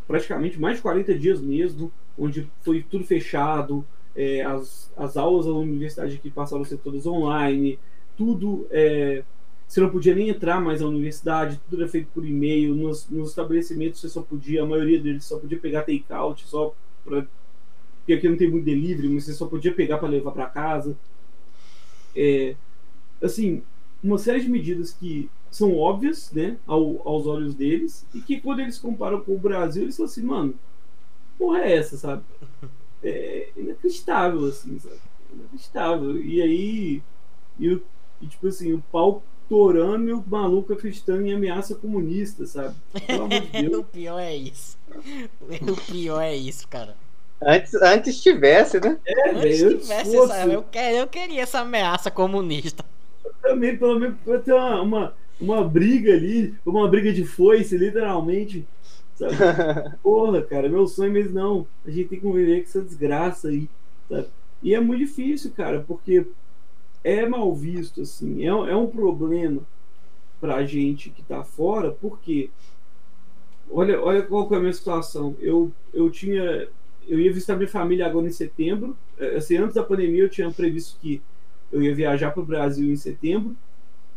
[0.06, 3.84] praticamente mais de 40 dias mesmo, onde foi tudo fechado,
[4.18, 7.78] é, as, as aulas da universidade aqui passaram a ser todas online,
[8.16, 8.66] tudo.
[8.70, 9.22] É,
[9.66, 12.74] você não podia nem entrar mais na universidade, tudo era feito por e-mail.
[12.74, 16.74] Nos, nos estabelecimentos você só podia, a maioria deles só podia pegar take-out, só
[17.04, 17.26] para.
[17.98, 20.96] Porque aqui não tem muito delivery, mas você só podia pegar para levar para casa.
[22.14, 22.54] É,
[23.22, 23.62] assim,
[24.02, 28.60] uma série de medidas que são óbvias, né, ao, aos olhos deles, e que quando
[28.60, 30.54] eles comparam com o Brasil, eles falam assim, mano,
[31.38, 32.22] porra é essa, sabe?
[33.02, 35.00] é inacreditável, assim, sabe?
[35.32, 36.22] Inacreditável.
[36.22, 37.02] E aí,
[37.58, 37.80] e,
[38.20, 42.76] e tipo assim, o pau torando e o maluco acreditando em ameaça comunista, sabe?
[43.06, 43.78] Pelo amor de Deus.
[43.78, 44.76] o pior é isso.
[45.62, 46.94] O pior é isso, cara.
[47.40, 48.98] Antes, antes tivesse, né?
[49.06, 52.84] É, antes véio, tivesse eu, essa, eu, queria, eu queria essa ameaça comunista.
[53.40, 58.66] também, pelo menos, pra ter uma, uma, uma briga ali, uma briga de foice, literalmente
[59.18, 59.34] Sabe?
[60.00, 61.66] Porra, cara, meu sonho mesmo não.
[61.84, 63.68] A gente tem que conviver com essa desgraça aí.
[64.08, 64.28] Sabe?
[64.62, 66.24] E é muito difícil, cara, porque
[67.02, 68.44] é mal visto, assim.
[68.44, 69.62] É, é um problema
[70.40, 72.48] pra gente que tá fora, porque
[73.68, 75.36] olha, olha qual é a minha situação.
[75.40, 76.68] Eu, eu tinha.
[77.08, 78.96] Eu ia visitar minha família agora em setembro.
[79.18, 81.22] É, assim, antes da pandemia eu tinha previsto que
[81.72, 83.56] eu ia viajar para o Brasil em setembro.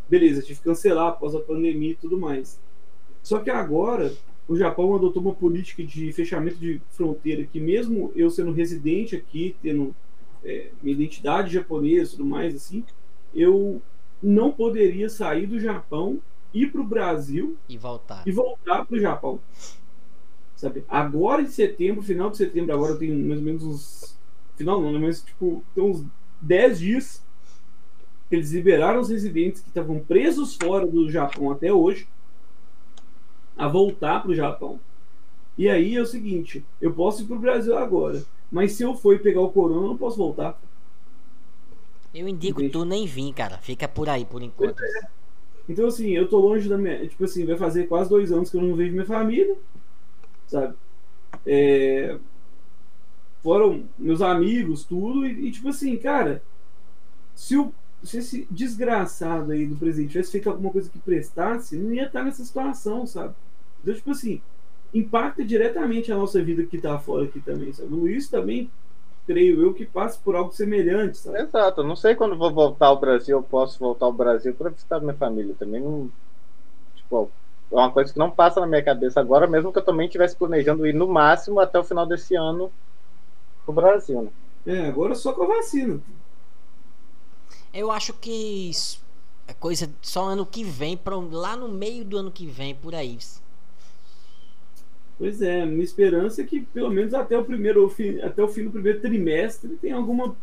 [0.09, 2.59] Beleza, tive que cancelar após a pandemia e tudo mais.
[3.23, 4.13] Só que agora
[4.47, 9.55] o Japão adotou uma política de fechamento de fronteira que mesmo eu sendo residente aqui,
[9.61, 9.95] tendo
[10.43, 12.83] é, minha identidade japonesa e tudo mais assim,
[13.33, 13.81] eu
[14.21, 16.19] não poderia sair do Japão,
[16.53, 19.39] ir para o Brasil e voltar e voltar para o Japão.
[20.61, 20.85] Sabe?
[20.87, 24.15] Agora em setembro, final de setembro, agora tem mais ou menos uns.
[24.55, 24.99] Final não, né?
[24.99, 26.05] mas tipo, tem uns
[26.39, 27.23] 10 dias
[28.29, 32.07] que eles liberaram os residentes que estavam presos fora do Japão até hoje
[33.57, 34.79] a voltar para o Japão.
[35.57, 38.93] E aí é o seguinte: eu posso ir para o Brasil agora, mas se eu
[38.93, 40.61] for pegar o corona, eu não posso voltar.
[42.13, 42.73] Eu indico Entende?
[42.73, 43.57] tu nem vir, cara.
[43.57, 44.79] Fica por aí por enquanto.
[44.79, 45.07] É.
[45.67, 47.07] Então, assim, eu tô longe da minha.
[47.07, 49.57] Tipo assim, vai fazer quase dois anos que eu não vejo minha família,
[50.51, 50.75] sabe?
[51.45, 52.17] É...
[53.41, 56.43] Foram meus amigos, tudo, e, e tipo assim, cara,
[57.33, 57.73] se o
[58.03, 62.23] se esse desgraçado aí do presidente tivesse feito alguma coisa que prestasse, não ia estar
[62.23, 63.35] nessa situação, sabe?
[63.81, 64.41] Então, tipo assim,
[64.93, 67.93] impacta diretamente a nossa vida que está fora aqui também, sabe?
[67.93, 68.69] O Luiz também,
[69.27, 71.41] creio eu, que passa por algo semelhante, sabe?
[71.41, 74.99] Exato, não sei quando vou voltar ao Brasil, eu posso voltar ao Brasil para visitar
[74.99, 75.81] minha família também.
[75.81, 76.09] Não,
[76.95, 77.29] tipo,
[77.71, 80.35] é uma coisa que não passa na minha cabeça agora, mesmo que eu também estivesse
[80.35, 82.71] planejando ir no máximo até o final desse ano
[83.63, 84.23] pro Brasil.
[84.23, 84.29] Né?
[84.65, 85.99] É, agora só com a vacina.
[87.73, 89.01] Eu acho que isso
[89.47, 92.93] é coisa só ano que vem, pra, lá no meio do ano que vem, por
[92.93, 93.17] aí.
[95.17, 97.93] Pois é, minha esperança é que pelo menos até o primeiro
[98.23, 100.35] até o fim do primeiro trimestre tem alguma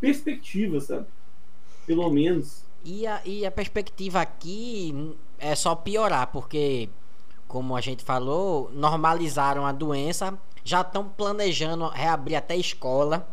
[0.00, 1.06] perspectiva, sabe?
[1.86, 2.62] Pelo menos.
[2.84, 6.88] E a, e a perspectiva aqui é só piorar, porque,
[7.48, 13.26] como a gente falou, normalizaram a doença, já estão planejando reabrir até escola.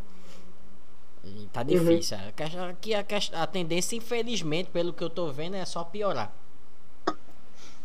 [1.23, 1.67] E tá uhum.
[1.67, 2.17] difícil.
[2.17, 2.69] Uhum.
[2.69, 6.33] Aqui a, a, a tendência, infelizmente, pelo que eu tô vendo, é só piorar.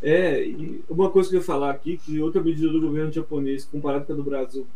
[0.01, 3.65] É, e uma coisa que eu ia falar aqui, que outra medida do governo japonês,
[3.65, 4.67] comparado com a do Brasil,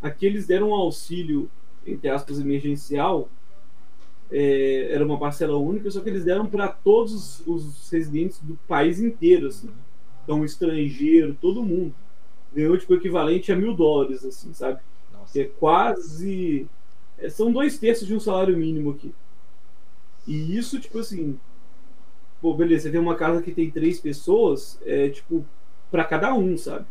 [0.00, 1.50] aqui eles deram um auxílio,
[1.86, 3.28] entre aspas, emergencial,
[4.36, 8.98] é, era uma parcela única, só que eles deram para todos os residentes do país
[9.00, 9.70] inteiro, assim.
[10.24, 11.94] Então, estrangeiro, todo mundo.
[12.52, 14.80] Ganhou, tipo, equivalente a mil dólares, assim, sabe?
[15.12, 15.32] Nossa.
[15.32, 16.66] Que é quase
[17.18, 19.14] é, são dois terços de um salário mínimo aqui.
[20.26, 21.38] E isso, tipo assim.
[22.40, 25.46] Pô, beleza, você tem uma casa que tem três pessoas, é tipo,
[25.90, 26.86] para cada um, sabe?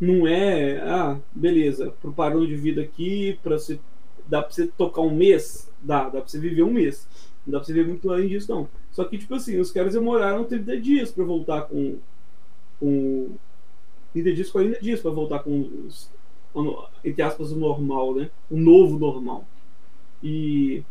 [0.00, 3.78] Não é, ah, beleza, pro padrão de vida aqui, pra você.
[4.26, 5.70] Dá pra você tocar um mês?
[5.82, 7.06] Dá, dá pra você viver um mês.
[7.46, 8.68] Não dá pra você viver muito além disso, não.
[8.90, 11.98] Só que, tipo assim, os caras demoraram 30 dias para voltar com.
[12.80, 13.30] com
[14.12, 16.08] 30 dias, 40 dias para voltar com os,
[17.04, 18.30] entre aspas, o normal, né?
[18.50, 19.44] O novo normal.
[20.22, 20.84] E,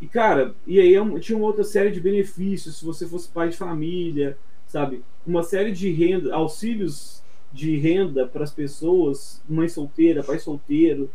[0.00, 3.48] e cara, e aí é tinha uma outra série de benefícios se você fosse pai
[3.48, 4.36] de família,
[4.66, 5.02] sabe?
[5.26, 11.10] Uma série de renda, auxílios de renda para as pessoas, mãe solteira, pai solteiro.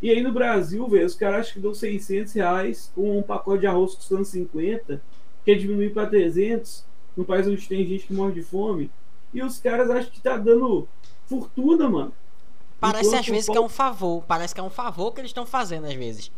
[0.00, 3.60] E aí no Brasil, velho, os caras acham que dão 600 reais com um pacote
[3.60, 5.02] de arroz custando 50,
[5.44, 6.84] quer diminuir para 300,
[7.16, 8.90] num país onde tem gente que morre de fome.
[9.34, 10.88] E os caras acham que tá dando
[11.26, 12.12] fortuna, mano.
[12.80, 13.60] Parece enquanto às vezes Paulo...
[13.60, 14.24] que é um favor.
[14.26, 16.30] Parece que é um favor que eles estão fazendo às vezes.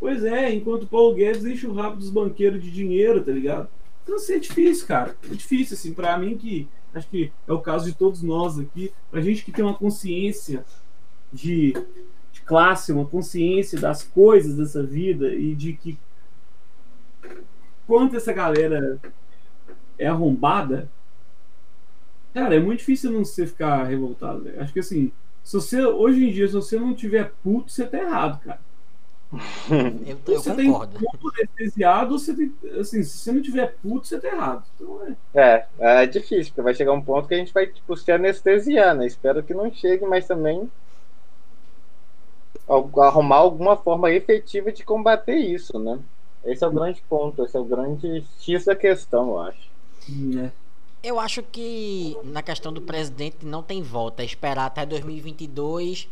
[0.00, 3.68] Pois é, enquanto o Paulo Guedes enche o rabo dos banqueiros de dinheiro, tá ligado?
[4.02, 5.14] Então, assim, é difícil, cara.
[5.24, 8.92] É difícil, assim, pra mim que acho que é o caso de todos nós aqui,
[9.10, 10.64] pra gente que tem uma consciência
[11.32, 12.06] de, de
[12.48, 15.98] classe, uma consciência das coisas dessa vida e de que
[17.86, 18.98] quanto essa galera
[19.98, 20.88] é arrombada,
[22.32, 24.44] cara, é muito difícil não você ficar revoltado.
[24.44, 24.60] Véio.
[24.62, 25.12] Acho que assim,
[25.44, 28.60] se você, hoje em dia, se você não tiver puto, você tá errado, cara.
[29.70, 30.98] Eu, eu você concordo.
[30.98, 34.64] tem puto anestesiado, você tem, assim, se você não tiver puto, você tá errado.
[34.74, 35.66] Então, é...
[35.78, 38.94] é, é difícil, porque vai chegar um ponto que a gente vai tipo, se anestesiar,
[38.94, 39.06] né?
[39.06, 40.70] Espero que não chegue, mas também
[42.68, 45.98] arrumar alguma forma efetiva de combater isso, né?
[46.44, 49.70] Esse é o grande ponto, esse é o grande X da questão, eu acho.
[50.38, 50.50] É.
[51.02, 54.22] Eu acho que na questão do presidente não tem volta.
[54.22, 56.08] É esperar até 2022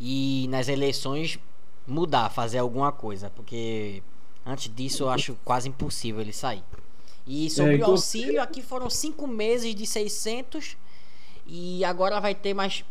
[0.00, 1.38] e nas eleições
[1.86, 3.30] mudar, fazer alguma coisa.
[3.30, 4.02] Porque
[4.46, 6.62] antes disso eu acho quase impossível ele sair.
[7.26, 7.88] E sobre é, então...
[7.88, 10.76] o auxílio, aqui foram cinco meses de 600
[11.46, 12.84] e agora vai ter mais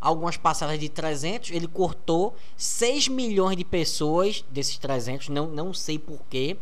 [0.00, 1.50] algumas parcelas de 300.
[1.50, 6.56] Ele cortou 6 milhões de pessoas desses 300, não, não sei porquê.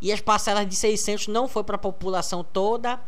[0.00, 3.00] E as parcelas de 600 não foi para a população toda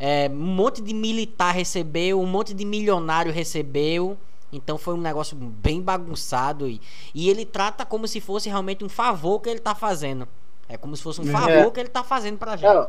[0.00, 4.16] é, um monte de militar recebeu, um monte de milionário recebeu.
[4.50, 6.66] Então foi um negócio bem bagunçado.
[6.66, 6.80] E,
[7.14, 10.26] e ele trata como se fosse realmente um favor que ele tá fazendo.
[10.66, 11.32] É como se fosse um é.
[11.32, 12.74] favor que ele tá fazendo pra gente.
[12.74, 12.88] É,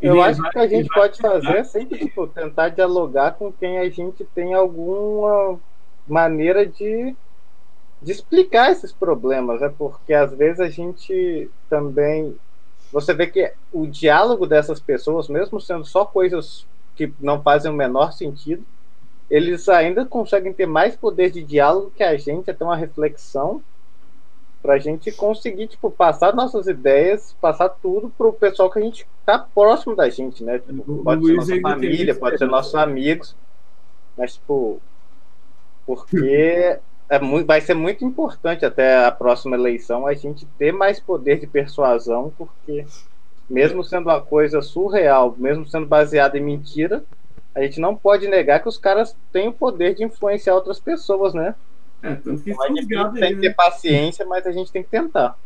[0.00, 3.88] eu acho que a gente pode fazer é sempre tipo, tentar dialogar com quem a
[3.88, 5.58] gente tem alguma
[6.06, 7.16] maneira de,
[8.02, 12.36] de explicar esses problemas, é porque às vezes a gente também
[12.92, 17.74] você vê que o diálogo dessas pessoas, mesmo sendo só coisas que não fazem o
[17.74, 18.64] menor sentido,
[19.28, 23.60] eles ainda conseguem ter mais poder de diálogo que a gente, até uma reflexão,
[24.66, 28.82] para a gente conseguir tipo, passar nossas ideias, passar tudo para o pessoal que a
[28.82, 30.58] gente está próximo da gente, né?
[30.58, 33.36] Tipo, pode ser nossa família, pode ser nossos amigos,
[34.18, 34.82] mas, tipo,
[35.86, 40.98] porque é muito, vai ser muito importante até a próxima eleição a gente ter mais
[40.98, 42.84] poder de persuasão, porque
[43.48, 47.04] mesmo sendo uma coisa surreal, mesmo sendo baseada em mentira,
[47.54, 51.32] a gente não pode negar que os caras têm o poder de influenciar outras pessoas,
[51.34, 51.54] né?
[52.06, 53.54] É, tanto que a gente tem que ter né?
[53.54, 55.36] paciência, mas a gente tem que tentar.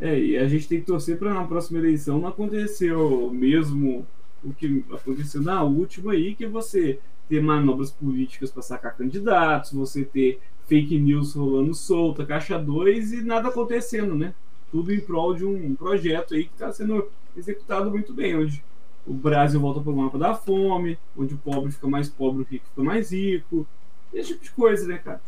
[0.00, 4.06] É, e a gente tem que torcer para na próxima eleição não acontecer o mesmo
[4.42, 10.04] o que aconteceu na última aí, que você ter manobras políticas para sacar candidatos, você
[10.04, 14.34] ter fake news rolando solta, caixa 2 e nada acontecendo, né?
[14.70, 18.62] Tudo em prol de um projeto aí que está sendo executado muito bem, onde
[19.06, 22.46] o Brasil volta para o mapa da fome, onde o pobre fica mais pobre, o
[22.46, 23.66] rico fica mais rico,
[24.12, 25.20] esse tipo de coisa, né, cara?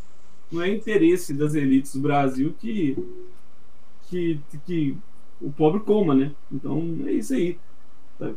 [0.51, 2.97] Não é interesse das elites do Brasil que,
[4.09, 4.97] que, que
[5.41, 6.33] o pobre coma, né?
[6.53, 7.59] Então é isso aí.
[8.19, 8.33] Tá?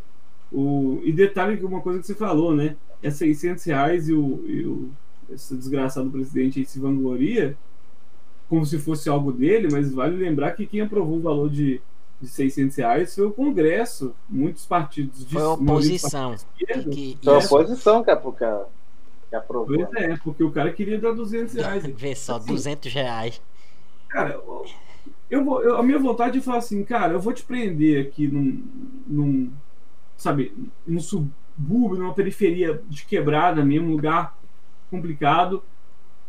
[0.51, 2.75] O, e detalhe que uma coisa que você falou, né?
[3.01, 4.89] É 600 reais e o, e o
[5.29, 7.55] esse desgraçado presidente aí se vangloria
[8.49, 11.79] como se fosse algo dele, mas vale lembrar que quem aprovou o valor de,
[12.19, 16.35] de 600 reais foi o Congresso, muitos partidos de Foi a oposição.
[16.57, 18.09] Que, foi a oposição que,
[19.29, 19.67] que, aprovou.
[19.67, 21.83] Pois é, porque o cara queria dar 200 reais.
[21.85, 23.41] Vê só, assim, 200 reais.
[24.07, 24.39] Cara,
[25.29, 28.27] eu vou, eu, a minha vontade é falar assim, cara, eu vou te prender aqui
[28.27, 28.63] num,
[29.05, 29.51] num
[30.17, 30.53] sabe,
[30.85, 34.37] num subúrbio, numa periferia de quebrada mesmo, lugar
[34.89, 35.63] complicado.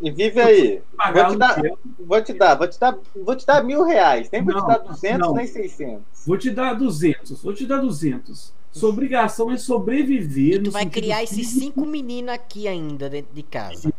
[0.01, 0.83] E vive aí.
[1.13, 1.63] Vou te, dar,
[1.99, 4.31] vou te dar, vou te dar, vou te dar mil reais.
[4.31, 5.35] Nem vou não, te dar 200, não.
[5.35, 6.03] nem 600.
[6.27, 8.53] Vou te dar 200, vou te dar 200.
[8.73, 10.63] Sua obrigação é sobreviver.
[10.63, 13.93] Tu vai criar esses cinco meninos aqui ainda dentro de casa.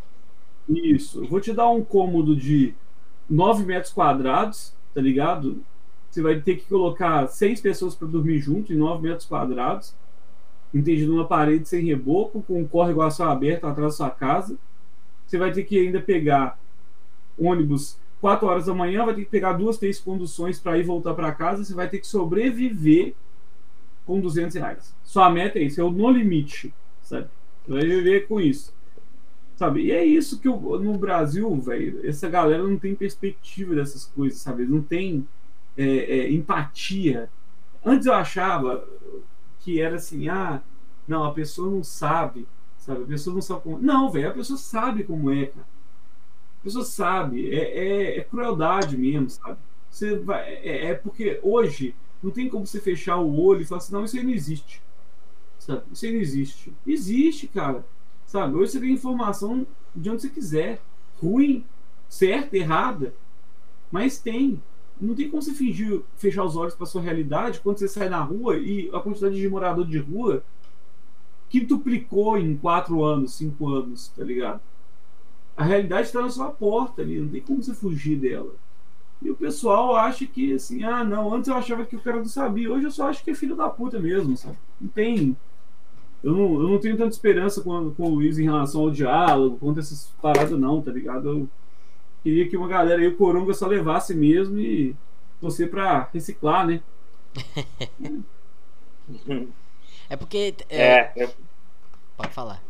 [0.69, 1.23] Isso.
[1.23, 2.73] Eu vou te dar um cômodo de
[3.29, 5.61] 9 metros quadrados, tá ligado?
[6.09, 9.93] Você vai ter que colocar seis pessoas para dormir junto em 9 metros quadrados
[10.73, 14.57] entendido numa parede sem reboco, com um córrego a céu aberto atrás da sua casa.
[15.27, 16.57] Você vai ter que ainda pegar
[17.37, 21.13] ônibus 4 horas da manhã, vai ter que pegar duas, três conduções para ir voltar
[21.13, 21.63] para casa.
[21.63, 23.13] Você vai ter que sobreviver
[24.05, 24.95] com 200 reais.
[25.03, 27.27] Sua meta é isso, é o no limite, sabe?
[27.67, 28.73] Vai viver com isso.
[29.55, 29.85] Sabe?
[29.85, 34.39] E é isso que eu, no Brasil, velho, essa galera não tem perspectiva dessas coisas,
[34.39, 34.65] sabe?
[34.65, 35.27] Não tem
[35.77, 37.29] é, é, empatia.
[37.85, 38.87] Antes eu achava,
[39.59, 40.61] que era assim, ah,
[41.07, 42.47] não, a pessoa não sabe,
[42.77, 43.03] sabe?
[43.03, 43.79] A pessoa não sabe como.
[43.79, 45.65] Não, velho, a pessoa sabe como é, cara.
[46.59, 49.57] A pessoa sabe, é, é, é crueldade mesmo, sabe?
[49.89, 53.79] Você vai, é, é, porque hoje não tem como você fechar o olho e falar
[53.79, 54.81] assim, não, isso aí não existe.
[55.57, 55.83] Sabe?
[55.91, 56.73] Isso aí não existe.
[56.85, 57.85] Existe, cara.
[58.25, 58.55] Sabe?
[58.55, 59.65] Hoje você tem informação
[59.95, 60.81] de onde você quiser.
[61.21, 61.65] Ruim,
[62.07, 63.13] certa, errada.
[63.91, 64.61] Mas tem
[65.01, 68.21] não tem como você fingir fechar os olhos para sua realidade quando você sai na
[68.21, 70.43] rua e a quantidade de morador de rua
[71.49, 74.61] quintuplicou em quatro anos, cinco anos, tá ligado?
[75.57, 78.53] A realidade está na sua porta ali, não tem como você fugir dela.
[79.21, 82.25] E o pessoal acha que assim, ah, não, antes eu achava que o cara não
[82.25, 84.57] sabia, hoje eu só acho que é filho da puta mesmo, sabe?
[84.79, 85.37] Não tem.
[86.23, 89.57] Eu não, eu não tenho tanta esperança com, com o Luiz em relação ao diálogo,
[89.57, 91.29] quanto essas paradas, não, tá ligado?
[91.29, 91.49] Eu,
[92.23, 94.95] Queria que uma galera aí, o Coronga, só levasse mesmo e
[95.41, 96.81] você para reciclar, né?
[100.07, 100.53] é porque.
[100.69, 101.31] É, é eu...
[102.15, 102.61] Pode falar.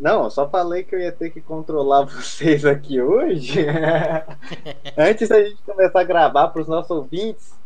[0.00, 3.66] Não, eu só falei que eu ia ter que controlar vocês aqui hoje.
[4.96, 7.60] Antes da gente começar a gravar para os nossos ouvintes,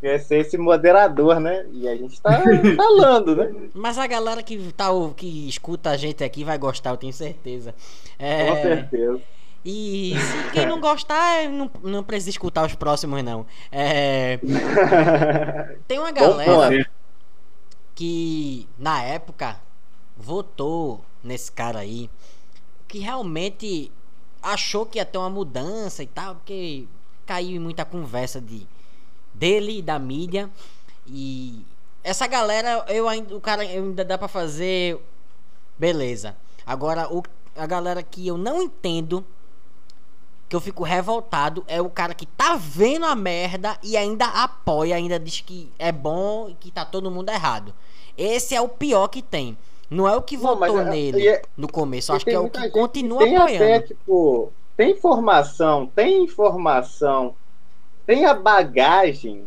[0.00, 1.66] Quer ser esse moderador, né?
[1.72, 2.40] E a gente tá
[2.74, 3.52] falando, né?
[3.74, 7.74] Mas a galera que, tá, que escuta a gente aqui vai gostar, eu tenho certeza.
[8.18, 8.46] É...
[8.48, 9.20] Com certeza.
[9.62, 13.44] E se quem não gostar, não, não precisa escutar os próximos, não.
[13.70, 14.38] É...
[15.86, 16.88] Tem uma galera
[17.94, 19.58] que, na época,
[20.16, 22.10] votou nesse cara aí,
[22.88, 23.90] que realmente
[24.42, 26.86] achou que ia ter uma mudança e tal, porque
[27.26, 28.66] caiu em muita conversa de
[29.32, 30.50] dele e da mídia.
[31.06, 31.64] E
[32.02, 34.98] essa galera, eu ainda, o cara ainda dá para fazer
[35.78, 36.36] beleza.
[36.66, 37.22] Agora o,
[37.56, 39.24] a galera que eu não entendo
[40.48, 44.96] que eu fico revoltado é o cara que tá vendo a merda e ainda apoia,
[44.96, 47.72] ainda diz que é bom e que tá todo mundo errado.
[48.18, 49.56] Esse é o pior que tem.
[49.90, 52.48] Não é o que não, votou é, nele é, no começo, acho que é o
[52.48, 53.64] que continua tem apoiando.
[53.64, 57.34] Até, tipo, tem informação, tem informação
[58.10, 59.46] tem a bagagem,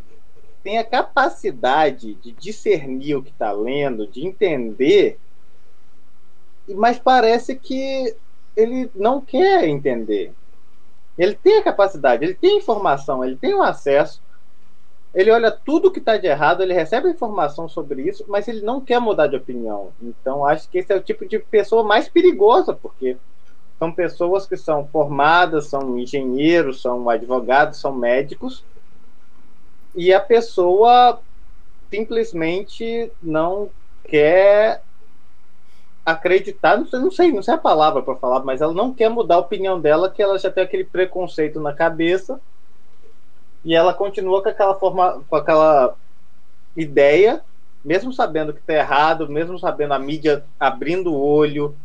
[0.63, 5.19] tem a capacidade de discernir o que está lendo, de entender,
[6.69, 8.15] mas parece que
[8.55, 10.31] ele não quer entender.
[11.17, 14.21] Ele tem a capacidade, ele tem informação, ele tem o acesso,
[15.13, 18.81] ele olha tudo que está de errado, ele recebe informação sobre isso, mas ele não
[18.81, 19.89] quer mudar de opinião.
[20.01, 23.15] Então, acho que esse é o tipo de pessoa mais perigosa, porque
[23.77, 28.63] são pessoas que são formadas, são engenheiros, são advogados, são médicos,
[29.95, 31.19] e a pessoa
[31.91, 33.69] simplesmente não
[34.05, 34.81] quer
[36.03, 39.09] acreditar, não sei, não sei, não sei a palavra para falar, mas ela não quer
[39.09, 42.41] mudar a opinião dela, que ela já tem aquele preconceito na cabeça
[43.63, 45.95] e ela continua com aquela forma, com aquela
[46.75, 47.43] ideia
[47.83, 51.75] mesmo sabendo que está errado, mesmo sabendo a mídia abrindo o olho,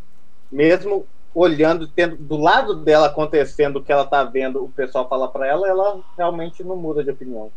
[0.51, 5.29] mesmo olhando, tendo do lado dela acontecendo o que ela está vendo, o pessoal fala
[5.29, 7.51] para ela, ela realmente não muda de opinião.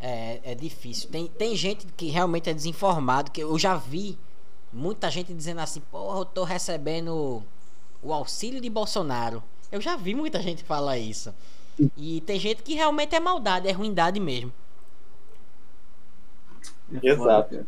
[0.00, 1.08] É, é difícil.
[1.10, 4.18] Tem, tem gente que realmente é desinformado, que eu já vi
[4.70, 7.42] muita gente dizendo assim, porra, eu tô recebendo
[8.02, 9.42] o auxílio de Bolsonaro.
[9.72, 11.34] Eu já vi muita gente falar isso.
[11.96, 14.52] E tem gente que realmente é maldade, é ruindade mesmo.
[16.92, 17.66] É Exato.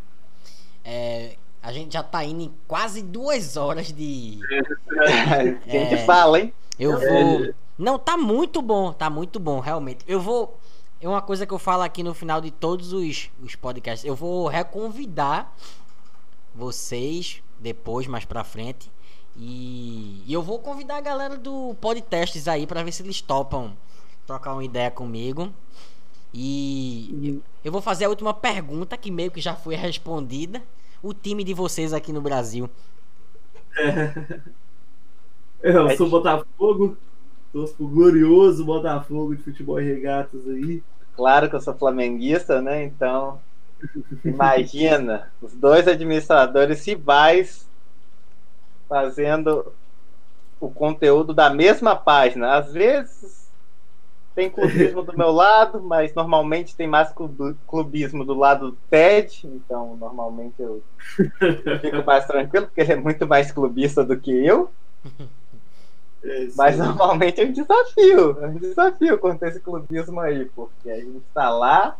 [0.84, 4.38] É, a gente já tá indo em quase duas horas de.
[5.66, 6.54] Gente é, fala, hein?
[6.78, 7.54] Eu vou.
[7.76, 10.04] Não, tá muito bom, tá muito bom, realmente.
[10.06, 10.56] Eu vou.
[11.00, 14.06] É uma coisa que eu falo aqui no final de todos os, os podcasts.
[14.06, 15.54] Eu vou reconvidar
[16.54, 18.90] vocês depois, mais pra frente.
[19.36, 23.76] E, e eu vou convidar a galera do Podcasts aí para ver se eles topam
[24.26, 25.52] trocar uma ideia comigo.
[26.34, 30.62] E eu vou fazer a última pergunta que meio que já foi respondida.
[31.02, 32.68] O time de vocês aqui no Brasil.
[33.78, 34.12] É.
[35.62, 36.96] Eu sou Botafogo.
[37.52, 40.82] Torço pro glorioso Botafogo de futebol e regatas aí.
[41.14, 42.84] Claro que eu sou flamenguista, né?
[42.84, 43.40] Então,
[44.22, 47.66] imagina, os dois administradores rivais
[48.86, 49.72] fazendo
[50.60, 52.56] o conteúdo da mesma página.
[52.56, 53.45] Às vezes
[54.36, 57.10] tem clubismo do meu lado, mas normalmente tem mais
[57.66, 60.82] clubismo do lado do Ted, então normalmente eu
[61.80, 64.70] fico mais tranquilo, porque ele é muito mais clubista do que eu.
[66.22, 70.96] É mas normalmente é um desafio, é um desafio contra esse clubismo aí, porque a
[70.96, 71.96] gente está lá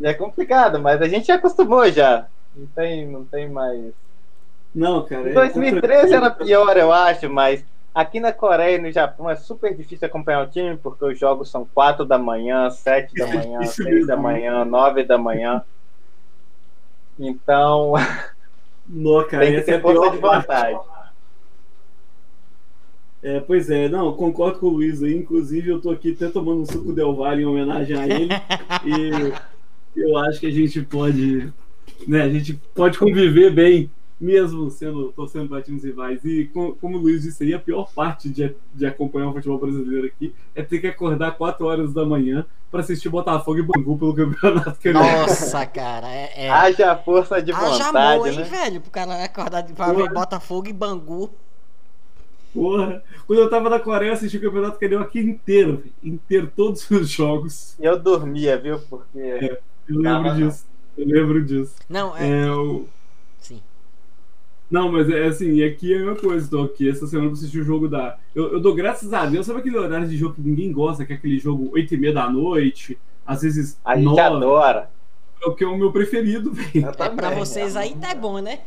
[0.00, 2.26] e é complicado, mas a gente acostumou já.
[2.56, 3.92] Não tem, não tem mais.
[4.74, 5.30] Não, cara.
[5.30, 7.64] Em 2013 é era pior, eu acho, mas
[7.98, 11.50] Aqui na Coreia e no Japão é super difícil acompanhar o time, porque os jogos
[11.50, 15.64] são 4 da manhã, 7 da manhã, 6 da manhã, 9 da manhã.
[17.18, 17.94] Então.
[18.88, 20.78] Não, cara, tem que ter é força de vontade.
[23.20, 25.14] É, pois é, não, concordo com o Luiz aí.
[25.14, 28.32] Inclusive, eu tô aqui até tomando um suco Del Valle em homenagem a ele.
[28.86, 31.52] e eu acho que a gente pode.
[32.06, 36.24] Né, a gente pode conviver bem mesmo sendo torcendo para times rivais.
[36.24, 39.58] E com, como o Luiz disse aí, a pior parte de, de acompanhar o futebol
[39.58, 43.96] brasileiro aqui é ter que acordar 4 horas da manhã para assistir Botafogo e Bangu
[43.96, 45.22] pelo campeonato carioca.
[45.22, 46.50] Nossa, cara, é, é...
[46.50, 48.44] Haja força de Haja vontade, amor, hein, né?
[48.44, 51.30] velho, pro cara acordar pra ver Botafogo e Bangu.
[52.52, 57.76] Porra, quando eu tava na Coreia, assisti o campeonato carioca inteiro, inteiro, todos os jogos.
[57.78, 58.80] Eu dormia, viu?
[58.80, 59.18] Porque.
[59.18, 60.66] É, eu lembro disso.
[60.96, 61.76] Eu lembro disso.
[61.88, 62.46] Não, é.
[62.46, 62.86] é o...
[64.70, 66.44] Não, mas é assim, e aqui é a mesma coisa.
[66.44, 68.18] Estou aqui essa semana pra assistir o jogo da.
[68.34, 71.12] Eu, eu, dou graças a Deus, sabe aquele horário de jogo que ninguém gosta, que
[71.12, 73.80] é aquele jogo 8 e meia da noite, às vezes.
[73.84, 74.90] A gente 9, adora.
[75.42, 76.88] É o que é o meu preferido, velho.
[76.88, 78.60] É pra vocês aí tá bom, né?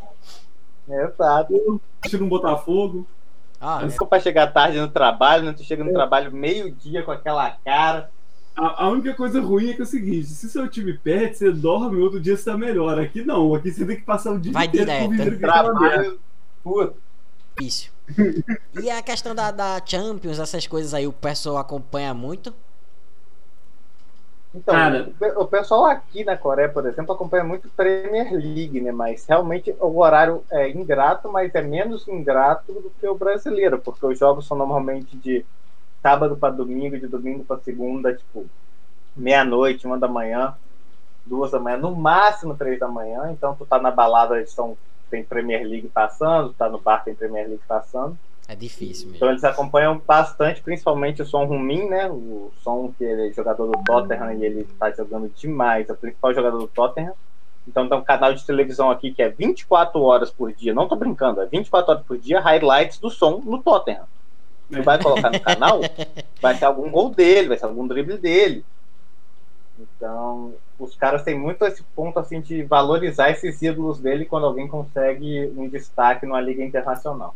[0.90, 1.82] Exato.
[2.02, 3.06] Assistindo um Botafogo.
[3.60, 4.06] Ah, é.
[4.06, 5.54] pra chegar tarde no trabalho, né?
[5.54, 5.94] Tu chega no é.
[5.94, 8.10] trabalho meio-dia com aquela cara.
[8.56, 11.52] A, a, única coisa ruim é que é o seguinte: se seu time perde, você
[11.52, 13.00] dorme, outro dia você tá melhor.
[13.00, 15.40] Aqui não, aqui você tem que passar o dia Vai inteiro direto.
[15.40, 16.20] trabalho.
[16.64, 16.94] Puta.
[17.58, 17.92] Difícil.
[18.82, 22.54] e a questão da, da Champions, essas coisas aí, o pessoal acompanha muito?
[24.54, 28.92] Então, Cara, o pessoal aqui na Coreia, por exemplo, acompanha muito Premier League, né?
[28.92, 34.06] Mas realmente o horário é ingrato, mas é menos ingrato do que o brasileiro, porque
[34.06, 35.46] os jogos são normalmente de
[36.02, 38.46] sábado para domingo, de domingo para segunda, tipo,
[39.16, 40.56] meia-noite, uma da manhã,
[41.26, 43.32] duas da manhã, no máximo três da manhã.
[43.32, 44.76] Então, tu tá na balada, eles estão,
[45.10, 48.18] tem Premier League passando, tá no bar, tem Premier League passando.
[48.48, 49.18] É difícil mesmo.
[49.18, 52.10] Então, eles acompanham bastante, principalmente o Son Rumin, né?
[52.10, 55.98] O Son, que ele é jogador do Tottenham e ele tá jogando demais, é o
[55.98, 57.14] principal jogador do Tottenham.
[57.68, 60.96] Então tem um canal de televisão aqui que é 24 horas por dia, não tô
[60.96, 64.06] brincando, é 24 horas por dia, highlights do som no Tottenham
[64.72, 65.82] tu vai colocar no canal,
[66.42, 68.64] vai ser algum gol dele, vai ser algum drible dele.
[69.80, 74.68] Então, os caras têm muito esse ponto assim de valorizar esses ídolos dele quando alguém
[74.68, 77.36] consegue um destaque numa liga internacional.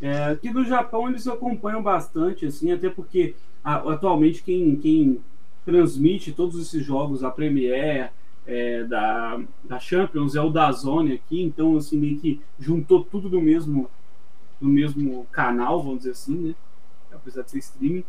[0.00, 5.20] É, aqui no Japão eles acompanham bastante, assim, até porque a, atualmente quem, quem
[5.64, 8.10] transmite todos esses jogos, a Premier,
[8.46, 13.28] é, da, da Champions, é o da Zone aqui, então assim, meio que juntou tudo
[13.28, 13.90] do mesmo
[14.60, 16.54] no mesmo canal, vamos dizer assim, né?
[17.12, 18.04] Apesar de ser streaming.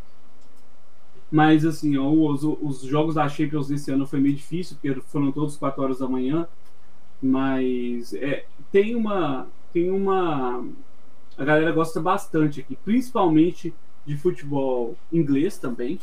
[1.31, 5.55] Mas, assim, os, os jogos da Champions desse ano foi meio difícil, porque foram todos
[5.55, 6.47] 4 horas da manhã.
[7.21, 9.47] Mas é, tem uma.
[9.71, 10.65] Tem uma.
[11.37, 13.73] A galera gosta bastante aqui, principalmente
[14.05, 15.99] de futebol inglês também.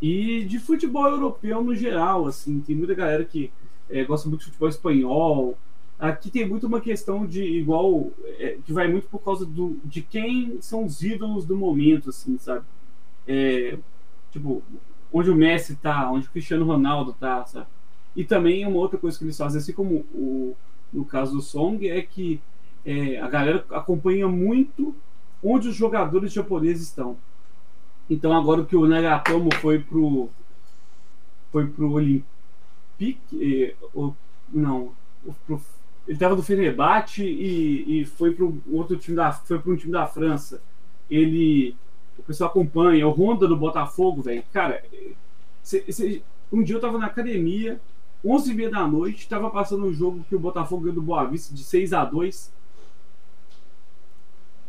[0.00, 3.50] E de futebol europeu no geral, assim, tem muita galera que
[3.88, 5.56] é, gosta muito de futebol espanhol.
[5.98, 10.02] Aqui tem muito uma questão de igual é, que vai muito por causa do, de
[10.02, 12.64] quem são os ídolos do momento, assim, sabe?
[13.26, 13.78] É,
[14.32, 14.62] tipo,
[15.12, 17.66] onde o Messi tá, onde o Cristiano Ronaldo tá, sabe?
[18.16, 20.56] E também uma outra coisa que eles fazem, assim como o,
[20.92, 22.40] no caso do Song, é que
[22.84, 24.94] é, a galera acompanha muito
[25.42, 27.16] onde os jogadores japoneses estão.
[28.10, 30.28] Então agora que o Nagatomo foi pro
[31.50, 34.16] foi pro Olympique, ou,
[34.50, 34.92] não,
[35.46, 35.60] pro,
[36.06, 39.92] ele estava do Fenerbahçe e, e foi para outro time da foi para um time
[39.92, 40.62] da França.
[41.10, 41.76] Ele
[42.18, 44.42] o pessoal acompanha, o Honda do Botafogo, velho.
[44.52, 44.82] Cara,
[45.62, 46.22] cê, cê,
[46.52, 47.80] um dia eu tava na academia,
[48.24, 51.62] 11h30 da noite, tava passando um jogo que o Botafogo ganhou do Boa Vista de
[51.64, 52.52] 6 a 2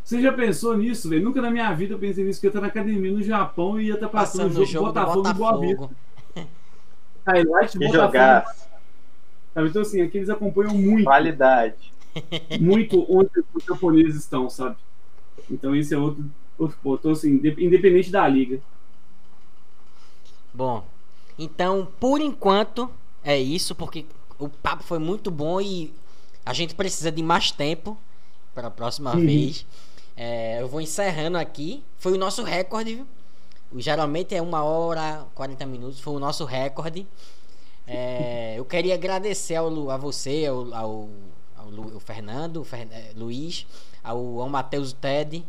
[0.03, 1.23] você já pensou nisso, velho?
[1.23, 3.85] Nunca na minha vida eu pensei nisso, que eu tô na academia no Japão e
[3.85, 6.49] ia estar tá passando, passando o jogo, Botafogo, Botafogo e Boa Vista.
[7.26, 7.93] Highlight Botafogo.
[7.93, 8.45] Jogar.
[9.53, 9.69] Sabe?
[9.69, 11.05] Então, assim, aqui eles acompanham muito.
[11.05, 11.93] Qualidade.
[12.61, 14.75] Muito onde os japoneses estão, sabe?
[15.49, 16.23] Então, esse é outro,
[16.59, 16.99] outro ponto.
[16.99, 18.61] Então, assim, independente da liga.
[20.53, 20.85] Bom,
[21.39, 22.88] então, por enquanto,
[23.23, 24.05] é isso, porque
[24.38, 25.91] o papo foi muito bom e
[26.45, 27.97] a gente precisa de mais tempo
[28.53, 29.25] para a próxima uhum.
[29.25, 29.65] vez.
[30.15, 31.84] É, eu vou encerrando aqui.
[31.97, 33.07] Foi o nosso recorde, viu?
[33.77, 35.99] Geralmente é uma hora, 40 minutos.
[35.99, 37.07] Foi o nosso recorde.
[37.85, 41.10] É, eu queria agradecer ao, a você, ao, ao,
[41.55, 43.68] ao, ao Fernando, ao Fer, é, Luiz,
[44.03, 45.43] ao, ao Matheus Ted,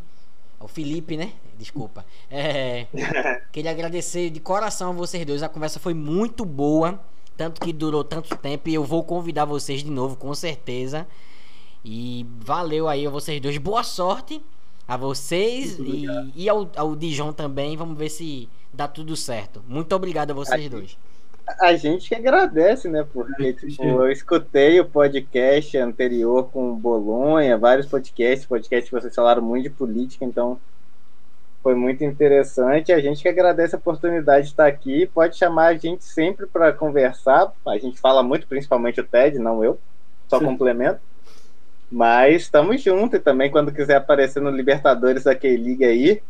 [0.59, 1.33] ao Felipe, né?
[1.57, 2.05] Desculpa.
[2.29, 2.87] É,
[3.51, 5.43] queria agradecer de coração a vocês dois.
[5.43, 6.99] A conversa foi muito boa.
[7.37, 8.69] Tanto que durou tanto tempo.
[8.69, 11.05] E eu vou convidar vocês de novo, com certeza.
[11.83, 13.57] E valeu aí a vocês dois.
[13.57, 14.41] Boa sorte
[14.87, 16.05] a vocês e,
[16.35, 17.75] e, ao, ao Dijon também.
[17.75, 19.63] Vamos ver se dá tudo certo.
[19.67, 20.97] Muito obrigado a vocês a dois.
[21.59, 23.05] A gente que agradece, né?
[23.13, 29.41] Porque tipo, eu escutei o podcast anterior com Bolonha, vários podcasts, podcasts que vocês falaram
[29.41, 30.59] muito de política, então
[31.65, 32.91] foi muito interessante.
[32.91, 35.07] A gente que agradece a oportunidade de estar aqui.
[35.07, 37.51] Pode chamar a gente sempre para conversar.
[37.67, 39.79] A gente fala muito, principalmente o Ted, não eu.
[40.27, 40.45] Só Sim.
[40.45, 40.99] complemento.
[41.91, 46.21] Mas estamos juntos e também quando quiser aparecer no Libertadores da K-League aí,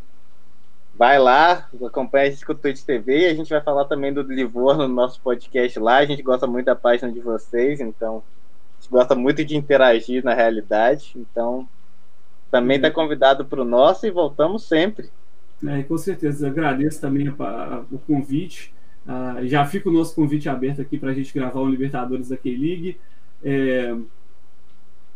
[0.98, 4.14] vai lá, acompanha a gente com o Twitch TV e a gente vai falar também
[4.14, 5.98] do Livorno no nosso podcast lá.
[5.98, 8.24] A gente gosta muito da página de vocês, então
[8.78, 11.14] a gente gosta muito de interagir na realidade.
[11.16, 11.68] Então
[12.50, 15.10] também está convidado para o nosso e voltamos sempre.
[15.68, 18.74] É, com certeza, agradeço também a, a, o convite.
[19.06, 22.38] Uh, já fica o nosso convite aberto aqui para a gente gravar o Libertadores da
[22.38, 22.98] K-League.
[23.44, 23.96] É,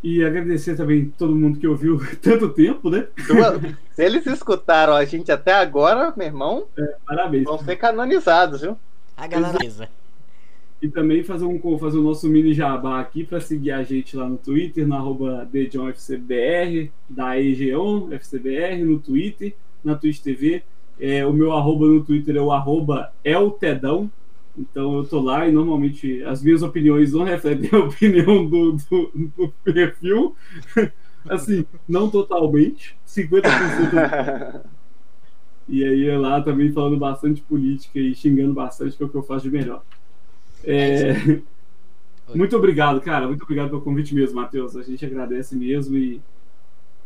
[0.01, 3.07] e agradecer também todo mundo que ouviu tanto tempo, né?
[3.91, 7.43] Se eles escutaram a gente até agora, meu irmão, é, parabéns.
[7.43, 8.77] Vão ser canonizados, viu?
[9.15, 9.57] A galera.
[10.81, 14.29] E também fazer um fazer o nosso mini jabá aqui para seguir a gente lá
[14.29, 19.53] no Twitter, no arroba DJOFCBR, da EGON FCBR, no Twitter,
[19.83, 20.63] na Twitch TV.
[20.97, 24.09] É, o meu arroba no Twitter é o arroba Eltedão,
[24.59, 29.11] então eu tô lá e normalmente as minhas opiniões não refletem a opinião do, do,
[29.15, 30.35] do perfil.
[31.27, 34.61] assim, não totalmente, 50%.
[35.67, 39.15] e aí é lá também falando bastante política e xingando bastante, que é o que
[39.15, 39.81] eu faço de melhor.
[40.63, 41.11] É...
[41.11, 41.41] é
[42.35, 43.27] muito obrigado, cara.
[43.27, 44.75] Muito obrigado pelo convite mesmo, Matheus.
[44.75, 46.21] A gente agradece mesmo e,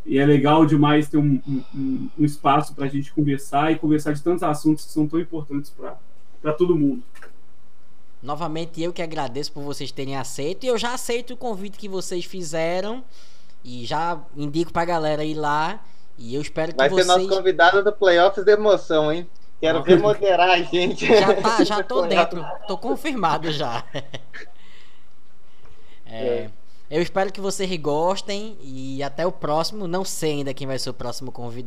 [0.05, 4.11] e é legal demais ter um, um, um espaço para a gente conversar e conversar
[4.13, 5.73] de tantos assuntos que são tão importantes
[6.41, 7.03] para todo mundo.
[8.23, 10.63] Novamente eu que agradeço por vocês terem aceito.
[10.63, 13.03] E eu já aceito o convite que vocês fizeram.
[13.61, 15.83] E já indico pra galera ir lá.
[16.17, 17.05] E eu espero que Vai vocês.
[17.05, 19.29] Vai ser nosso convidado do Playoffs de emoção, hein?
[19.59, 21.05] Quero ver moderar a gente.
[21.05, 22.45] Já tá, já tô dentro.
[22.65, 23.83] Tô confirmado já.
[26.05, 26.49] É, é.
[26.91, 28.55] Eu espero que vocês gostem.
[28.61, 29.87] E até o próximo.
[29.87, 31.61] Não sei ainda quem vai ser o próximo convidado.